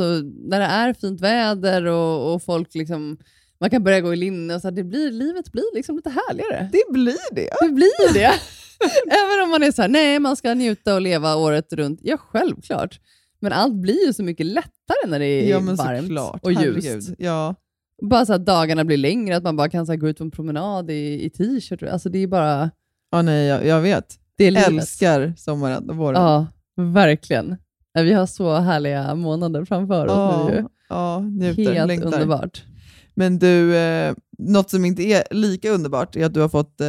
när 0.49 0.59
det 0.59 0.65
är 0.65 0.93
fint 0.93 1.21
väder 1.21 1.85
och, 1.85 2.33
och 2.33 2.43
folk 2.43 2.73
liksom, 2.75 3.17
man 3.59 3.69
kan 3.69 3.83
börja 3.83 4.01
gå 4.01 4.13
i 4.13 4.15
linne 4.15 4.55
och 4.55 4.61
så 4.61 4.67
här, 4.67 4.75
det 4.75 4.83
blir, 4.83 5.11
livet 5.11 5.51
blir 5.51 5.75
liksom 5.75 5.95
lite 5.95 6.09
härligare. 6.09 6.69
Det 6.71 6.83
blir 6.93 7.35
det. 7.35 7.49
Det 7.61 7.69
blir 7.69 8.13
det. 8.13 8.31
Även 9.07 9.43
om 9.43 9.49
man 9.51 9.63
är 9.63 9.71
så 9.71 9.81
här, 9.81 9.89
nej, 9.89 10.19
man 10.19 10.35
ska 10.35 10.53
njuta 10.53 10.95
och 10.95 11.01
leva 11.01 11.35
året 11.35 11.73
runt. 11.73 11.99
Ja, 12.03 12.17
självklart. 12.17 12.99
Men 13.39 13.51
allt 13.53 13.73
blir 13.73 14.05
ju 14.07 14.13
så 14.13 14.23
mycket 14.23 14.45
lättare 14.45 15.07
när 15.07 15.19
det 15.19 15.25
är 15.25 15.49
Ja, 15.49 15.59
varmt 15.59 16.01
såklart. 16.03 16.43
och 16.43 16.51
ljust. 16.53 17.09
Ja. 17.17 17.55
Bara 18.01 18.25
så 18.25 18.33
att 18.33 18.45
dagarna 18.45 18.83
blir 18.85 18.97
längre, 18.97 19.35
att 19.37 19.43
man 19.43 19.55
bara 19.55 19.69
kan 19.69 19.85
så 19.85 19.95
gå 19.95 20.09
ut 20.09 20.17
på 20.17 20.23
en 20.23 20.31
promenad 20.31 20.91
i, 20.91 21.25
i 21.25 21.29
t-shirt. 21.29 21.83
Alltså, 21.83 22.09
det 22.09 22.19
är 22.19 22.27
bara... 22.27 22.71
Ja, 23.11 23.21
nej, 23.21 23.45
jag, 23.47 23.65
jag 23.65 23.81
vet. 23.81 24.15
Det 24.37 24.47
är. 24.47 24.67
Älskar 24.69 25.33
sommaren 25.37 25.89
och 25.89 25.95
våren. 25.95 26.21
Ja, 26.21 26.47
verkligen. 26.93 27.55
Ja, 27.93 28.01
Vi 28.01 28.13
har 28.13 28.25
så 28.25 28.53
härliga 28.55 29.15
månader 29.15 29.65
framför 29.65 30.07
oss 30.07 30.49
nu. 30.49 30.55
ju. 30.55 30.63
ja, 30.89 31.19
njuter, 31.19 31.73
Helt 31.73 31.87
längtar. 31.87 32.05
underbart. 32.13 32.63
Men 33.13 33.39
du, 33.39 33.75
eh, 33.77 34.13
något 34.37 34.69
som 34.69 34.85
inte 34.85 35.03
är 35.03 35.23
lika 35.31 35.69
underbart 35.69 36.15
är 36.15 36.25
att 36.25 36.33
du 36.33 36.39
har 36.41 36.49
fått, 36.49 36.81
eh, 36.81 36.87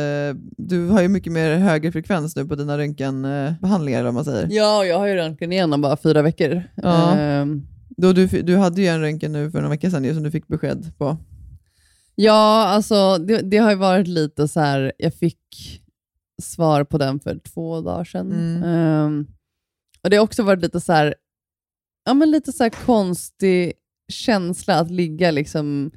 du 0.59 0.86
har 0.88 1.03
ju 1.03 1.09
mycket 1.09 1.32
mer 1.32 1.57
högre 1.57 1.92
frekvens 1.92 2.36
nu 2.36 2.44
på 2.44 2.55
dina 2.55 2.78
röntgenbehandlingar, 2.78 4.05
vad 4.05 4.14
man 4.14 4.24
säger. 4.24 4.49
Ja, 4.51 4.84
jag 4.84 4.99
har 4.99 5.07
ju 5.07 5.14
röntgen 5.14 5.53
igen 5.53 5.72
om 5.72 5.82
bara 5.82 5.97
fyra 5.97 6.22
veckor. 6.22 6.62
Ja. 6.74 7.16
Ehm, 7.16 7.66
Då 7.97 8.12
du, 8.12 8.26
du 8.26 8.57
hade 8.57 8.80
ju 8.80 8.86
en 8.86 9.01
röntgen 9.01 9.32
nu 9.32 9.51
för 9.51 9.59
några 9.59 9.70
veckor 9.70 9.90
sedan 9.90 10.14
som 10.14 10.22
du 10.22 10.30
fick 10.30 10.49
besked 10.49 10.92
på. 10.99 11.16
ja, 12.14 12.64
alltså 12.66 13.18
det, 13.18 13.40
det 13.42 13.57
har 13.57 13.70
ju 13.70 13.76
varit 13.76 14.09
lite 14.09 14.49
så 14.49 14.61
här, 14.61 14.92
jag 14.99 15.14
fick 15.14 15.38
svar 16.42 16.84
på 16.84 16.99
den 16.99 17.20
för 17.20 17.38
två 17.38 17.80
dagar 17.80 18.05
sedan. 18.05 18.32
Mm. 18.32 18.62
Ehm, 18.62 19.26
och 20.03 20.11
Det 20.11 20.16
har 20.16 20.24
också 20.24 20.42
varit 20.42 20.62
lite 20.62 20.80
så 20.80 20.92
här, 20.92 21.14
ja, 22.05 22.14
men 22.14 22.30
lite 22.30 22.53
så 22.53 22.62
här 22.62 22.70
konstig 22.70 23.72
känsla 24.09 24.78
att 24.78 24.90
ligga 24.90 25.30
liksom 25.30 25.90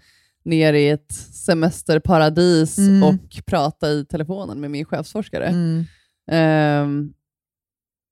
ner 0.45 0.73
i 0.73 0.89
ett 0.89 1.11
semesterparadis 1.33 2.77
Mm. 2.77 3.03
och 3.03 3.45
prata 3.45 3.89
i 3.91 4.05
telefonen 4.05 4.59
med 4.59 4.71
min 4.71 4.85
chefsforskare. 4.85 5.45
Mm. 5.45 5.83
Ehm, 6.31 7.13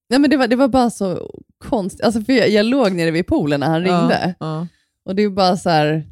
nej, 0.10 0.20
men 0.20 0.30
det, 0.30 0.38
var, 0.38 0.48
det 0.48 0.56
var 0.56 0.68
bara 0.68 0.90
så 0.90 1.32
konstigt. 1.58 2.02
Alltså, 2.06 2.22
för 2.22 2.34
jag, 2.34 2.50
jag 2.50 2.66
låg 2.66 2.92
nere 2.92 3.12
vid 3.12 3.28
poolen 3.28 3.60
när 3.60 3.68
han 3.68 3.82
ringde. 3.82 4.36
Ja, 4.40 4.46
ja. 4.60 4.68
Och 5.06 5.16
det 5.16 5.24
är 5.24 5.30
bara 5.30 5.58
så 5.58 5.70
här, 5.70 6.08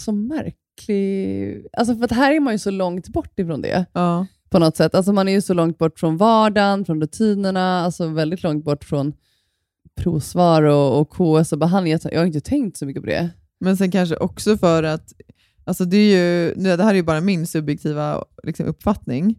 så 0.00 0.12
märklig... 0.12 1.66
Alltså 1.72 1.96
för 1.96 2.04
att 2.04 2.12
här 2.12 2.32
är 2.32 2.40
man 2.40 2.54
ju 2.54 2.58
så 2.58 2.70
långt 2.70 3.08
bort 3.08 3.38
ifrån 3.38 3.62
det 3.62 3.86
Ja. 3.92 4.26
på 4.50 4.58
något 4.58 4.76
sätt. 4.76 4.94
Alltså 4.94 5.12
man 5.12 5.28
är 5.28 5.32
ju 5.32 5.40
så 5.42 5.54
långt 5.54 5.78
bort 5.78 5.98
från 5.98 6.16
vardagen, 6.16 6.84
från 6.84 7.00
rutinerna, 7.00 7.80
alltså 7.84 8.06
väldigt 8.06 8.42
långt 8.42 8.64
bort 8.64 8.84
från 8.84 9.12
provsvar 9.96 10.62
och, 10.62 11.00
och 11.00 11.10
KS 11.10 11.52
och 11.52 11.58
behandling. 11.58 11.98
Jag 12.12 12.18
har 12.20 12.26
inte 12.26 12.40
tänkt 12.40 12.76
så 12.76 12.86
mycket 12.86 13.02
på 13.02 13.06
det. 13.06 13.30
Men 13.60 13.76
sen 13.76 13.90
kanske 13.90 14.16
också 14.16 14.56
för 14.58 14.82
att, 14.82 15.12
alltså 15.70 15.84
det, 15.84 15.96
är 15.96 16.16
ju, 16.16 16.54
nu, 16.56 16.76
det 16.76 16.82
här 16.84 16.90
är 16.90 16.94
ju 16.94 17.02
bara 17.02 17.20
min 17.20 17.46
subjektiva 17.46 18.24
liksom, 18.42 18.66
uppfattning, 18.66 19.38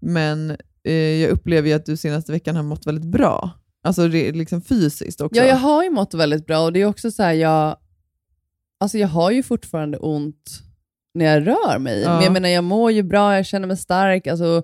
men 0.00 0.56
eh, 0.84 0.94
jag 0.94 1.30
upplever 1.30 1.68
ju 1.68 1.74
att 1.74 1.86
du 1.86 1.96
senaste 1.96 2.32
veckan 2.32 2.56
har 2.56 2.62
mått 2.62 2.86
väldigt 2.86 3.04
bra. 3.10 3.50
Alltså 3.82 4.08
re, 4.08 4.32
liksom 4.32 4.62
fysiskt 4.62 5.20
också. 5.20 5.40
Ja, 5.40 5.46
jag 5.46 5.56
har 5.56 5.84
ju 5.84 5.90
mått 5.90 6.14
väldigt 6.14 6.46
bra 6.46 6.60
och 6.60 6.72
det 6.72 6.80
är 6.80 6.86
också 6.86 7.10
så 7.10 7.22
här, 7.22 7.32
jag, 7.32 7.76
Alltså 8.80 8.98
jag 8.98 9.08
har 9.08 9.30
ju 9.30 9.42
fortfarande 9.42 9.98
ont 9.98 10.62
när 11.14 11.24
jag 11.24 11.46
rör 11.46 11.78
mig. 11.78 12.00
Ja. 12.00 12.14
Men 12.14 12.24
jag 12.24 12.32
menar, 12.32 12.48
jag 12.48 12.64
mår 12.64 12.92
ju 12.92 13.02
bra, 13.02 13.36
jag 13.36 13.46
känner 13.46 13.66
mig 13.66 13.76
stark. 13.76 14.26
Alltså, 14.26 14.62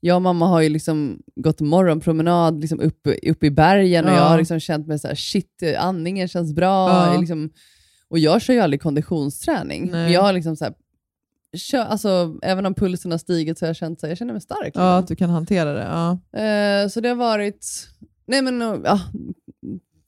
jag 0.00 0.16
och 0.16 0.22
mamma 0.22 0.46
har 0.46 0.60
ju 0.60 0.68
liksom 0.68 1.22
gått 1.36 1.60
morgonpromenad 1.60 2.60
liksom 2.60 2.80
uppe, 2.80 3.18
uppe 3.30 3.46
i 3.46 3.50
bergen 3.50 4.04
och 4.04 4.10
Ja. 4.10 4.16
jag 4.16 4.22
har 4.24 4.38
liksom 4.38 4.60
känt 4.60 4.86
mig 4.86 4.98
så 4.98 5.08
här, 5.08 5.14
shit, 5.14 5.62
andningen 5.78 6.28
känns 6.28 6.54
bra. 6.54 6.88
Ja. 6.90 7.12
Jag 7.12 7.20
Liksom, 7.20 7.50
och 8.10 8.18
jag 8.18 8.42
kör 8.42 8.54
ju 8.54 8.60
aldrig 8.60 8.80
konditionsträning. 8.82 9.82
Nej. 9.82 9.90
Men 9.90 10.12
jag 10.12 10.22
har 10.22 10.32
liksom 10.32 10.56
så 10.56 10.64
här, 10.64 10.74
kör, 11.56 11.84
alltså, 11.84 12.38
även 12.42 12.66
om 12.66 12.74
pulsen 12.74 13.10
har 13.10 13.18
stigit 13.18 13.58
så 13.58 13.64
har 13.64 13.68
jag 13.68 13.76
känt 13.76 14.04
att 14.04 14.08
jag 14.10 14.18
känner 14.18 14.32
mig 14.32 14.42
stark. 14.42 14.64
liksom. 14.64 14.82
Ja, 14.82 14.98
att 14.98 15.08
du 15.08 15.16
kan 15.16 15.30
hantera 15.30 15.72
det. 15.72 15.82
Ja. 15.84 16.40
Eh, 16.40 16.88
så 16.88 17.00
det 17.00 17.08
har 17.08 17.16
varit... 17.16 17.88
Nej 18.26 18.42
men 18.42 18.60
ja, 18.60 19.00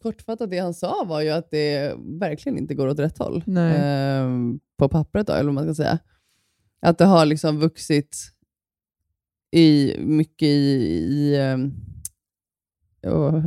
kortfattat, 0.03 0.51
det 0.51 0.59
han 0.59 0.74
sa 0.74 1.05
var 1.07 1.20
ju 1.20 1.30
att 1.30 1.51
det 1.51 1.94
verkligen 2.20 2.59
inte 2.59 2.74
går 2.74 2.88
åt 2.88 2.99
rätt 2.99 3.18
håll. 3.18 3.36
Eh, 3.57 4.28
på 4.78 4.88
pappret 4.88 5.26
då, 5.26 5.32
eller 5.32 5.44
vad 5.44 5.55
man 5.55 5.64
ska 5.64 5.74
säga. 5.74 5.99
Att 6.80 6.99
det 6.99 7.05
har 7.05 7.26
liksom 7.26 7.59
vuxit 7.59 8.16
i, 9.51 9.94
mycket 9.99 10.49
i, 10.49 10.49
i, 11.11 11.36
ehm, 11.40 11.72
åh, 13.07 13.46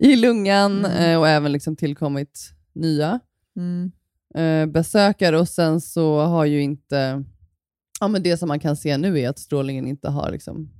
i 0.00 0.16
lungan 0.16 0.84
Mm. 0.84 1.10
eh, 1.12 1.18
och 1.20 1.28
även 1.28 1.52
liksom 1.52 1.76
tillkommit 1.76 2.50
nya 2.72 3.20
Mm. 3.56 3.92
eh, 4.34 4.72
besökare. 4.72 5.38
Och 5.38 5.48
sen 5.48 5.80
så 5.80 6.20
har 6.20 6.44
ju 6.44 6.62
inte... 6.62 7.24
Ja, 8.00 8.08
men 8.08 8.22
det 8.22 8.36
som 8.36 8.48
man 8.48 8.60
kan 8.60 8.76
se 8.76 8.98
nu 8.98 9.20
är 9.20 9.28
att 9.28 9.38
strålningen 9.38 9.86
inte 9.86 10.08
har 10.08 10.30
liksom 10.30 10.70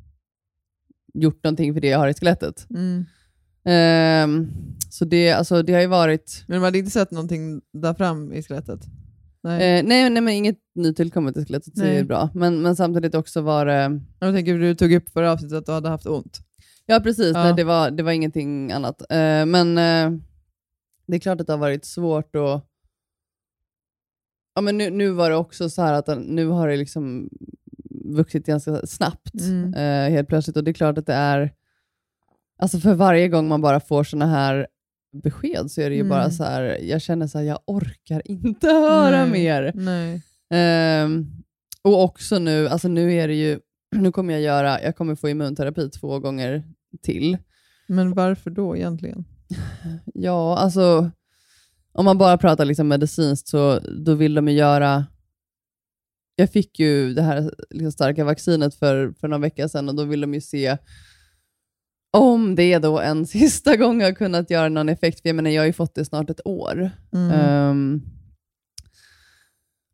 gjort 1.15 1.45
någonting 1.45 1.75
för 1.75 1.81
det 1.81 1.89
jag 1.89 1.99
har 1.99 2.09
i 2.09 2.15
skelettet. 2.15 2.67
Mm. 2.71 3.05
Ehm, 3.65 4.53
så 4.91 5.05
det, 5.05 5.33
alltså, 5.33 5.63
det 5.63 5.73
har 5.73 5.81
ju 5.81 5.87
varit... 5.87 6.45
Men 6.47 6.57
de 6.57 6.65
hade 6.65 6.79
inte 6.79 6.91
sett 6.91 7.11
någonting 7.11 7.61
där 7.73 7.95
fram 7.95 8.33
i 8.33 8.43
skelettet? 8.43 8.81
Nej. 9.43 9.59
Nej, 9.59 9.79
eh, 9.79 9.85
nej, 9.85 10.11
nej 10.11 10.23
men 10.23 10.35
inget 10.35 10.59
nytillkommet 10.75 11.37
i 11.37 11.45
skelettet, 11.45 11.79
så 11.79 11.85
det 11.85 11.99
är 11.99 12.05
bra. 12.05 12.31
Men, 12.35 12.63
men 12.63 12.77
samtidigt 12.77 13.15
också 13.15 13.41
var 13.41 13.67
det... 13.67 14.01
Jag 14.19 14.35
tänker 14.35 14.59
du 14.59 14.75
tog 14.75 14.93
upp 14.93 15.11
förra 15.13 15.33
avsnittet 15.33 15.59
att 15.59 15.67
du 15.67 15.73
hade 15.73 15.89
haft 15.89 16.07
ont. 16.07 16.41
Ja, 16.87 17.01
precis. 17.01 17.33
Ja. 17.35 17.45
Nej, 17.45 17.55
det, 17.55 17.65
var, 17.65 17.91
det 17.91 18.03
var 18.03 18.13
ingenting 18.13 18.73
annat. 18.73 19.01
Eh, 19.01 19.47
men 19.47 19.79
eh, 19.79 20.21
det 21.07 21.17
är 21.17 21.21
klart 21.21 21.41
att 21.41 21.47
det 21.47 21.53
har 21.53 21.59
varit 21.61 21.85
svårt 21.85 22.37
att... 22.37 22.65
Ja, 24.55 24.61
men 24.61 24.79
nu, 24.79 24.91
nu 24.91 25.11
var 25.11 25.31
det 25.31 25.37
också 25.37 25.71
så 25.71 25.83
här 25.83 25.93
att 25.93 26.07
den- 26.07 26.23
nu 26.23 26.47
har 26.47 26.69
det 26.69 26.77
liksom 26.77 27.29
vuxit 28.05 28.47
ganska 28.47 28.87
snabbt 28.87 29.41
Mm. 29.41 29.75
eh, 29.75 30.11
helt 30.11 30.29
plötsligt. 30.29 30.57
Och 30.57 30.65
det 30.65 30.71
är 30.71 30.73
klart 30.73 30.99
att 30.99 31.07
det 31.07 31.15
är... 31.15 31.53
Alltså 32.59 32.79
för 32.79 32.95
varje 32.95 33.29
gång 33.29 33.49
man 33.49 33.61
bara 33.63 33.81
får 33.81 34.05
såna 34.05 34.27
här 34.27 34.67
besked 35.23 35.71
så 35.71 35.81
är 35.81 35.91
det 35.91 35.97
ju 35.97 36.01
Mm. 36.01 36.11
bara 36.11 36.31
så 36.31 36.45
här, 36.45 36.63
jag 36.83 37.03
känner 37.03 37.27
så 37.27 37.39
här, 37.39 37.45
jag 37.45 37.59
orkar 37.67 38.23
inte 38.25 38.67
höra 38.71 39.25
Nej. 39.27 39.31
mer. 39.31 39.73
Nej. 39.75 40.23
Ehm, 40.51 41.27
och 41.83 42.03
också 42.05 42.39
nu, 42.39 42.69
alltså 42.69 42.89
nu 42.89 43.13
är 43.13 43.29
det 43.29 43.35
ju, 43.35 43.59
nu 43.97 44.13
kommer 44.13 44.33
jag 44.33 44.43
göra, 44.43 44.83
jag 44.83 44.97
kommer 44.97 45.15
få 45.15 45.29
immunterapi 45.29 45.91
två 45.91 46.19
gånger 46.19 46.63
till. 47.03 47.39
Men 47.89 48.15
varför 48.15 48.51
då 48.51 48.77
egentligen? 48.77 49.25
Ja, 50.15 50.57
alltså 50.57 51.11
om 51.93 52.05
man 52.05 52.19
bara 52.19 52.39
pratar 52.39 52.65
liksom 52.65 52.89
medicinskt 52.89 53.49
så 53.49 53.79
då 53.79 54.15
vill 54.15 54.35
de 54.35 54.49
ju 54.49 54.55
göra, 54.55 55.07
jag 56.37 56.51
fick 56.51 56.79
ju 56.79 57.15
det 57.15 57.23
här 57.23 57.51
liksom 57.71 57.93
starka 57.93 58.25
vaccinet 58.25 58.75
för, 58.75 59.13
för 59.21 59.29
några 59.29 59.43
veckor 59.43 59.69
sedan 59.69 59.89
och 59.89 59.95
då 59.95 60.05
vill 60.05 60.21
de 60.21 60.35
ju 60.35 60.41
se 60.41 60.77
om 62.17 62.55
det 62.55 62.79
då 62.79 63.01
en 63.01 63.27
sista 63.27 63.77
gång 63.77 64.03
har 64.03 64.13
kunnat 64.13 64.51
göra 64.51 64.69
någon 64.69 64.89
effekt. 64.89 65.23
För 65.23 65.29
jag 65.29 65.37
menar, 65.37 65.51
jag 65.51 65.63
har 65.63 65.67
ju 65.67 65.73
fått 65.73 65.95
det 65.95 66.05
snart 66.05 66.31
ett 66.31 66.47
år. 66.47 66.91
Mm. 67.13 67.31
Ehm, 67.31 68.03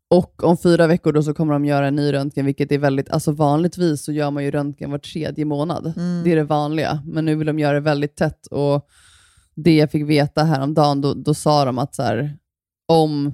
och 0.09 0.43
om 0.43 0.57
fyra 0.57 0.87
veckor 0.87 1.11
då 1.11 1.23
så 1.23 1.33
kommer 1.33 1.53
de 1.53 1.65
göra 1.65 1.87
en 1.87 1.95
ny 1.95 2.13
röntgen, 2.13 2.45
vilket 2.45 2.71
är 2.71 2.77
väldigt, 2.77 3.09
alltså 3.09 3.31
vanligtvis 3.31 4.03
så 4.03 4.11
gör 4.11 4.31
man 4.31 4.43
ju 4.43 4.51
röntgen 4.51 4.91
var 4.91 4.97
tredje 4.97 5.45
månad. 5.45 5.93
Mm. 5.97 6.23
Det 6.23 6.31
är 6.31 6.35
det 6.35 6.43
vanliga, 6.43 7.03
men 7.05 7.25
nu 7.25 7.35
vill 7.35 7.47
de 7.47 7.59
göra 7.59 7.73
det 7.73 7.79
väldigt 7.79 8.15
tätt. 8.15 8.47
Och 8.47 8.87
det 9.55 9.75
jag 9.75 9.91
fick 9.91 10.09
veta 10.09 10.43
häromdagen, 10.43 11.01
då, 11.01 11.13
då 11.13 11.33
sa 11.33 11.65
de 11.65 11.77
att 11.77 11.95
så 11.95 12.03
här, 12.03 12.37
om 12.85 13.33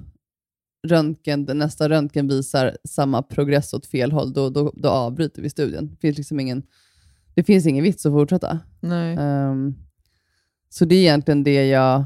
röntgen, 0.86 1.42
nästa 1.54 1.88
röntgen 1.88 2.28
visar 2.28 2.76
samma 2.84 3.22
progress 3.22 3.74
åt 3.74 3.86
fel 3.86 4.12
håll, 4.12 4.32
då, 4.32 4.50
då, 4.50 4.72
då 4.76 4.88
avbryter 4.88 5.42
vi 5.42 5.50
studien. 5.50 5.88
Det 5.90 5.96
finns, 6.00 6.16
liksom 6.18 6.40
ingen, 6.40 6.62
det 7.34 7.42
finns 7.44 7.66
ingen 7.66 7.84
vits 7.84 8.06
att 8.06 8.12
fortsätta. 8.12 8.58
Nej. 8.80 9.16
Ehm, 9.20 9.74
så 10.68 10.84
det 10.84 10.94
är 10.94 11.00
egentligen 11.00 11.44
det 11.44 11.66
jag 11.66 12.04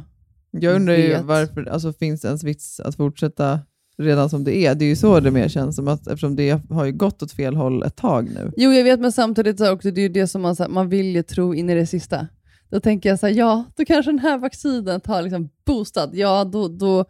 Jag 0.50 0.74
undrar 0.76 0.94
ju 0.94 1.08
vet. 1.08 1.22
varför, 1.22 1.64
alltså 1.68 1.92
finns 1.92 2.20
det 2.20 2.28
ens 2.28 2.44
vits 2.44 2.80
att 2.80 2.96
fortsätta 2.96 3.60
redan 3.98 4.30
som 4.30 4.44
det 4.44 4.56
är? 4.56 4.74
Det 4.74 4.84
är 4.84 4.88
ju 4.88 4.96
så 4.96 5.20
det 5.20 5.30
mer 5.30 5.48
känns 5.48 5.76
som, 5.76 5.88
att, 5.88 6.06
eftersom 6.06 6.36
det 6.36 6.70
har 6.70 6.84
ju 6.84 6.92
gått 6.92 7.22
åt 7.22 7.32
fel 7.32 7.56
håll 7.56 7.82
ett 7.82 7.96
tag 7.96 8.24
nu. 8.34 8.52
Jo, 8.56 8.72
jag 8.72 8.84
vet, 8.84 9.00
men 9.00 9.12
samtidigt 9.12 9.58
så 9.58 9.72
också, 9.72 9.90
det 9.90 10.00
är 10.00 10.02
ju 10.02 10.08
det 10.08 10.26
som 10.26 10.42
man, 10.42 10.56
så 10.56 10.62
här, 10.62 10.70
man 10.70 10.88
vill 10.88 11.14
ju 11.14 11.22
tro 11.22 11.54
in 11.54 11.70
i 11.70 11.74
det 11.74 11.86
sista. 11.86 12.26
Då 12.70 12.80
tänker 12.80 13.08
jag 13.08 13.18
så 13.18 13.26
här, 13.26 13.34
ja, 13.34 13.64
då 13.76 13.84
kanske 13.84 14.10
den 14.10 14.18
här 14.18 14.38
vaccinet 14.38 15.06
har 15.06 15.22
liksom 15.22 15.48
boostat. 15.66 16.10
Ja, 16.12 16.44
då, 16.44 16.68
då, 16.68 17.04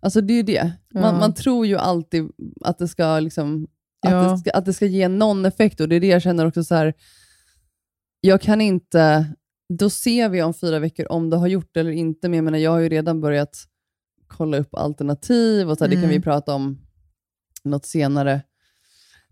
alltså 0.00 0.20
det 0.20 0.32
är 0.32 0.36
ju 0.36 0.42
det. 0.42 0.72
Man, 0.94 1.02
Ja. 1.02 1.12
man 1.18 1.34
tror 1.34 1.66
ju 1.66 1.76
alltid 1.76 2.30
att 2.60 2.78
det 2.78 2.88
ska 2.88 3.20
liksom, 3.20 3.66
att, 4.06 4.12
Ja. 4.12 4.22
det 4.32 4.38
ska, 4.38 4.50
att 4.50 4.64
det 4.64 4.72
ska 4.72 4.86
ge 4.86 5.08
någon 5.08 5.44
effekt 5.44 5.80
och 5.80 5.88
det 5.88 5.96
är 5.96 6.00
det 6.00 6.06
jag 6.06 6.22
känner 6.22 6.46
också 6.46 6.64
så 6.64 6.74
här, 6.74 6.94
jag 8.20 8.40
kan 8.40 8.60
inte, 8.60 9.26
då 9.78 9.90
ser 9.90 10.28
vi 10.28 10.42
om 10.42 10.54
fyra 10.54 10.78
veckor 10.78 11.12
om 11.12 11.30
det 11.30 11.36
har 11.36 11.46
gjort 11.46 11.68
det 11.74 11.80
eller 11.80 11.90
inte, 11.90 12.28
men 12.28 12.36
jag 12.36 12.44
menar, 12.44 12.58
jag 12.58 12.70
har 12.70 12.78
ju 12.78 12.88
redan 12.88 13.20
börjat 13.20 13.64
kolla 14.26 14.56
upp 14.58 14.74
alternativ 14.74 15.70
och 15.70 15.78
så 15.78 15.84
här, 15.84 15.88
det 15.88 15.96
kan 15.96 16.04
Mm. 16.04 16.16
vi 16.16 16.22
prata 16.22 16.54
om 16.54 16.78
något 17.64 17.86
senare 17.86 18.42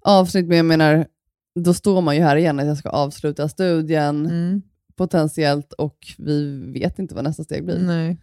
avsnitt, 0.01 0.47
men 0.49 0.57
jag 0.57 0.67
menar, 0.67 1.07
då 1.55 1.75
står 1.75 2.01
man 2.01 2.17
ju 2.17 2.23
här 2.23 2.37
igen 2.37 2.61
att 2.61 2.67
jag 2.67 2.79
ska 2.79 2.89
avsluta 2.89 3.49
studien 3.49 4.27
Mm. 4.27 4.63
Potentiellt 5.07 5.73
och 5.73 5.99
vi 6.19 6.73
vet 6.73 6.99
inte 6.99 7.15
vad 7.15 7.25
nästa 7.25 7.45
steg 7.45 7.65
blir 7.65 7.79
Nej. 7.79 8.17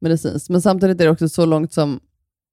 medicinskt. 0.00 0.48
Men 0.50 0.62
samtidigt 0.62 1.00
är 1.00 1.04
det 1.04 1.10
också 1.10 1.28
så 1.28 1.44
långt 1.46 1.72
som, 1.72 2.00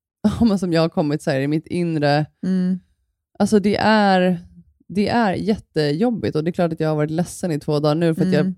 som 0.59 0.73
jag 0.73 0.81
har 0.81 0.89
kommit 0.89 1.21
så 1.21 1.31
här, 1.31 1.39
i 1.39 1.47
mitt 1.47 1.67
inre. 1.67 2.25
Mm. 2.45 2.79
Alltså 3.39 3.59
det 3.59 3.75
är, 3.81 4.39
det 4.87 5.09
är 5.09 5.33
jättejobbigt 5.33 6.35
och 6.35 6.43
det 6.43 6.49
är 6.49 6.53
klart 6.53 6.73
att 6.73 6.79
jag 6.79 6.89
har 6.89 6.95
varit 6.95 7.11
ledsen 7.11 7.51
i 7.51 7.59
två 7.59 7.79
dagar 7.79 7.95
nu. 7.95 8.15
För 8.15 8.21
att 8.25 8.33
jag, 8.33 8.41
Mm. 8.41 8.55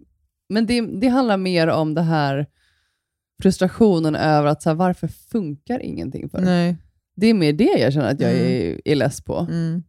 men 0.50 0.66
det, 0.66 0.82
det 0.82 1.08
handlar 1.08 1.38
mer 1.38 1.68
om 1.68 1.94
det 1.94 2.02
här 2.02 2.46
frustrationen 3.42 4.16
över 4.16 4.48
att 4.48 4.62
så 4.62 4.70
här, 4.70 4.76
varför 4.76 5.08
funkar 5.08 5.80
ingenting 5.80 6.30
för? 6.30 6.42
Nej. 6.42 6.78
Det 7.16 7.28
är 7.28 7.34
mer 7.34 7.54
det 7.54 7.80
jag 7.80 7.94
känner 7.94 8.12
att 8.12 8.20
jag 8.20 8.32
Mm. 8.32 8.46
är, 8.48 8.82
är 8.86 8.96
less 8.96 9.22
på. 9.22 9.48
Mm. 9.52 9.84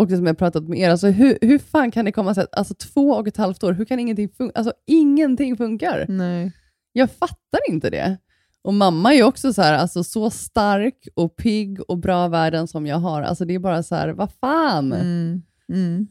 Och 0.00 0.06
det 0.06 0.16
som 0.16 0.26
jag 0.26 0.38
pratat 0.38 0.68
med 0.68 0.78
er, 0.78 0.90
alltså 0.90 1.06
hur, 1.06 1.38
hur 1.40 1.58
fan 1.58 1.90
kan 1.90 2.04
det 2.04 2.12
komma 2.12 2.34
sig 2.34 2.44
att 2.44 2.54
alltså 2.54 2.74
två 2.74 3.10
och 3.10 3.28
ett 3.28 3.36
halvt 3.36 3.62
år, 3.62 3.72
hur 3.72 3.84
kan 3.84 3.98
ingenting 3.98 4.28
funka? 4.28 4.58
Alltså 4.58 4.72
ingenting 4.86 5.56
funkar. 5.56 6.06
Nej. 6.08 6.52
Jag 6.92 7.10
fattar 7.10 7.60
inte 7.68 7.90
det. 7.90 8.16
Och 8.62 8.74
mamma 8.74 9.14
är 9.14 9.22
också 9.22 9.52
så 9.52 9.62
här, 9.62 9.74
alltså 9.74 10.04
så 10.04 10.30
stark 10.30 11.08
och 11.14 11.36
pigg 11.36 11.80
och 11.88 11.98
bra 11.98 12.28
värden 12.28 12.68
som 12.68 12.86
jag 12.86 12.96
har. 12.96 13.22
Alltså 13.22 13.44
det 13.44 13.54
är 13.54 13.58
bara 13.58 13.82
så 13.82 13.94
här, 13.94 14.08
vad 14.08 14.32
fan? 14.32 14.92
Mm. 14.92 15.42
Mm. 15.72 16.06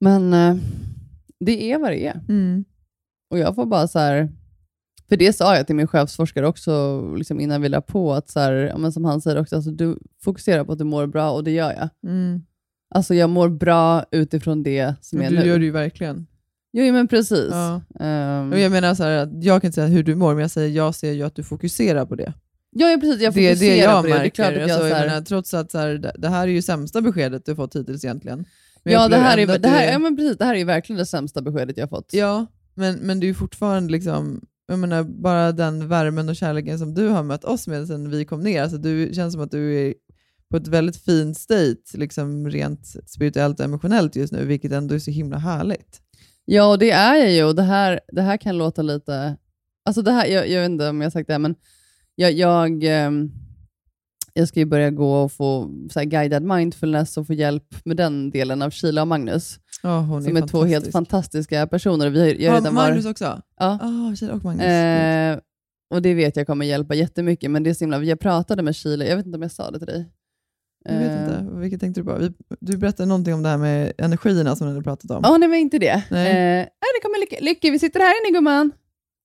Men 0.00 0.32
eh, 0.32 0.56
det 1.40 1.72
är 1.72 1.78
vad 1.78 1.90
det 1.90 2.06
är. 2.06 2.20
Mm. 2.28 2.64
Och 3.30 3.38
jag 3.38 3.54
får 3.54 3.66
bara 3.66 3.88
så 3.88 3.98
här, 3.98 4.28
för 5.08 5.16
det 5.16 5.32
sa 5.32 5.56
jag 5.56 5.66
till 5.66 5.76
min 5.76 5.86
chefsforskare 5.86 6.46
också 6.46 7.02
liksom 7.16 7.40
innan 7.40 7.62
vi 7.62 7.68
la 7.68 7.80
på, 7.80 8.12
att 8.12 8.30
så 8.30 8.40
här, 8.40 8.74
men 8.78 8.92
som 8.92 9.04
han 9.04 9.20
säger 9.20 9.40
också, 9.40 9.56
alltså, 9.56 9.70
du 9.70 9.98
fokuserar 10.22 10.64
på 10.64 10.72
att 10.72 10.78
du 10.78 10.84
mår 10.84 11.06
bra 11.06 11.30
och 11.30 11.44
det 11.44 11.50
gör 11.50 11.72
jag. 11.72 11.88
Mm. 12.10 12.42
Alltså 12.94 13.14
jag 13.14 13.30
mår 13.30 13.48
bra 13.48 14.04
utifrån 14.10 14.62
det 14.62 14.94
som 15.00 15.20
är 15.22 15.30
Du 15.30 15.38
nu. 15.38 15.46
gör 15.46 15.58
det 15.58 15.64
ju 15.64 15.70
verkligen. 15.70 16.26
Jo, 16.72 16.92
men 16.92 17.08
precis. 17.08 17.50
Ja. 17.50 17.80
Och 18.52 18.58
jag 18.58 18.72
menar 18.72 18.94
så 18.94 19.02
här, 19.04 19.30
jag 19.42 19.60
kan 19.62 19.68
inte 19.68 19.74
säga 19.74 19.86
hur 19.86 20.02
du 20.02 20.14
mår, 20.14 20.34
men 20.34 20.42
jag 20.42 20.50
säger 20.50 20.68
jag 20.76 20.94
ser 20.94 21.12
ju 21.12 21.22
att 21.22 21.34
du 21.36 21.42
fokuserar 21.42 22.06
på 22.06 22.14
det. 22.14 22.32
ja, 22.70 22.90
ja, 22.90 22.98
precis. 23.00 23.22
Jag 23.22 23.34
det 23.34 23.40
är 23.40 23.50
fokuserar 23.54 23.76
det 23.76 23.82
jag 23.82 24.02
på 24.02 24.06
det. 24.08 24.12
Det 24.12 24.18
är 24.18 24.22
märker. 24.22 24.44
att 24.44 24.54
jag, 24.54 24.62
alltså, 24.62 24.78
så 24.78 24.86
jag 24.86 24.96
här, 24.96 25.06
menar, 25.06 25.20
trots 25.22 25.54
att 25.54 25.70
så 25.70 25.78
här, 25.78 25.88
det, 25.94 26.12
det 26.18 26.28
här 26.28 26.42
är 26.48 26.52
ju 26.52 26.62
sämsta 26.62 27.00
beskedet 27.00 27.46
du 27.46 27.54
fått 27.56 27.76
hittills 27.76 28.04
egentligen. 28.04 28.44
Men 28.84 28.92
ja, 28.92 29.08
det 29.08 29.16
här, 29.16 29.38
är, 29.38 29.46
det, 29.46 29.58
du 29.58 29.68
här, 29.68 29.86
är- 29.88 29.92
ja, 29.92 29.98
men 29.98 30.16
precis, 30.16 30.38
det 30.38 30.44
här 30.44 30.54
är 30.54 30.58
ju 30.58 30.64
verkligen 30.64 30.98
det 30.98 31.06
sämsta 31.06 31.42
beskedet 31.42 31.76
jag 31.78 31.90
fått. 31.90 32.12
Ja, 32.12 32.46
men, 32.74 32.94
men 32.94 33.20
du 33.20 33.26
är 33.26 33.28
ju 33.28 33.34
fortfarande 33.34 33.92
liksom, 33.92 34.40
jag 34.68 34.78
menar, 34.78 35.02
bara 35.02 35.52
den 35.52 35.88
värmen 35.88 36.28
och 36.28 36.36
kärleken 36.36 36.78
som 36.78 36.94
du 36.94 37.08
har 37.08 37.22
mött 37.22 37.44
oss 37.44 37.66
med 37.68 37.86
sedan 37.86 38.10
vi 38.10 38.24
kom 38.24 38.40
ner. 38.40 38.62
Alltså, 38.62 38.78
du 38.78 39.10
känns 39.14 39.32
som 39.32 39.42
att 39.42 39.50
du 39.50 39.74
är 39.88 39.94
på 40.54 40.58
ett 40.58 40.68
väldigt 40.68 40.96
fint 40.96 41.38
state, 41.38 41.82
liksom 41.94 42.50
rent 42.50 42.86
spirituellt 43.06 43.58
och 43.58 43.64
emotionellt 43.64 44.16
just 44.16 44.32
nu, 44.32 44.44
vilket 44.44 44.72
ändå 44.72 44.94
är 44.94 44.98
så 44.98 45.10
himla 45.10 45.38
härligt. 45.38 46.00
Ja, 46.44 46.70
och 46.70 46.78
det 46.78 46.90
är 46.90 47.16
jag 47.16 47.32
ju. 47.32 47.44
Och 47.44 47.54
det 47.54 47.62
här, 47.62 48.00
det 48.12 48.22
här 48.22 48.36
kan 48.36 48.58
låta 48.58 48.82
lite... 48.82 49.36
Alltså 49.84 50.02
det 50.02 50.12
här, 50.12 50.26
jag, 50.26 50.48
jag 50.48 50.60
vet 50.60 50.70
inte 50.70 50.88
om 50.88 51.00
jag 51.00 51.06
har 51.06 51.10
sagt 51.10 51.26
det, 51.26 51.34
här, 51.34 51.38
men 51.38 51.54
jag, 52.14 52.32
jag, 52.32 52.84
ehm, 52.84 53.30
jag 54.34 54.48
ska 54.48 54.60
ju 54.60 54.66
börja 54.66 54.90
gå 54.90 55.22
och 55.22 55.32
få 55.32 55.70
så 55.90 55.98
här, 55.98 56.06
guided 56.06 56.42
mindfulness 56.42 57.16
och 57.16 57.26
få 57.26 57.34
hjälp 57.34 57.76
med 57.84 57.96
den 57.96 58.30
delen 58.30 58.62
av 58.62 58.70
Sheila 58.70 59.02
och 59.02 59.08
Magnus. 59.08 59.58
Ja, 59.82 60.00
hon 60.00 60.22
som 60.22 60.36
är 60.36 60.42
är 60.42 60.46
två 60.46 60.64
helt 60.64 60.84
fantastisk. 60.84 60.92
fantastiska 60.92 61.66
personer. 61.66 62.10
Vi 62.10 62.20
har, 62.20 62.26
jag 62.26 62.52
har 62.52 62.58
redan 62.58 62.74
Magnus 62.74 63.04
varit, 63.04 63.12
också? 63.12 63.42
Ja. 63.58 63.78
Ah, 63.82 64.16
Kjell 64.16 64.30
och 64.30 64.44
Magnus. 64.44 64.64
Eh, 64.64 65.38
och 65.90 66.02
det 66.02 66.14
vet 66.14 66.36
jag 66.36 66.46
kommer 66.46 66.66
hjälpa 66.66 66.94
jättemycket, 66.94 67.50
men 67.50 67.62
det 67.62 67.70
är 67.70 67.74
så 67.74 67.84
himla, 67.84 68.02
jag 68.02 68.20
pratade 68.20 68.62
med 68.62 68.76
Chile, 68.76 69.08
jag 69.08 69.16
vet 69.16 69.26
inte 69.26 69.36
om 69.36 69.42
jag 69.42 69.52
sa 69.52 69.70
det 69.70 69.78
till 69.78 69.86
dig. 69.86 70.10
Jag 70.88 70.98
vet 70.98 71.10
Eh, 71.12 71.20
inte, 71.40 71.46
vilket 71.56 71.80
tänkte 71.80 72.00
du 72.00 72.04
på? 72.04 72.28
Du 72.60 72.76
berättade 72.76 73.06
någonting 73.06 73.34
om 73.34 73.42
det 73.42 73.48
här 73.48 73.58
med 73.58 73.92
energierna 73.98 74.56
som 74.56 74.66
du 74.66 74.72
hade 74.72 74.84
pratat 74.84 75.10
om. 75.10 75.20
Ja, 75.22 75.36
nej 75.38 75.48
men 75.48 75.58
inte 75.58 75.78
det. 75.78 76.04
Nej. 76.10 76.30
Eh, 76.30 76.56
nej, 76.56 76.68
det 76.96 77.02
kommer 77.02 77.20
Lycke. 77.20 77.40
Lycke, 77.40 77.70
vi 77.70 77.78
sitter 77.78 78.00
här 78.00 78.26
inne 78.26 78.36
gumman. 78.38 78.72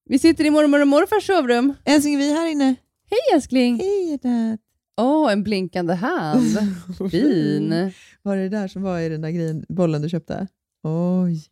Vi 0.10 0.20
sitter 0.20 0.45
i 0.45 0.49
mormor 0.49 0.82
och 0.82 0.88
morfars 0.88 1.26
sovrum. 1.28 1.74
Älskling, 1.86 2.18
vi 2.18 2.32
är 2.32 2.36
här 2.36 2.47
inne. 2.51 2.76
Hej 3.10 3.20
älskling. 3.36 3.78
Hej 3.80 4.10
hjärtat. 4.12 4.60
Åh, 5.01 5.32
en 5.32 5.43
blinkande 5.43 5.93
hand. 5.93 6.57
fin. 7.12 7.91
Var 8.22 8.38
det 8.38 8.49
där 8.49 8.68
som 8.68 8.82
var 8.82 8.99
i 8.99 9.10
den 9.10 9.22
där 9.22 9.30
grejen, 9.30 9.66
bollen 9.70 10.01
du 10.01 10.10
köpte? 10.10 10.47
Oj, 10.84 11.43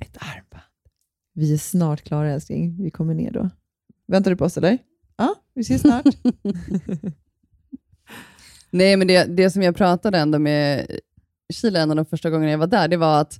ett 0.00 0.16
armband. 0.20 0.62
Vi 1.34 1.54
är 1.54 1.58
snart 1.58 2.02
klara 2.02 2.30
älskling. 2.32 2.82
Vi 2.82 2.90
kommer 2.90 3.14
ner 3.14 3.30
då. 3.30 3.50
Väntar 4.08 4.30
du 4.30 4.36
på 4.36 4.44
oss 4.44 4.56
eller? 4.56 4.78
Ja, 5.16 5.34
vi 5.54 5.60
ses 5.60 5.80
snart. 5.80 6.04
Nej, 8.70 8.96
men 8.96 9.06
det, 9.08 9.24
det 9.24 9.50
som 9.50 9.62
jag 9.62 9.76
pratade 9.76 10.18
ändå 10.18 10.38
med 10.38 10.86
Chile 11.52 11.80
en 11.80 11.90
av 11.90 11.96
de 11.96 12.06
första 12.06 12.30
gångerna 12.30 12.50
jag 12.50 12.58
var 12.58 12.66
där, 12.66 12.88
det 12.88 12.96
var 12.96 13.20
att 13.20 13.38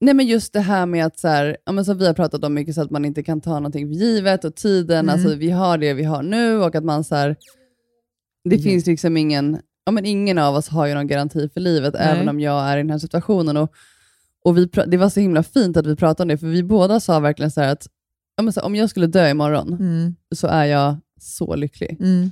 Nej 0.00 0.14
men 0.14 0.26
just 0.26 0.52
det 0.52 0.60
här 0.60 0.86
med 0.86 1.06
att, 1.06 1.18
så 1.18 1.28
här, 1.28 1.56
ja, 1.66 1.72
men 1.72 1.84
som 1.84 1.98
vi 1.98 2.06
har 2.06 2.14
pratat 2.14 2.44
om 2.44 2.54
mycket, 2.54 2.74
så 2.74 2.82
att 2.82 2.90
man 2.90 3.04
inte 3.04 3.22
kan 3.22 3.40
ta 3.40 3.54
någonting 3.54 3.86
för 3.88 3.94
givet 3.94 4.44
och 4.44 4.54
tiden, 4.56 4.98
Mm. 4.98 5.12
alltså 5.14 5.34
vi 5.34 5.50
har 5.50 5.78
det 5.78 5.94
vi 5.94 6.04
har 6.04 6.22
nu 6.22 6.58
och 6.62 6.74
att 6.74 6.84
man 6.84 7.04
så 7.04 7.14
här, 7.14 7.36
det 8.44 8.54
Mm. 8.56 8.62
finns 8.62 8.86
liksom 8.86 9.16
ingen, 9.16 9.58
ja 9.84 9.92
men 9.92 10.04
ingen 10.06 10.38
av 10.38 10.54
oss 10.54 10.68
har 10.68 10.86
ju 10.86 10.94
någon 10.94 11.06
garanti 11.06 11.48
för 11.48 11.60
livet, 11.60 11.94
Nej. 11.94 12.02
även 12.08 12.28
om 12.28 12.40
jag 12.40 12.64
är 12.64 12.76
i 12.76 12.80
den 12.80 12.90
här 12.90 12.98
situationen. 12.98 13.56
Och, 13.56 13.72
och 14.44 14.58
vi, 14.58 14.68
det 14.86 14.96
var 14.96 15.08
så 15.08 15.20
himla 15.20 15.42
fint 15.42 15.76
att 15.76 15.86
vi 15.86 15.96
pratade 15.96 16.22
om 16.24 16.28
det, 16.28 16.38
för 16.38 16.46
vi 16.46 16.62
båda 16.62 17.00
sa 17.00 17.20
verkligen 17.20 17.50
så 17.50 17.60
här 17.60 17.72
att 17.72 17.86
ja, 18.36 18.42
men 18.42 18.52
så 18.52 18.60
här, 18.60 18.66
om 18.66 18.74
jag 18.74 18.90
skulle 18.90 19.06
dö 19.06 19.30
imorgon 19.30 19.68
Mm. 19.72 20.14
så 20.34 20.46
är 20.46 20.64
jag 20.64 20.96
så 21.20 21.56
lycklig. 21.56 21.96
Mm. 22.00 22.30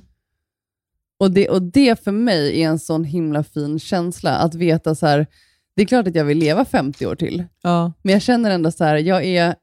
Och 1.23 1.31
det, 1.31 1.49
och 1.49 1.61
det 1.61 2.03
för 2.03 2.11
mig 2.11 2.61
är 2.63 2.67
en 2.69 2.79
sån 2.79 3.03
himla 3.03 3.43
fin 3.43 3.79
känsla, 3.79 4.35
att 4.37 4.55
veta 4.55 4.95
så 4.95 5.07
här, 5.07 5.27
det 5.75 5.81
är 5.81 5.85
klart 5.85 6.07
att 6.07 6.15
jag 6.15 6.25
vill 6.25 6.37
leva 6.37 6.65
50 6.65 7.05
år 7.05 7.15
till, 7.15 7.43
Ja. 7.61 7.93
men 8.01 8.13
jag 8.13 8.21
känner 8.21 8.51
ändå 8.51 8.71
så 8.71 8.83
här, 8.83 8.95
jag 8.97 9.25
är 9.25 9.55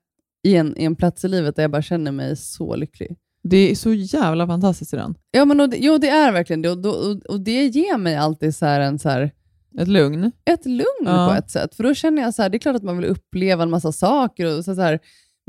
i 0.43 0.57
en, 0.57 0.79
i 0.79 0.85
en 0.85 0.97
plats 0.97 1.25
i 1.25 1.29
livet 1.29 1.57
där 1.57 1.63
jag 1.63 1.71
bara 1.71 1.83
känner 1.83 2.13
mig 2.13 2.37
så 2.37 2.77
lycklig. 2.77 3.17
Det 3.43 3.71
är 3.71 3.75
så 3.75 3.93
jävla 3.93 4.47
fantastiskt 4.47 4.93
redan. 4.95 5.15
Ja, 5.31 5.45
men 5.45 5.61
och 5.61 5.69
det, 5.71 5.77
jo, 5.81 5.99
det 5.99 6.09
är 6.09 6.33
verkligen 6.33 6.63
det. 6.63 6.71
Och, 6.71 6.87
och, 6.87 7.17
och 7.29 7.41
det 7.41 7.67
ger 7.67 7.99
mig 7.99 8.17
alltid 8.17 8.55
så 8.57 8.67
en, 8.67 8.99
så 8.99 9.09
här, 9.09 9.31
Ett 9.79 9.89
lugn. 9.89 10.33
ett 10.45 10.67
lugn 10.67 10.85
Ja. 11.05 11.29
på 11.29 11.35
ett 11.39 11.51
sätt. 11.51 11.75
För 11.75 11.85
då 11.85 11.95
känner 11.95 12.23
jag 12.23 12.35
så 12.35 12.43
här, 12.43 12.49
det 12.49 12.57
är 12.57 12.59
klart 12.59 12.77
att 12.77 12.83
man 12.83 12.97
vill 12.99 13.07
uppleva 13.07 13.63
en 13.63 13.71
massa 13.71 13.93
saker, 13.93 14.57
och 14.59 14.65
så, 14.65 14.75
så 14.75 14.81
här, 14.81 14.99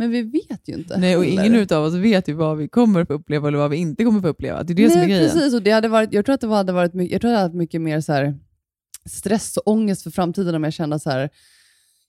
men 0.02 0.12
vi 0.12 0.22
vet 0.22 0.68
ju 0.70 0.74
inte. 0.74 0.98
Nej, 0.98 1.18
och 1.18 1.26
ingen 1.26 1.56
utav 1.56 1.84
oss 1.86 1.94
vet 1.94 2.28
ju 2.28 2.34
vad 2.34 2.58
vi 2.58 2.68
kommer 2.68 3.06
få 3.06 3.14
uppleva 3.14 3.48
eller 3.48 3.58
vad 3.58 3.72
vi 3.72 3.78
inte 3.78 4.04
kommer 4.04 4.22
få 4.22 4.28
uppleva. 4.28 4.64
Det 4.64 4.74
är 4.74 4.76
det 4.76 4.90
som 4.90 5.02
är 5.02 5.06
Nej, 5.08 5.16
grejen. 5.16 5.32
Precis, 5.32 5.54
och 5.54 5.62
det 5.62 5.72
hade 5.72 5.88
varit, 5.88 6.14
jag 6.14 6.26
tror 6.26 6.36
att 6.36 6.42
det 6.42 6.48
hade 6.48 6.72
varit 6.74 6.94
mycket, 6.94 7.12
jag 7.12 7.22
tror 7.22 7.32
att 7.32 7.36
det 7.36 7.42
hade 7.42 7.50
varit 7.54 7.58
mycket 7.58 7.82
mer 7.82 8.02
så 8.02 8.14
här, 8.14 8.36
stress 9.06 9.58
och 9.58 9.68
ångest 9.68 10.04
för 10.04 10.12
framtiden 10.12 10.56
om 10.56 10.64
jag 10.64 10.74
kände 10.74 11.00
så 11.00 11.10
här, 11.10 11.30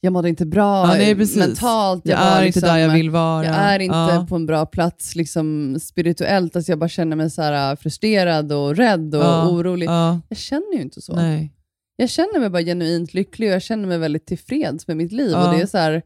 jag 0.01 0.12
mådde 0.12 0.28
inte 0.28 0.47
bra 0.47 0.86
Ja, 0.86 0.95
nej, 0.95 1.14
mentalt. 1.36 2.03
Jag 2.07 2.18
var 2.18 2.40
är 2.43 2.47
inte 2.47 2.61
där 2.61 2.78
jag 2.78 2.93
vill 2.93 3.11
vara. 3.11 3.45
Jag 3.45 3.55
är 3.55 3.78
inte 3.78 3.95
Ja. 3.97 4.26
på 4.28 4.36
en 4.36 4.47
bra 4.47 4.66
plats 4.66 5.16
liksom, 5.16 5.76
spirituellt. 5.80 6.57
Alltså 6.57 6.72
jag 6.72 6.78
bara 6.78 6.88
känner 6.88 7.16
mig 7.16 7.30
så 7.30 7.43
här, 7.43 7.76
frustrerad 7.76 8.53
och 8.53 8.76
rädd 8.76 9.14
och 9.14 9.22
Ja, 9.22 9.49
orolig. 9.49 9.86
ja. 9.86 10.20
Jag 10.28 10.38
känner 10.38 10.74
ju 10.76 10.82
inte 10.82 11.01
så. 11.03 11.16
Nej. 11.16 11.53
Jag 11.97 12.11
känner 12.11 12.40
mig 12.40 12.51
bara 12.51 12.62
genuint 12.62 13.14
lycklig 13.14 13.49
och 13.49 13.55
jag 13.55 13.62
känner 13.62 13.88
mig 13.88 13.99
väldigt 13.99 14.26
tillfreds 14.26 14.86
med 14.88 14.97
mitt 14.97 15.12
liv. 15.12 15.36
Och 15.36 15.55
det 15.55 15.61
är 15.62 15.66
så 15.66 15.78
här, 15.78 16.03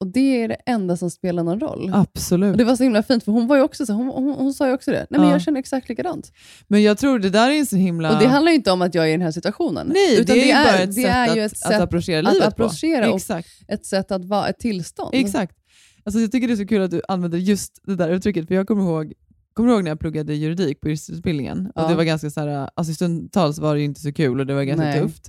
och 0.00 0.06
det 0.06 0.42
är 0.42 0.48
det 0.48 0.54
enda 0.66 0.96
som 0.96 1.10
spelar 1.10 1.42
någon 1.42 1.60
roll. 1.60 1.90
Absolut. 1.94 2.52
Och 2.52 2.58
det 2.58 2.64
var 2.64 2.76
så 2.76 2.82
himla 2.82 3.02
fint, 3.02 3.24
för 3.24 3.32
hon, 3.32 3.46
var 3.46 3.56
ju 3.56 3.62
också 3.62 3.86
så, 3.86 3.92
hon, 3.92 4.06
hon, 4.08 4.34
hon 4.34 4.54
sa 4.54 4.66
ju 4.68 4.74
också 4.74 4.90
det. 4.90 5.06
Nej, 5.10 5.20
men 5.20 5.28
Ja. 5.28 5.34
Jag 5.34 5.42
känner 5.42 5.60
exakt 5.60 5.88
likadant. 5.88 6.32
Men 6.68 6.82
jag 6.82 6.98
tror 6.98 7.18
det 7.18 7.30
där 7.30 7.50
är 7.50 7.54
en 7.58 7.66
så 7.66 7.76
himla... 7.76 8.12
Och 8.16 8.22
Det 8.22 8.28
handlar 8.28 8.52
ju 8.52 8.56
inte 8.56 8.70
om 8.70 8.82
att 8.82 8.94
jag 8.94 9.04
är 9.04 9.08
i 9.08 9.12
den 9.12 9.22
här 9.22 9.30
situationen. 9.30 9.86
Nej, 9.94 10.14
utan 10.20 10.36
det 10.36 10.42
är 10.42 10.46
ju 10.46 10.52
bara 10.70 10.78
ett 10.78 10.86
det 10.94 11.02
sätt 11.02 11.04
är 11.14 11.34
ju 11.36 11.40
att- 11.42 11.52
ett 11.52 11.62
att 11.64 11.72
sätt 11.72 11.80
approchera 11.80 12.28
att 12.28 12.34
livet 12.34 12.56
på. 12.56 12.64
approchera 12.64 13.10
och 13.10 13.16
Exakt. 13.16 13.48
ett 13.68 13.86
sätt 13.86 14.10
att 14.12 14.24
vara 14.24 14.48
ett 14.48 14.58
tillstånd. 14.58 15.10
Exakt. 15.14 15.56
Alltså 16.04 16.20
jag 16.20 16.32
tycker 16.32 16.48
det 16.48 16.54
är 16.54 16.56
så 16.56 16.66
kul 16.66 16.82
att 16.82 16.90
du 16.90 17.02
använder 17.08 17.38
just 17.38 17.80
det 17.86 17.96
där 17.96 18.08
uttrycket, 18.10 18.48
för 18.48 18.54
jag 18.54 18.66
kommer 18.68 18.82
ihåg, 18.82 19.12
kommer 19.52 19.68
du 19.68 19.74
ihåg 19.74 19.84
när 19.84 19.90
jag 19.90 20.00
pluggade 20.00 20.34
juridik 20.34 20.80
på 20.80 20.88
juristutbildningen? 20.88 21.72
Ja. 21.74 21.82
Och 21.82 21.90
det 21.90 21.96
var 21.96 22.04
ganska 22.04 22.30
så 22.30 22.40
här, 22.40 22.70
alltså 22.74 22.94
stundtals 22.94 23.58
var 23.58 23.74
det 23.74 23.82
inte 23.82 24.00
så 24.00 24.12
kul 24.12 24.40
och 24.40 24.46
det 24.46 24.54
var 24.54 24.62
ganska 24.62 24.84
Nej. 24.86 25.00
tufft. 25.02 25.28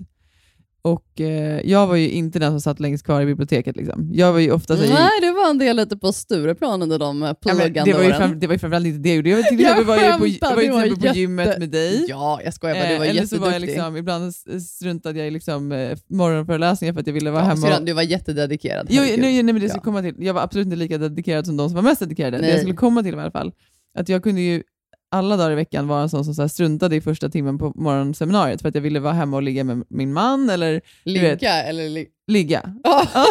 Och 0.81 1.21
eh, 1.21 1.61
jag 1.69 1.87
var 1.87 1.95
ju 1.95 2.09
inte 2.09 2.39
den 2.39 2.51
som 2.51 2.61
satt 2.61 2.79
längst 2.79 3.05
kvar 3.05 3.21
i 3.21 3.25
biblioteket. 3.25 3.75
Liksom. 3.75 4.09
Jag 4.13 4.31
var 4.33 4.39
ju 4.39 4.51
ofta 4.51 4.75
så 4.77 4.81
Nej, 4.81 5.09
det 5.21 5.31
var 5.31 5.49
en 5.49 5.57
del 5.57 5.75
lite 5.77 5.97
på 5.97 6.13
Stureplan 6.13 6.81
under 6.81 6.99
de 6.99 7.23
eh, 7.23 7.27
Ja, 7.29 7.33
pluggande 7.33 7.91
det, 7.91 7.93
var 7.97 8.03
ju 8.03 8.09
åren. 8.09 8.17
fram, 8.29 8.39
det 8.39 8.47
var 8.47 8.53
ju 8.53 8.59
framförallt 8.59 8.85
inte 8.85 8.99
det 8.99 9.09
jag 9.09 9.15
gjorde. 9.15 9.29
Jag, 9.29 9.45
till 9.47 9.59
Jag 9.59 9.83
var 9.83 9.95
jag 9.97 10.17
på, 10.19 10.27
jag 10.27 10.55
var 10.55 10.61
ju 10.61 10.67
det 10.67 10.73
var 10.73 10.83
exempel 10.83 10.99
på 10.99 11.05
jätte- 11.05 11.19
gymmet 11.19 11.59
med 11.59 11.69
dig. 11.69 12.05
Ja, 12.09 12.39
jag 12.43 12.53
skojar 12.53 12.75
bara, 12.75 12.89
du 12.89 12.97
var 12.97 13.05
Eh, 13.05 13.09
Eller 13.11 13.25
så 13.25 13.37
var 13.39 13.51
jag 13.51 13.61
liksom, 13.61 13.97
ibland 13.97 14.33
struntade 14.67 15.19
jag 15.19 15.27
i 15.27 15.31
liksom, 15.31 15.71
eh, 15.71 15.97
morgonföreläsningar 16.09 16.93
för 16.93 17.01
att 17.01 17.07
jag 17.07 17.13
ville 17.13 17.31
vara 17.31 17.41
Ja, 17.43 17.47
hemma. 17.49 17.61
syrran, 17.67 17.85
du 17.85 17.93
var 17.93 18.01
jättededikerad. 18.01 18.87
Jo, 18.89 19.01
nej, 19.01 19.17
nej, 19.17 19.43
men 19.43 19.59
det 19.59 19.67
Ja. 19.73 19.79
komma 19.81 20.01
till. 20.01 20.15
Jag 20.19 20.33
var 20.33 20.41
absolut 20.41 20.65
inte 20.65 20.75
lika 20.77 20.97
dedikerad 20.97 21.45
som 21.45 21.57
de 21.57 21.69
som 21.69 21.75
var 21.75 21.81
mest 21.83 21.99
dedikerade. 21.99 22.37
Det 22.37 22.41
Nej. 22.41 22.49
jag 22.51 22.59
skulle 22.59 22.75
komma 22.75 23.03
till 23.03 23.13
i 23.15 23.17
alla 23.17 23.31
fall, 23.31 23.51
att 23.99 24.09
jag 24.09 24.23
kunde 24.23 24.41
ju 24.41 24.63
alla 25.11 25.37
dagar 25.37 25.51
i 25.51 25.55
veckan 25.55 25.87
vara 25.87 26.01
en 26.01 26.09
sån 26.09 26.25
som 26.25 26.33
så 26.33 26.41
här 26.41 26.47
struntade 26.49 26.95
i 26.95 27.01
första 27.01 27.29
timmen 27.29 27.57
på 27.57 27.73
morgonseminariet 27.75 28.61
för 28.61 28.69
att 28.69 28.75
jag 28.75 28.81
ville 28.81 28.99
vara 28.99 29.13
hemma 29.13 29.37
och 29.37 29.43
ligga 29.43 29.63
med 29.63 29.83
min 29.89 30.13
man 30.13 30.49
eller 30.49 30.81
Ligga 31.05 31.21
vet, 31.21 31.43
eller... 31.43 31.89
Li- 31.89 32.07
ligga. 32.27 32.73
Ja. 32.83 33.05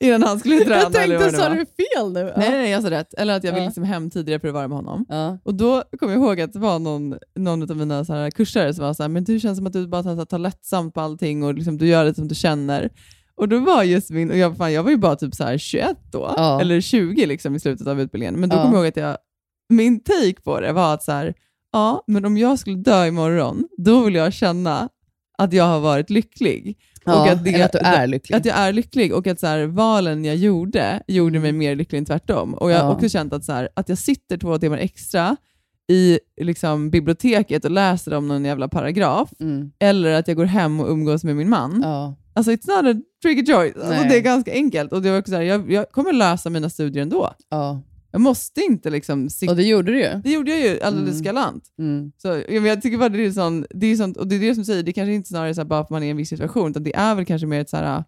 Innan 0.00 0.22
han 0.22 0.38
skulle 0.40 0.58
träna 0.58 0.76
jag 0.80 0.92
tänkte, 0.92 1.30
sa 1.30 1.48
var. 1.48 1.56
du 1.56 1.56
fel 1.66 2.12
nu? 2.12 2.32
Nej, 2.36 2.50
nej, 2.50 2.70
jag 2.70 2.82
sa 2.82 2.90
rätt. 2.90 3.14
Eller 3.14 3.36
att 3.36 3.44
jag 3.44 3.52
ville 3.52 3.62
Ja. 3.64 3.68
liksom 3.68 3.84
hem 3.84 4.10
tidigare 4.10 4.40
för 4.40 4.48
att 4.48 4.54
vara 4.54 4.68
med 4.68 4.76
honom. 4.76 5.04
Ja. 5.08 5.38
Och 5.44 5.54
då 5.54 5.82
kommer 5.98 6.12
jag 6.12 6.22
ihåg 6.22 6.40
att 6.40 6.52
det 6.52 6.58
var 6.58 6.78
någon, 6.78 7.14
någon 7.36 7.70
av 7.70 7.76
mina 7.76 8.04
så 8.04 8.12
här 8.12 8.30
kursare 8.30 8.74
som 8.74 8.84
var 8.84 8.94
så 8.94 9.02
här, 9.02 9.08
men 9.08 9.24
du 9.24 9.40
känns 9.40 9.58
som 9.58 9.66
att 9.66 9.72
du 9.72 9.86
bara 9.88 10.02
tar, 10.02 10.24
tar 10.24 10.38
lättsamt 10.38 10.94
på 10.94 11.00
allting 11.00 11.44
och 11.44 11.54
liksom, 11.54 11.78
du 11.78 11.86
gör 11.86 12.04
det 12.04 12.14
som 12.14 12.28
du 12.28 12.34
känner. 12.34 12.90
Och 13.36 13.48
då 13.48 13.58
var 13.58 13.82
just 13.82 14.10
min, 14.10 14.30
och 14.30 14.36
jag, 14.36 14.56
fan, 14.56 14.72
jag 14.72 14.82
var 14.82 14.90
ju 14.90 14.96
bara 14.96 15.16
typ 15.16 15.34
så 15.34 15.44
här 15.44 15.58
21 15.58 15.96
då, 16.12 16.34
Ja. 16.36 16.60
eller 16.60 16.80
20 16.80 17.26
liksom 17.26 17.54
i 17.54 17.60
slutet 17.60 17.86
av 17.86 18.00
utbildningen. 18.00 18.34
Men 18.40 18.48
då 18.48 18.56
Ja. 18.56 18.62
kommer 18.62 18.74
jag 18.76 18.82
ihåg 18.84 18.88
att 18.88 18.96
jag, 18.96 19.16
min 19.68 20.00
take 20.00 20.42
på 20.44 20.60
det 20.60 20.72
var 20.72 20.94
att 20.94 21.02
så 21.02 21.12
här, 21.12 21.34
ja, 21.72 22.04
men 22.06 22.24
om 22.24 22.36
jag 22.36 22.58
skulle 22.58 22.76
dö 22.76 23.06
imorgon, 23.06 23.64
då 23.78 24.04
vill 24.04 24.14
jag 24.14 24.32
känna 24.32 24.88
att 25.38 25.52
jag 25.52 25.64
har 25.64 25.80
varit 25.80 26.10
lycklig. 26.10 26.78
Ja, 27.04 27.32
att, 27.32 27.44
det, 27.44 27.50
eller 27.50 27.64
att 27.64 27.72
du 27.72 27.78
är 27.78 28.06
lycklig. 28.06 28.36
Att 28.36 28.44
jag 28.44 28.56
är 28.56 28.72
lycklig 28.72 29.14
och 29.14 29.26
att 29.26 29.40
så 29.40 29.46
här, 29.46 29.66
valen 29.66 30.24
jag 30.24 30.36
gjorde 30.36 31.02
gjorde 31.06 31.38
mig 31.40 31.52
mer 31.52 31.76
lycklig 31.76 31.98
än 31.98 32.04
tvärtom. 32.04 32.54
Och 32.54 32.70
jag 32.70 32.78
har 32.78 32.84
Ja. 32.84 32.94
också 32.94 33.08
känt 33.08 33.32
att, 33.32 33.44
så 33.44 33.52
här, 33.52 33.68
att 33.74 33.88
jag 33.88 33.98
sitter 33.98 34.36
två 34.36 34.58
timmar 34.58 34.78
extra 34.78 35.36
i 35.88 36.18
liksom, 36.40 36.90
biblioteket 36.90 37.64
och 37.64 37.70
läser 37.70 38.14
om 38.14 38.28
någon 38.28 38.44
jävla 38.44 38.68
paragraf, 38.68 39.30
Mm. 39.40 39.70
eller 39.78 40.12
att 40.12 40.28
jag 40.28 40.36
går 40.36 40.44
hem 40.44 40.80
och 40.80 40.90
umgås 40.90 41.24
med 41.24 41.36
min 41.36 41.48
man. 41.48 41.80
Ja. 41.84 42.14
Alltså 42.34 42.52
it's 42.52 42.82
not 42.82 42.96
a 42.96 43.00
tricky 43.22 43.52
choice. 43.52 43.76
Alltså, 43.76 44.02
det 44.08 44.16
är 44.16 44.20
ganska 44.20 44.52
enkelt. 44.52 44.92
Och 44.92 45.02
det 45.02 45.10
var 45.10 45.18
också 45.18 45.30
så 45.30 45.36
här, 45.36 45.42
jag, 45.42 45.72
jag 45.72 45.90
kommer 45.92 46.12
lösa 46.12 46.50
mina 46.50 46.70
studier 46.70 47.02
ändå. 47.02 47.30
Ja. 47.50 47.82
Jag 48.16 48.20
måste 48.20 48.60
inte 48.60 48.90
liksom... 48.90 49.30
Sikta. 49.30 49.50
Och 49.52 49.56
det 49.56 49.62
gjorde 49.62 49.92
du 49.92 49.98
ju. 49.98 50.20
Det 50.24 50.30
gjorde 50.30 50.50
jag 50.50 50.60
ju 50.60 50.80
alldeles 50.80 51.10
Mm. 51.20 51.22
galant. 51.22 51.64
Mm. 51.78 52.12
Så, 52.16 52.28
ja, 52.28 52.60
men 52.60 52.64
jag 52.64 52.82
tycker 52.82 52.98
bara 52.98 53.08
det 53.08 53.24
är 53.26 53.30
sånt, 53.30 53.66
det 53.70 53.86
är 53.86 53.96
sånt, 53.96 54.16
och 54.16 54.26
det 54.28 54.36
är 54.36 54.40
det 54.40 54.54
som 54.54 54.64
säger, 54.64 54.82
det 54.82 54.92
kanske 54.92 55.12
inte 55.12 55.28
snarare 55.28 55.54
så 55.54 55.60
här 55.60 55.66
bara 55.66 55.80
för 55.80 55.84
att 55.84 55.90
man 55.90 56.02
är 56.02 56.06
i 56.06 56.10
en 56.10 56.16
viss 56.16 56.28
situation, 56.28 56.70
utan 56.70 56.82
det 56.82 56.96
är 56.96 57.14
väl 57.14 57.24
kanske 57.24 57.46
mer 57.46 57.60
ett, 57.60 57.70
så 57.70 57.76
här, 57.76 58.04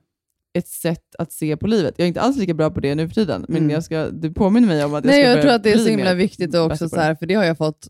ett 0.59 0.69
sätt 0.69 1.15
att 1.19 1.33
se 1.33 1.57
på 1.57 1.67
livet. 1.67 1.95
Jag 1.97 2.05
är 2.05 2.09
inte 2.09 2.21
alls 2.21 2.37
lika 2.37 2.55
bra 2.55 2.71
på 2.71 2.81
det 2.81 2.95
nu 2.95 3.09
för 3.09 3.15
tiden, 3.15 3.45
men 3.49 3.57
Mm. 3.57 3.71
jag 3.71 3.85
ska, 3.85 4.11
du 4.11 4.33
påminner 4.33 4.69
mig 4.69 4.85
om 4.85 4.95
att 4.95 5.05
jag 5.05 5.11
Nej, 5.11 5.23
ska 5.23 5.31
jag 5.31 5.43
tror 5.43 5.53
att 5.53 5.63
det 5.63 5.73
är 5.73 5.79
så 5.79 5.89
himla 5.89 6.15
viktigt 6.15 6.55
också, 6.55 6.89
så 6.89 6.97
här, 6.97 7.15
för 7.15 7.27
det 7.27 7.35
har 7.35 7.45
jag 7.45 7.57
fått, 7.59 7.89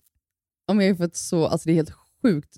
om 0.71 0.81
jag 0.81 0.89
har 0.89 0.95
fått 0.95 1.17
så, 1.17 1.47
alltså 1.47 1.67
det 1.69 1.73
är 1.73 1.77
helt 1.77 1.93
sjukt 2.23 2.57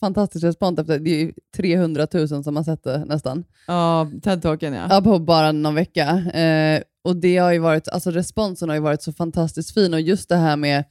fantastisk 0.00 0.44
respons 0.44 0.78
efter, 0.78 0.98
det 0.98 1.10
är 1.10 1.18
ju 1.18 1.32
300 1.56 2.06
000 2.14 2.28
som 2.44 2.56
har 2.56 2.62
sett 2.64 2.84
det 2.84 3.04
nästan. 3.04 3.44
Ja, 3.66 4.10
TED-talken 4.22 4.74
ja. 4.74 4.86
Ja, 4.90 5.00
på 5.00 5.18
bara 5.18 5.52
någon 5.52 5.74
vecka. 5.74 6.08
Eh, 6.18 6.82
och 7.04 7.16
det 7.16 7.36
har 7.36 7.52
ju 7.52 7.58
varit, 7.58 7.88
alltså 7.88 8.10
responsen 8.10 8.68
har 8.68 8.76
ju 8.76 8.82
varit 8.82 9.02
så 9.02 9.12
fantastiskt 9.12 9.74
fin 9.74 9.94
och 9.94 10.00
just 10.00 10.28
det 10.28 10.36
här 10.36 10.56
med, 10.56 10.84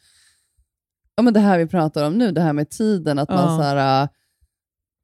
ja 1.16 1.24
men 1.24 1.34
det 1.34 1.40
här 1.40 1.58
vi 1.58 1.68
pratar 1.68 2.08
om 2.08 2.14
nu, 2.14 2.32
det 2.32 2.42
här 2.42 2.54
med 2.54 2.70
tiden, 2.70 3.20
att 3.20 3.30
man 3.30 3.52
Ja. 3.52 3.58
så 3.58 3.64
här, 3.64 4.04
äh, 4.04 4.10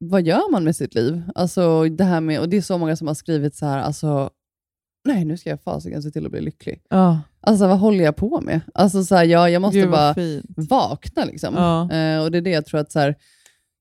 vad 0.00 0.22
gör 0.22 0.50
man 0.52 0.64
med 0.64 0.76
sitt 0.76 0.94
liv? 0.94 1.22
Alltså 1.34 1.84
det 1.84 2.04
här 2.04 2.20
med, 2.20 2.40
och 2.40 2.48
det 2.48 2.56
är 2.56 2.62
så 2.62 2.78
många 2.78 2.96
som 2.96 3.06
har 3.06 3.14
skrivit 3.14 3.56
så 3.56 3.66
här, 3.66 3.78
alltså, 3.78 4.30
nej 5.04 5.24
nu 5.24 5.36
ska 5.36 5.50
jag 5.50 5.60
fasiken 5.62 6.02
se 6.02 6.10
till 6.10 6.24
att 6.26 6.30
bli 6.32 6.40
lycklig. 6.40 6.82
Ja. 6.90 7.20
Alltså 7.40 7.66
vad 7.66 7.78
håller 7.78 8.04
jag 8.04 8.16
på 8.16 8.40
med? 8.40 8.60
Alltså 8.74 9.04
så 9.04 9.14
här, 9.14 9.24
jag, 9.24 9.50
jag 9.50 9.62
måste 9.62 9.78
Gud, 9.80 9.90
bara 9.90 10.14
fint. 10.14 10.44
vakna 10.56 11.24
liksom. 11.24 11.54
Ja. 11.54 11.92
Eh, 11.92 12.22
och 12.22 12.30
det 12.30 12.38
är 12.38 12.42
det 12.42 12.50
jag 12.50 12.66
tror 12.66 12.80
att 12.80 12.92
så 12.92 12.98
här, 13.00 13.14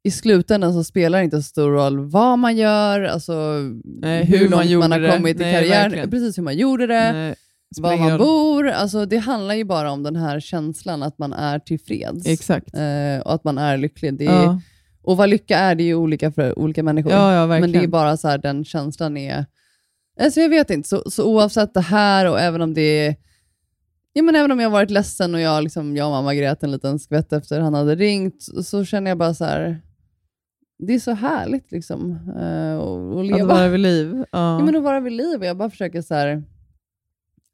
i 0.07 0.11
slutändan 0.11 0.73
så 0.73 0.83
spelar 0.83 1.17
det 1.17 1.23
inte 1.23 1.37
så 1.37 1.43
stor 1.43 1.71
roll 1.71 1.99
vad 2.09 2.39
man 2.39 2.57
gör, 2.57 3.01
alltså 3.01 3.33
Nej, 3.83 4.25
hur, 4.25 4.37
hur 4.37 4.49
man 4.49 4.67
långt 4.71 4.79
man 4.79 4.91
har 4.91 4.99
det. 4.99 5.11
kommit 5.11 5.35
i 5.37 5.39
Nej, 5.39 5.53
karriären, 5.53 5.81
verkligen. 5.81 6.09
precis 6.09 6.37
hur 6.37 6.43
man 6.43 6.57
gjorde 6.57 6.87
det, 6.87 7.11
Nej, 7.11 7.35
var 7.81 7.97
man 7.97 8.17
bor. 8.17 8.67
Alltså, 8.69 9.05
det 9.05 9.17
handlar 9.17 9.55
ju 9.55 9.63
bara 9.63 9.91
om 9.91 10.03
den 10.03 10.15
här 10.15 10.39
känslan 10.39 11.03
att 11.03 11.17
man 11.17 11.33
är 11.33 11.59
tillfreds 11.59 12.25
Exakt. 12.27 12.73
eh, 12.75 13.21
och 13.25 13.33
att 13.33 13.43
man 13.43 13.57
är 13.57 13.77
lycklig. 13.77 14.17
Det 14.17 14.25
är, 14.25 14.43
Ja. 14.43 14.61
Och 15.03 15.17
vad 15.17 15.29
lycka 15.29 15.57
är, 15.57 15.75
det 15.75 15.83
är 15.83 15.85
ju 15.85 15.95
olika 15.95 16.31
för 16.31 16.59
olika 16.59 16.83
människor. 16.83 17.11
Ja, 17.11 17.33
ja, 17.33 17.47
Men 17.47 17.71
det 17.71 17.83
är 17.83 17.87
bara 17.87 18.17
så 18.17 18.27
här, 18.27 18.37
den 18.37 18.65
känslan 18.65 19.17
är... 19.17 19.45
Alltså 20.21 20.39
jag 20.39 20.49
vet 20.49 20.69
inte, 20.69 20.89
så, 20.89 21.03
så 21.11 21.23
oavsett 21.25 21.73
det 21.73 21.81
här 21.81 22.29
och 22.29 22.39
även 22.39 22.61
om 22.61 22.73
det 22.73 22.81
är 22.81 23.15
Ja, 24.13 24.23
men 24.23 24.35
även 24.35 24.51
om 24.51 24.59
jag 24.59 24.69
har 24.69 24.71
varit 24.73 24.89
ledsen 24.91 25.35
och 25.35 25.41
jag, 25.41 25.63
liksom, 25.63 25.95
jag 25.97 26.05
och 26.07 26.11
mamma 26.11 26.35
grät 26.35 26.63
en 26.63 26.71
liten 26.71 26.99
skvätt 26.99 27.33
efter 27.33 27.59
han 27.59 27.73
hade 27.73 27.95
ringt, 27.95 28.43
så 28.63 28.85
känner 28.85 29.11
jag 29.11 29.17
bara 29.17 29.33
så 29.33 29.45
här, 29.45 29.81
det 30.80 30.93
är 30.93 30.99
så 30.99 31.11
härligt 31.11 31.71
liksom, 31.71 32.11
eh, 32.39 32.78
att, 32.80 33.17
att 33.19 33.25
leva. 33.25 33.41
Att 33.41 33.59
vara 33.59 33.67
vid 33.69 33.80
liv. 33.80 34.13
Ja. 34.32 34.59
Ja, 34.59 34.65
men 34.65 34.75
att 34.75 34.84
vara 34.84 34.99
vid 34.99 35.13
liv 35.13 35.43
jag 35.43 35.57
bara 35.57 35.69
försöker 35.69 36.01
så 36.01 36.13
här, 36.13 36.43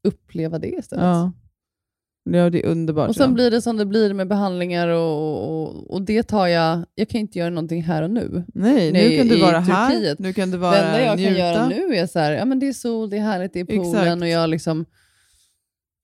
uppleva 0.04 0.60
det 0.60 0.68
istället. 0.68 1.04
Ja. 1.06 1.32
Ja, 2.30 2.50
det 2.50 2.64
är 2.64 2.70
underbart. 2.70 3.10
Och 3.10 3.16
sen 3.16 3.30
ja. 3.30 3.34
blir 3.34 3.52
det 3.52 3.62
som 3.62 3.78
det 3.78 3.86
blir 3.86 4.14
med 4.14 4.28
behandlingar 4.28 4.88
och, 4.88 5.62
och, 5.64 5.92
och 5.94 6.02
det 6.02 6.24
tar 6.24 6.48
jag, 6.48 6.86
jag 6.96 7.10
kan 7.10 7.22
inte 7.22 7.40
göra 7.40 7.50
någonting 7.50 7.84
här 7.84 8.02
och 8.04 8.12
nu. 8.12 8.44
Nej, 8.48 8.92
nu 8.92 9.00
Nej, 9.00 9.18
kan 9.18 9.28
du 9.28 9.42
vara 9.42 9.60
här, 9.60 10.16
nu 10.20 10.34
kan 10.34 10.52
du 10.52 10.58
Det 10.58 10.62
vara 10.62 10.78
enda 10.78 11.02
jag 11.02 11.18
njuta. 11.18 11.30
kan 11.32 11.40
göra 11.40 11.68
nu 11.68 11.96
är 11.96 12.08
så 12.08 12.20
här, 12.20 12.32
ja 12.32 12.46
men 12.46 12.60
det 12.60 12.68
är 12.68 12.74
sol, 12.74 13.10
det 13.10 13.18
är 13.18 13.22
härligt, 13.22 13.54
det 13.54 13.60
är 13.60 13.66
poolen 13.66 13.96
Exakt. 14.04 14.22
och 14.22 14.28
jag 14.28 14.50
liksom 14.50 14.86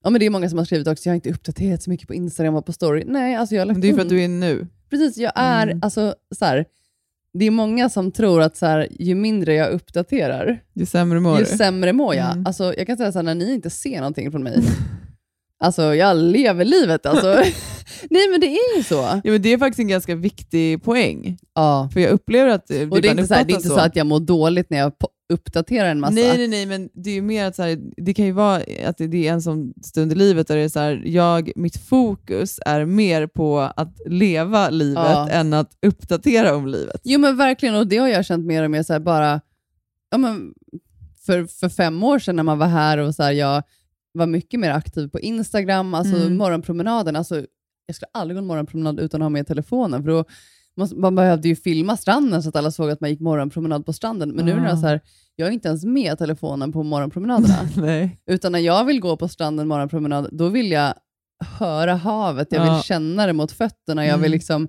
Ja, 0.04 0.10
men 0.10 0.20
det 0.20 0.26
är 0.26 0.30
många 0.30 0.48
som 0.48 0.58
har 0.58 0.64
skrivit 0.64 0.88
också, 0.88 1.06
jag 1.08 1.10
har 1.12 1.14
inte 1.14 1.30
uppdaterat 1.30 1.82
så 1.82 1.90
mycket 1.90 2.08
på 2.08 2.14
Instagram 2.14 2.54
och 2.54 2.66
på 2.66 2.72
story. 2.72 3.04
Nej, 3.06 3.34
alltså 3.36 3.54
jag 3.54 3.60
har 3.62 3.66
lagt 3.66 3.74
Men 3.74 3.80
det 3.80 3.88
är 3.90 3.94
för 3.94 4.02
att 4.02 4.08
du 4.08 4.24
är 4.24 4.28
nu. 4.28 4.66
Precis, 4.90 5.16
jag 5.16 5.32
är, 5.34 5.66
Mm. 5.66 5.80
alltså 5.82 6.14
så 6.38 6.44
här, 6.44 6.64
det 7.32 7.46
är 7.46 7.50
många 7.50 7.88
som 7.88 8.12
tror 8.12 8.42
att 8.42 8.56
så 8.56 8.66
här, 8.66 8.88
ju 8.90 9.14
mindre 9.14 9.54
jag 9.54 9.70
uppdaterar, 9.70 10.62
Ju 10.74 10.86
sämre 10.86 11.20
mår 11.20 11.38
ju 11.38 11.44
sämre 11.44 11.92
mår 11.92 12.14
jag. 12.14 12.32
Mm. 12.32 12.46
Alltså, 12.46 12.74
jag 12.76 12.86
kan 12.86 12.96
säga 12.96 13.12
så 13.12 13.18
här, 13.18 13.22
när 13.22 13.34
ni 13.34 13.52
inte 13.52 13.70
ser 13.70 13.96
någonting 13.96 14.30
från 14.30 14.42
mig, 14.42 14.62
alltså 15.60 15.94
jag 15.94 16.16
lever 16.16 16.64
livet 16.64 17.06
alltså. 17.06 17.42
Nej 18.10 18.28
men 18.30 18.40
det 18.40 18.46
är 18.46 18.76
ju 18.76 18.82
så. 18.82 18.94
Ja, 18.94 19.20
men 19.32 19.42
det 19.42 19.52
är 19.52 19.58
faktiskt 19.58 19.80
en 19.80 19.88
ganska 19.88 20.14
viktig 20.14 20.82
poäng. 20.82 21.38
Ja. 21.54 21.88
För 21.92 22.00
jag 22.00 22.10
upplever 22.10 22.50
att 22.50 22.66
det, 22.66 22.86
Och 22.86 23.02
det 23.02 23.08
är, 23.08 23.10
inte 23.10 23.26
så, 23.26 23.34
här, 23.34 23.44
det 23.44 23.52
är 23.52 23.54
inte 23.54 23.68
så 23.68 23.80
att 23.80 23.96
jag 23.96 24.06
mår 24.06 24.20
dåligt 24.20 24.70
när 24.70 24.78
jag 24.78 24.92
uppdaterar 25.30 25.88
en 25.90 26.00
massa. 26.00 26.14
Nej, 26.14 26.36
nej, 26.38 26.48
nej, 26.48 26.66
men 26.66 26.88
det 26.94 27.10
är 27.10 27.14
ju 27.14 27.22
mer 27.22 27.44
att 27.46 27.56
så 27.56 27.62
här, 27.62 27.78
det 27.96 28.14
kan 28.14 28.24
ju 28.24 28.32
vara 28.32 28.62
att 28.86 28.98
det 28.98 29.06
det 29.06 29.28
är 29.28 29.32
en 29.32 29.42
sån 29.42 29.74
stund 29.82 30.12
i 30.12 30.14
livet 30.14 30.48
där 30.48 30.56
det 30.56 30.62
är 30.62 30.68
så 30.68 30.80
här, 30.80 31.02
jag, 31.06 31.50
mitt 31.56 31.76
fokus 31.76 32.58
är 32.66 32.84
mer 32.84 33.26
på 33.26 33.58
att 33.60 34.00
leva 34.06 34.70
livet 34.70 35.04
Ja. 35.04 35.28
än 35.28 35.52
att 35.52 35.76
uppdatera 35.86 36.54
om 36.56 36.66
livet. 36.66 37.00
Jo 37.04 37.18
men 37.20 37.36
verkligen, 37.36 37.74
och 37.74 37.86
det 37.86 37.96
har 37.96 38.08
jag 38.08 38.24
känt 38.26 38.46
mer 38.46 38.62
och 38.62 38.70
mer 38.70 38.82
så 38.82 38.92
här, 38.92 39.00
bara, 39.00 39.40
ja, 40.10 40.18
men 40.18 40.54
för, 41.26 41.44
för 41.46 41.68
fem 41.68 42.02
år 42.02 42.18
sedan 42.18 42.36
när 42.36 42.42
man 42.42 42.58
var 42.58 42.66
här 42.66 42.98
och 42.98 43.14
så 43.14 43.22
här, 43.22 43.32
jag 43.32 43.62
var 44.12 44.26
mycket 44.26 44.60
mer 44.60 44.70
aktiv 44.70 45.08
på 45.08 45.20
Instagram, 45.20 45.94
alltså 45.94 46.16
Mm. 46.16 46.36
morgonpromenaden. 46.36 47.16
Alltså, 47.16 47.44
jag 47.86 47.96
skulle 47.96 48.08
aldrig 48.12 48.36
gå 48.36 48.38
en 48.38 48.46
morgonpromenad 48.46 49.00
utan 49.00 49.22
att 49.22 49.24
ha 49.24 49.28
med 49.30 49.46
telefonen, 49.46 50.02
för 50.02 50.10
då 50.10 50.24
måste, 50.76 50.96
man 50.96 51.14
behövde 51.14 51.48
ju 51.48 51.56
filma 51.56 51.96
stranden 51.96 52.42
så 52.42 52.48
att 52.48 52.56
alla 52.56 52.70
såg 52.70 52.90
att 52.90 53.00
man 53.00 53.10
gick 53.10 53.20
morgonpromenad 53.20 53.86
på 53.86 53.92
stranden. 53.92 54.30
Men 54.30 54.44
nu 54.44 54.52
är 54.52 54.60
det 54.60 54.72
Ah. 54.72 54.76
så 54.76 54.86
här, 54.86 55.00
jag 55.36 55.48
är 55.48 55.52
inte 55.52 55.68
ens 55.68 55.84
med 55.84 56.18
telefonen 56.18 56.72
på 56.72 56.82
morgonpromenaderna. 56.82 57.68
Nej. 57.76 58.20
Utan 58.26 58.52
när 58.52 58.58
jag 58.58 58.84
vill 58.84 59.00
gå 59.00 59.16
på 59.16 59.28
stranden 59.28 59.68
morgonpromenad, 59.68 60.28
då 60.32 60.48
vill 60.48 60.70
jag 60.70 60.94
höra 61.58 61.94
havet, 61.94 62.48
jag 62.50 62.60
vill 62.60 62.68
Ja. 62.72 62.82
känna 62.82 63.26
det 63.26 63.32
mot 63.32 63.52
fötterna, 63.52 64.06
jag 64.06 64.16
vill 64.16 64.24
Mm. 64.26 64.32
liksom 64.32 64.68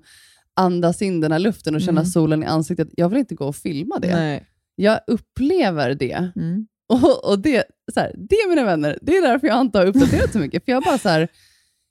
andas 0.55 1.01
in 1.01 1.21
den 1.21 1.31
här 1.31 1.39
luften 1.39 1.75
och 1.75 1.81
känna 1.81 2.01
Mm. 2.01 2.11
solen 2.11 2.43
i 2.43 2.45
ansiktet. 2.45 2.87
Jag 2.97 3.09
vill 3.09 3.19
inte 3.19 3.35
gå 3.35 3.45
och 3.47 3.55
filma 3.55 3.99
det. 3.99 4.15
Nej. 4.15 4.47
Jag 4.75 4.99
upplever 5.07 5.93
det. 5.95 6.31
Mm. 6.35 6.67
Och, 6.89 7.29
och 7.29 7.39
det, 7.39 7.63
så 7.93 7.99
här, 7.99 8.13
det 8.17 8.49
mina 8.49 8.63
vänner, 8.63 8.99
det 9.01 9.17
är 9.17 9.21
därför 9.21 9.47
jag 9.47 9.61
inte 9.61 9.77
har 9.77 9.85
uppdaterat 9.85 10.31
så 10.31 10.37
mycket. 10.39 10.65
För 10.65 10.71
jag 10.71 10.83
bara 10.83 10.97
så 10.97 11.09
här, 11.09 11.27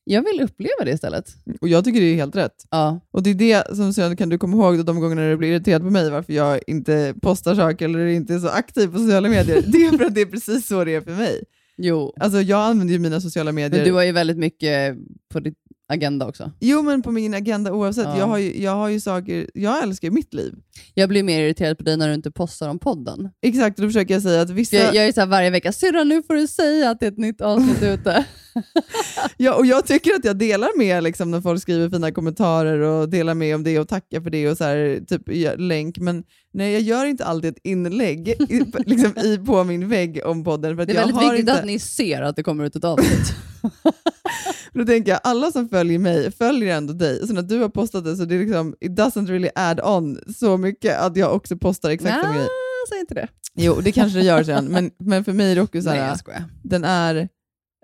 jag 0.05 0.23
vill 0.23 0.41
uppleva 0.41 0.85
det 0.85 0.91
istället. 0.91 1.27
Och 1.61 1.69
jag 1.69 1.85
tycker 1.85 2.01
det 2.01 2.07
är 2.07 2.17
helt 2.17 2.37
rätt. 2.37 2.67
Ja. 2.71 3.01
Och 3.11 3.23
det 3.23 3.31
är 3.31 3.35
det 3.35 3.77
som 3.77 3.93
sen 3.93 4.17
kan 4.17 4.29
du 4.29 4.39
komma 4.39 4.57
ihåg 4.57 4.85
de 4.85 5.01
gångerna 5.01 5.29
du 5.29 5.37
blir 5.37 5.49
irriterad 5.49 5.83
på 5.83 5.91
mig 5.91 6.11
varför 6.11 6.33
jag 6.33 6.61
inte 6.67 7.15
postar 7.23 7.55
saker 7.55 7.85
eller 7.85 8.07
inte 8.07 8.35
är 8.35 8.39
så 8.39 8.49
aktiv 8.49 8.93
på 8.93 8.99
sociala 8.99 9.29
medier. 9.29 9.63
Det 9.67 9.79
är 9.79 9.99
för 9.99 10.05
att 10.05 10.15
det 10.15 10.21
är 10.21 10.27
precis 10.27 10.67
så 10.67 10.85
det 10.85 10.95
är 10.95 11.01
för 11.01 11.13
mig. 11.13 11.45
Jo. 11.77 12.15
Alltså 12.21 12.41
jag 12.41 12.61
använder 12.61 12.93
ju 12.93 12.99
mina 12.99 13.21
sociala 13.21 13.53
medier. 13.53 13.81
Men 13.81 13.89
du 13.89 13.95
har 13.95 14.03
ju 14.03 14.13
väldigt 14.13 14.39
mycket 14.39 14.97
på 15.33 15.41
din 15.41 15.55
agenda 15.91 16.27
också. 16.27 16.53
Jo, 16.61 16.83
men 16.83 17.03
på 17.03 17.11
min 17.11 17.35
agenda 17.35 17.73
oavsett. 17.73 18.05
Ja. 18.05 18.19
Jag, 18.19 18.27
har 18.27 18.39
ju, 18.39 18.63
jag 18.63 18.75
har 18.75 18.89
ju 18.89 19.01
saker, 19.01 19.51
jag 19.55 19.83
älskar 19.83 20.11
mitt 20.11 20.35
liv. 20.35 20.55
Jag 20.95 21.09
blir 21.09 21.23
mer 21.23 21.41
irriterad 21.41 21.79
på 21.79 21.85
dig 21.85 21.97
när 21.97 22.09
du 22.09 22.15
inte 22.15 22.31
postar 22.31 22.69
om 22.69 22.79
podden. 22.79 23.31
Exakt, 23.43 23.79
och 23.79 23.83
då 23.83 23.89
försöker 23.89 24.15
jag 24.15 24.23
säga 24.23 24.43
att 24.43 24.51
vissa... 24.51 24.77
Jag, 24.77 24.95
jag 24.95 25.07
är 25.07 25.13
så 25.13 25.27
varje 25.27 25.51
vecka, 25.51 25.73
syrra 25.73 26.05
nu 26.05 26.23
får 26.23 26.35
du 26.35 26.47
säga 26.47 26.91
att 26.91 27.01
det 27.01 27.07
är 27.07 27.11
ett 27.11 27.19
nytt 27.19 27.41
avsnitt 27.41 27.83
ute. 27.83 28.25
Ja, 29.37 29.55
och 29.55 29.67
jag 29.67 29.87
tycker 29.87 30.15
att 30.15 30.25
jag 30.25 30.37
delar 30.37 30.79
med 30.79 31.03
liksom, 31.03 31.31
när 31.31 31.41
folk 31.41 31.63
skriver 31.63 31.91
fina 31.91 32.13
kommentarer 32.13 32.79
och 32.81 33.09
delar 33.09 33.35
med 33.35 33.55
om 33.55 33.65
det 33.65 33.79
och 33.79 33.89
tackar 33.89 34.21
för 34.21 34.31
det 34.31 34.49
och 34.51 34.57
så 34.57 34.65
här, 34.65 35.01
typ 35.09 35.23
länk, 35.59 35.99
men 35.99 36.25
nej, 36.53 36.73
jag 36.73 36.83
gör 36.83 37.05
inte 37.07 37.25
alltid 37.25 37.51
ett 37.51 37.61
inlägg 37.65 38.29
i, 38.29 38.65
liksom, 38.87 39.19
i, 39.25 39.39
på 39.39 39.65
min 39.65 39.89
vägg 39.89 40.21
om 40.25 40.45
podden. 40.45 40.77
För 40.77 40.87
Det 40.87 40.93
är 40.93 40.95
jag 40.95 41.01
väldigt 41.01 41.17
har 41.17 41.23
viktigt 41.23 41.41
inte, 41.41 41.53
att 41.61 41.67
ni 41.67 41.79
ser 41.79 42.23
att 42.23 42.37
det 42.37 42.43
kommer 42.43 42.65
ut 42.65 42.77
ett 42.77 42.85
avsnitt. 42.85 43.35
Då 44.73 44.85
tänker 44.85 45.13
jag, 45.13 45.21
alla 45.25 45.51
som 45.53 45.69
följer 45.69 45.99
mig 45.99 46.33
följer 46.33 46.77
ändå 46.77 46.93
dig. 46.93 47.27
Så 47.27 47.33
när 47.33 47.43
du 47.43 47.59
har 47.59 47.69
postat 47.69 48.05
det 48.05 48.17
så 48.17 48.25
det 48.25 48.35
är 48.35 48.39
liksom, 48.39 48.75
it 48.81 48.91
doesn't 48.93 49.27
really 49.27 49.49
add 49.55 49.81
on 49.81 50.19
så 50.37 50.57
mycket 50.57 50.99
att 50.99 51.17
jag 51.17 51.35
också 51.35 51.57
postar 51.57 51.91
exakt 51.91 52.15
samma 52.15 52.29
Nej, 52.29 52.39
grej. 52.39 52.49
säg 52.89 53.01
inte 53.01 53.15
det. 53.15 53.29
Jo, 53.55 53.81
det 53.83 53.93
kanske 53.93 54.19
det 54.19 54.25
gör 54.25 54.43
sen, 54.45 54.65
men, 54.65 54.91
men 54.99 55.25
för 55.25 55.33
mig 55.33 55.51
är 55.51 55.55
det 55.55 55.63
också 55.63 55.83
så 55.83 55.89
Nej, 55.91 55.99
här, 55.99 56.17
skojar. 56.17 56.45
den 56.63 56.85
är, 56.85 57.29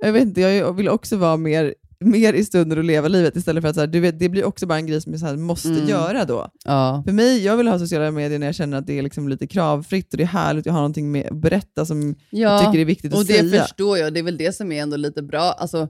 jag 0.03 0.12
vet 0.12 0.22
inte, 0.22 0.40
jag 0.40 0.72
vill 0.72 0.88
också 0.88 1.16
vara 1.16 1.36
mer, 1.36 1.74
mer 2.01 2.32
i 2.32 2.44
stunden 2.44 2.78
och 2.78 2.84
leva 2.84 3.09
livet 3.09 3.36
istället 3.36 3.62
för 3.62 3.68
att 3.68 3.74
så 3.74 3.80
här, 3.80 3.86
du 3.86 4.01
vet, 4.01 4.18
det 4.18 4.28
blir 4.28 4.44
också 4.44 4.66
bara 4.66 4.78
en 4.78 4.86
grej 4.86 5.01
som 5.01 5.12
jag 5.12 5.20
så 5.20 5.26
här, 5.26 5.36
måste 5.36 5.68
Mm. 5.68 5.88
göra 5.88 6.24
då. 6.24 6.51
Ja. 6.64 7.03
För 7.07 7.12
mig, 7.12 7.44
jag 7.44 7.57
vill 7.57 7.68
ha 7.68 7.78
sociala 7.78 8.11
medier 8.11 8.38
när 8.38 8.47
jag 8.47 8.55
känner 8.55 8.78
att 8.78 8.86
det 8.86 8.99
är 8.99 9.03
liksom 9.03 9.28
lite 9.28 9.47
kravfritt 9.47 10.12
och 10.12 10.16
det 10.16 10.22
är 10.22 10.26
härligt, 10.28 10.66
jag 10.66 10.72
har 10.72 10.80
någonting 10.80 11.12
med 11.12 11.26
att 11.30 11.36
berätta 11.36 11.86
som 11.86 12.14
jag 12.30 12.64
tycker 12.66 12.78
är 12.80 12.84
viktigt 12.84 13.12
att 13.12 13.18
och 13.18 13.24
det 13.26 13.32
säga. 13.51 13.62
förstår 13.62 13.99
jag. 13.99 14.14
Det 14.14 14.20
är 14.20 14.24
väl 14.24 14.36
det 14.38 14.57
som 14.57 14.72
är 14.72 14.82
ändå 14.82 14.97
lite 14.97 15.22
bra. 15.22 15.42
Alltså, 15.59 15.88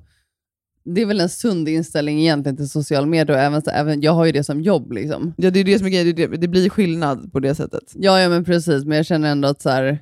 det 0.85 1.03
är 1.03 1.07
väl 1.07 1.21
en 1.21 1.29
sund 1.29 1.69
inställning 1.69 2.21
egentligen 2.21 2.57
till 2.57 2.69
sociala 2.69 3.07
medier. 3.07 3.37
Och 3.37 3.43
även, 3.43 3.63
så, 3.63 3.71
även, 3.71 4.01
jag 4.01 4.13
har 4.13 4.25
ju 4.25 4.33
det 4.33 4.45
som 4.45 4.61
jobb. 4.61 4.93
Liksom. 4.93 5.35
Ja, 5.37 5.51
det 5.51 5.61
är 5.61 5.65
det 5.65 5.79
som 5.79 5.87
är 5.87 5.91
grejen, 5.91 6.17
det, 6.17 6.27
det 6.27 6.49
blir 6.49 6.69
skillnad 6.69 7.33
på 7.33 7.41
det 7.41 7.55
sättet. 7.55 7.93
Ja, 7.95 8.21
ja, 8.21 8.29
men 8.29 8.45
precis. 8.45 8.85
Men 8.85 8.97
jag 8.97 9.07
känner 9.07 9.31
ändå 9.33 9.49
att 9.49 9.63
så 9.63 9.71
här... 9.71 9.99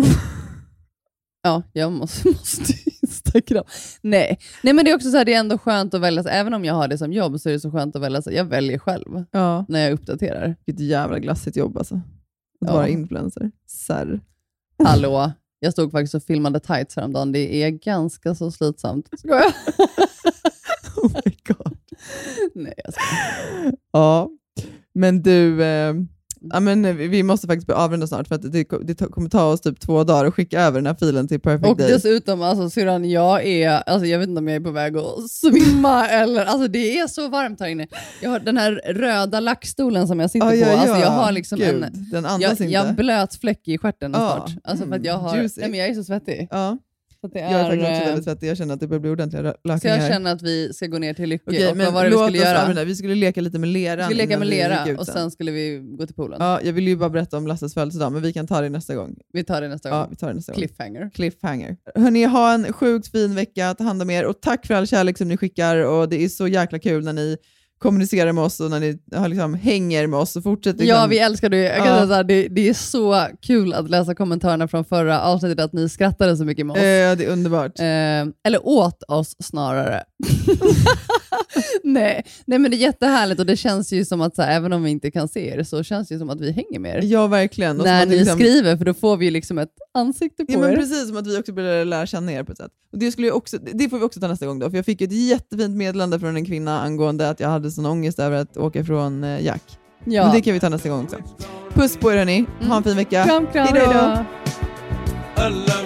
ja, 1.42 1.62
jag 1.72 1.92
måste, 1.92 2.28
måste 2.30 2.72
Instagram. 3.34 3.64
Nej. 4.02 4.38
Nej, 4.62 4.74
men 4.74 4.84
det 4.84 4.90
är 4.90 4.94
också 4.94 5.10
så 5.10 5.16
här, 5.16 5.24
det 5.24 5.34
är 5.34 5.38
ändå 5.38 5.58
skönt 5.58 5.94
att 5.94 6.00
välja. 6.00 6.22
Även 6.22 6.54
om 6.54 6.64
jag 6.64 6.74
har 6.74 6.88
det 6.88 6.98
som 6.98 7.12
jobb 7.12 7.40
så 7.40 7.48
är 7.48 7.52
det 7.52 7.60
så 7.60 7.70
skönt 7.70 7.96
att 7.96 8.02
välja. 8.02 8.22
Jag 8.26 8.44
väljer 8.44 8.78
själv 8.78 9.24
Ja. 9.30 9.64
när 9.68 9.80
jag 9.80 9.92
uppdaterar. 9.92 10.56
Vilket 10.66 10.84
jävla 10.84 11.18
glassigt 11.18 11.56
jobb 11.56 11.78
alltså. 11.78 11.94
Att 11.94 12.02
Ja. 12.68 12.72
vara 12.72 12.88
influencer. 12.88 13.50
Sär. 13.70 14.20
Hallå, 14.84 15.32
jag 15.60 15.72
stod 15.72 15.92
faktiskt 15.92 16.14
och 16.14 16.22
filmade 16.22 16.60
tights 16.60 16.96
häromdagen. 16.96 17.32
Det 17.32 17.62
är 17.62 17.70
ganska 17.70 18.34
så 18.34 18.50
slitsamt. 18.50 19.08
Skojar. 19.18 19.44
oh 20.96 21.10
my 21.24 21.32
god. 21.48 21.78
Nej, 22.54 22.74
jag 22.84 22.94
skojar. 22.94 23.74
Ja, 23.92 24.30
men 24.94 25.22
du, 25.22 25.64
eh, 25.64 25.94
ja, 26.40 26.60
men 26.60 26.84
eh, 26.84 26.94
vi 26.94 27.22
måste 27.22 27.46
faktiskt 27.46 27.70
avrunda 27.70 28.06
snart 28.06 28.28
för 28.28 28.34
att 28.34 28.52
det, 28.52 28.68
det 28.82 29.10
kommer 29.10 29.28
ta 29.28 29.44
oss 29.44 29.60
typ 29.60 29.80
två 29.80 30.04
dagar 30.04 30.24
att 30.24 30.34
skicka 30.34 30.60
över 30.60 30.78
den 30.78 30.86
här 30.86 30.94
filen 30.94 31.28
till 31.28 31.40
Perfect 31.40 31.68
Och 31.70 31.76
Day. 31.76 31.92
dessutom, 31.92 32.42
alltså, 32.42 32.70
syrran, 32.70 33.10
jag 33.10 33.46
är, 33.46 33.70
alltså, 33.70 34.06
jag 34.06 34.18
vet 34.18 34.28
inte 34.28 34.38
om 34.38 34.48
jag 34.48 34.56
är 34.56 34.60
på 34.60 34.70
väg 34.70 34.96
att 34.96 35.30
svimma 35.30 36.08
eller, 36.08 36.44
alltså 36.44 36.68
det 36.68 36.98
är 36.98 37.06
så 37.06 37.28
varmt 37.28 37.60
här 37.60 37.68
inne. 37.68 37.86
Jag 38.22 38.30
har 38.30 38.40
den 38.40 38.56
här 38.56 38.72
röda 38.86 39.40
lackstolen 39.40 40.08
som 40.08 40.20
jag 40.20 40.30
sitter 40.30 40.52
ja, 40.52 40.66
på, 40.66 40.72
alltså, 40.72 40.94
ja. 40.96 41.00
jag 41.00 41.10
har 41.10 41.32
liksom 41.32 41.58
Gud, 41.58 41.68
en, 41.84 42.06
den 42.12 42.26
andas 42.26 42.42
jag, 42.42 42.50
inte. 42.52 42.64
jag 42.64 42.94
blöt 42.94 43.34
fläck 43.34 43.68
i 43.68 43.78
stjärten 43.78 44.12
Ja. 44.14 44.18
snart. 44.46 44.62
Alltså 44.64 44.86
för 44.86 44.96
att 44.96 45.04
jag 45.04 45.14
har, 45.18 45.36
Juicy. 45.36 45.60
nej, 45.60 45.70
men 45.70 45.80
jag 45.80 45.88
är 45.88 45.94
så 45.94 46.04
svettig. 46.04 46.48
Ja. 46.50 46.78
Så 47.28 47.34
det 47.34 47.40
Jag 47.40 47.50
är 47.50 47.64
faktiskt 47.64 47.82
också 47.90 48.00
eh, 48.02 48.06
väldigt 48.06 48.24
svettig, 48.24 48.48
jag 48.48 48.56
känner 48.56 48.74
att 48.74 48.80
det 48.80 48.86
börjar 48.86 49.00
bli 49.00 49.10
ordentliga 49.10 49.42
rö- 49.42 49.52
Så 49.62 49.68
lökningar 49.68 49.96
jag 49.96 50.08
känner 50.08 50.32
att 50.32 50.42
vi 50.42 50.72
ska 50.72 50.86
gå 50.86 50.98
ner 50.98 51.14
till 51.14 51.28
Lycke. 51.28 51.44
Okej, 51.46 51.70
och 51.70 51.76
vad 51.76 51.92
var 51.92 52.04
det 52.04 52.10
vi 52.10 52.16
skulle 52.16 52.38
göra? 52.38 52.62
avrunda. 52.62 52.84
Vi 52.84 52.94
skulle 52.96 53.14
leka 53.14 53.40
lite 53.40 53.58
med 53.58 53.68
leran 53.68 53.98
Vi 53.98 54.04
skulle 54.04 54.22
leka 54.26 54.38
med 54.38 54.48
lera 54.48 54.98
och 54.98 55.06
sen 55.06 55.30
skulle 55.30 55.50
vi 55.50 55.78
gå 55.98 56.06
till 56.06 56.14
poolen. 56.14 56.36
Ja, 56.40 56.60
jag 56.62 56.72
vill 56.72 56.88
ju 56.88 56.96
bara 56.96 57.10
berätta 57.10 57.36
om 57.36 57.46
Lasses 57.46 57.74
födelsedag, 57.74 58.12
men 58.12 58.22
vi 58.22 58.32
kan 58.32 58.46
ta 58.46 58.60
det 58.60 58.68
nästa 58.68 58.94
gång. 58.94 59.16
Vi 59.32 59.44
tar 59.44 59.60
det 59.60 59.68
nästa 59.68 59.90
gång. 59.90 59.98
Ja, 59.98 60.06
vi 60.10 60.16
tar 60.16 60.28
det 60.28 60.34
nästa 60.34 60.52
gång. 60.52 60.58
Cliffhanger. 60.58 61.10
Cliffhanger. 61.14 61.76
Hörni, 61.94 62.24
ha 62.24 62.52
en 62.54 62.72
sjukt 62.72 63.10
fin 63.10 63.34
vecka, 63.34 63.74
ta 63.74 63.84
hand 63.84 64.02
om 64.02 64.10
er 64.10 64.24
och 64.24 64.40
tack 64.40 64.66
för 64.66 64.74
all 64.74 64.86
kärlek 64.86 65.18
som 65.18 65.28
ni 65.28 65.36
skickar 65.36 65.76
och 65.76 66.08
det 66.08 66.24
är 66.24 66.28
så 66.28 66.48
jäkla 66.48 66.78
kul 66.78 67.04
när 67.04 67.12
ni 67.12 67.36
kommunicerar 67.78 68.32
med 68.32 68.44
oss 68.44 68.60
och 68.60 68.70
när 68.70 68.80
ni 68.80 68.98
har 69.14 69.28
liksom, 69.28 69.54
hänger 69.54 70.06
med 70.06 70.18
oss 70.20 70.36
och 70.36 70.42
fortsätter. 70.42 70.78
Liksom, 70.78 70.98
Ja, 71.00 71.06
vi 71.06 71.18
älskar 71.18 71.48
det. 71.48 71.56
Jag 71.56 71.76
kan 71.76 71.86
Ja. 71.86 71.94
säga 71.96 72.06
så 72.06 72.12
här, 72.14 72.24
det. 72.24 72.48
Det 72.48 72.68
är 72.68 72.74
så 72.74 73.26
kul 73.42 73.72
att 73.74 73.90
läsa 73.90 74.14
kommentarerna 74.14 74.68
från 74.68 74.84
förra 74.84 75.20
avsnittet, 75.22 75.60
att 75.64 75.72
ni 75.72 75.88
skrattade 75.88 76.36
så 76.36 76.44
mycket 76.44 76.66
med 76.66 76.72
oss. 76.72 76.78
Eh, 76.78 77.16
det 77.16 77.24
är 77.24 77.28
underbart. 77.28 77.78
Eh, 77.80 77.84
eller 78.46 78.60
åt 78.66 79.02
oss 79.08 79.36
snarare. 79.42 80.02
nej. 81.84 82.24
nej, 82.44 82.58
men 82.58 82.70
det 82.70 82.76
är 82.76 82.78
jättehärligt 82.78 83.40
och 83.40 83.46
det 83.46 83.56
känns 83.56 83.92
ju 83.92 84.04
som 84.04 84.20
att 84.20 84.36
så 84.36 84.42
här, 84.42 84.56
även 84.56 84.72
om 84.72 84.82
vi 84.82 84.90
inte 84.90 85.10
kan 85.10 85.28
se 85.28 85.48
er 85.48 85.62
så 85.62 85.82
känns 85.82 86.08
det 86.08 86.14
ju 86.14 86.18
som 86.18 86.30
att 86.30 86.40
vi 86.40 86.52
hänger 86.52 86.78
med 86.78 86.96
er. 86.96 87.02
Ja, 87.08 87.26
verkligen. 87.26 87.80
Och 87.80 87.86
När 87.86 88.06
ni 88.06 88.16
liksom- 88.18 88.38
skriver, 88.38 88.76
för 88.76 88.84
då 88.84 88.94
får 88.94 89.16
vi 89.16 89.24
ju 89.24 89.30
liksom 89.30 89.58
ett 89.58 89.72
ansikte 89.94 90.44
på 90.44 90.52
Ja, 90.52 90.58
men 90.58 90.70
er. 90.72 90.76
precis 90.76 91.08
som 91.08 91.16
att 91.16 91.26
vi 91.26 91.38
också 91.38 91.52
börjar 91.52 91.84
lära 91.84 92.06
känna 92.06 92.32
er 92.32 92.42
på 92.42 92.52
ett 92.52 92.58
sätt. 92.58 92.70
Och 92.92 92.98
det, 92.98 93.12
skulle 93.12 93.26
jag 93.26 93.36
också, 93.36 93.58
det 93.58 93.88
får 93.88 93.98
vi 93.98 94.04
också 94.04 94.20
ta 94.20 94.28
nästa 94.28 94.46
gång 94.46 94.58
då, 94.58 94.70
för 94.70 94.76
jag 94.76 94.84
fick 94.86 95.00
ett 95.00 95.12
jättefint 95.12 95.76
meddelande 95.76 96.20
från 96.20 96.36
en 96.36 96.44
kvinna 96.44 96.80
angående 96.80 97.28
att 97.30 97.40
jag 97.40 97.48
hade 97.48 97.70
sån 97.70 97.86
ångest 97.86 98.18
över 98.18 98.36
att 98.36 98.56
åka 98.56 98.78
ifrån 98.80 99.24
eh, 99.24 99.44
Jack. 99.44 99.62
Ja. 100.04 100.24
Men 100.24 100.34
det 100.34 100.40
kan 100.40 100.52
vi 100.54 100.60
ta 100.60 100.68
nästa 100.68 100.88
gång 100.88 101.04
också. 101.04 101.16
Puss 101.74 101.96
på 101.96 102.12
er 102.12 102.16
hörni, 102.16 102.44
ha 102.60 102.76
en 102.76 102.82
fin 102.82 102.96
vecka. 102.96 103.24
Kram, 103.24 103.46
kram, 103.46 103.66
Hejdå. 103.66 103.90
hejdå. 103.90 105.85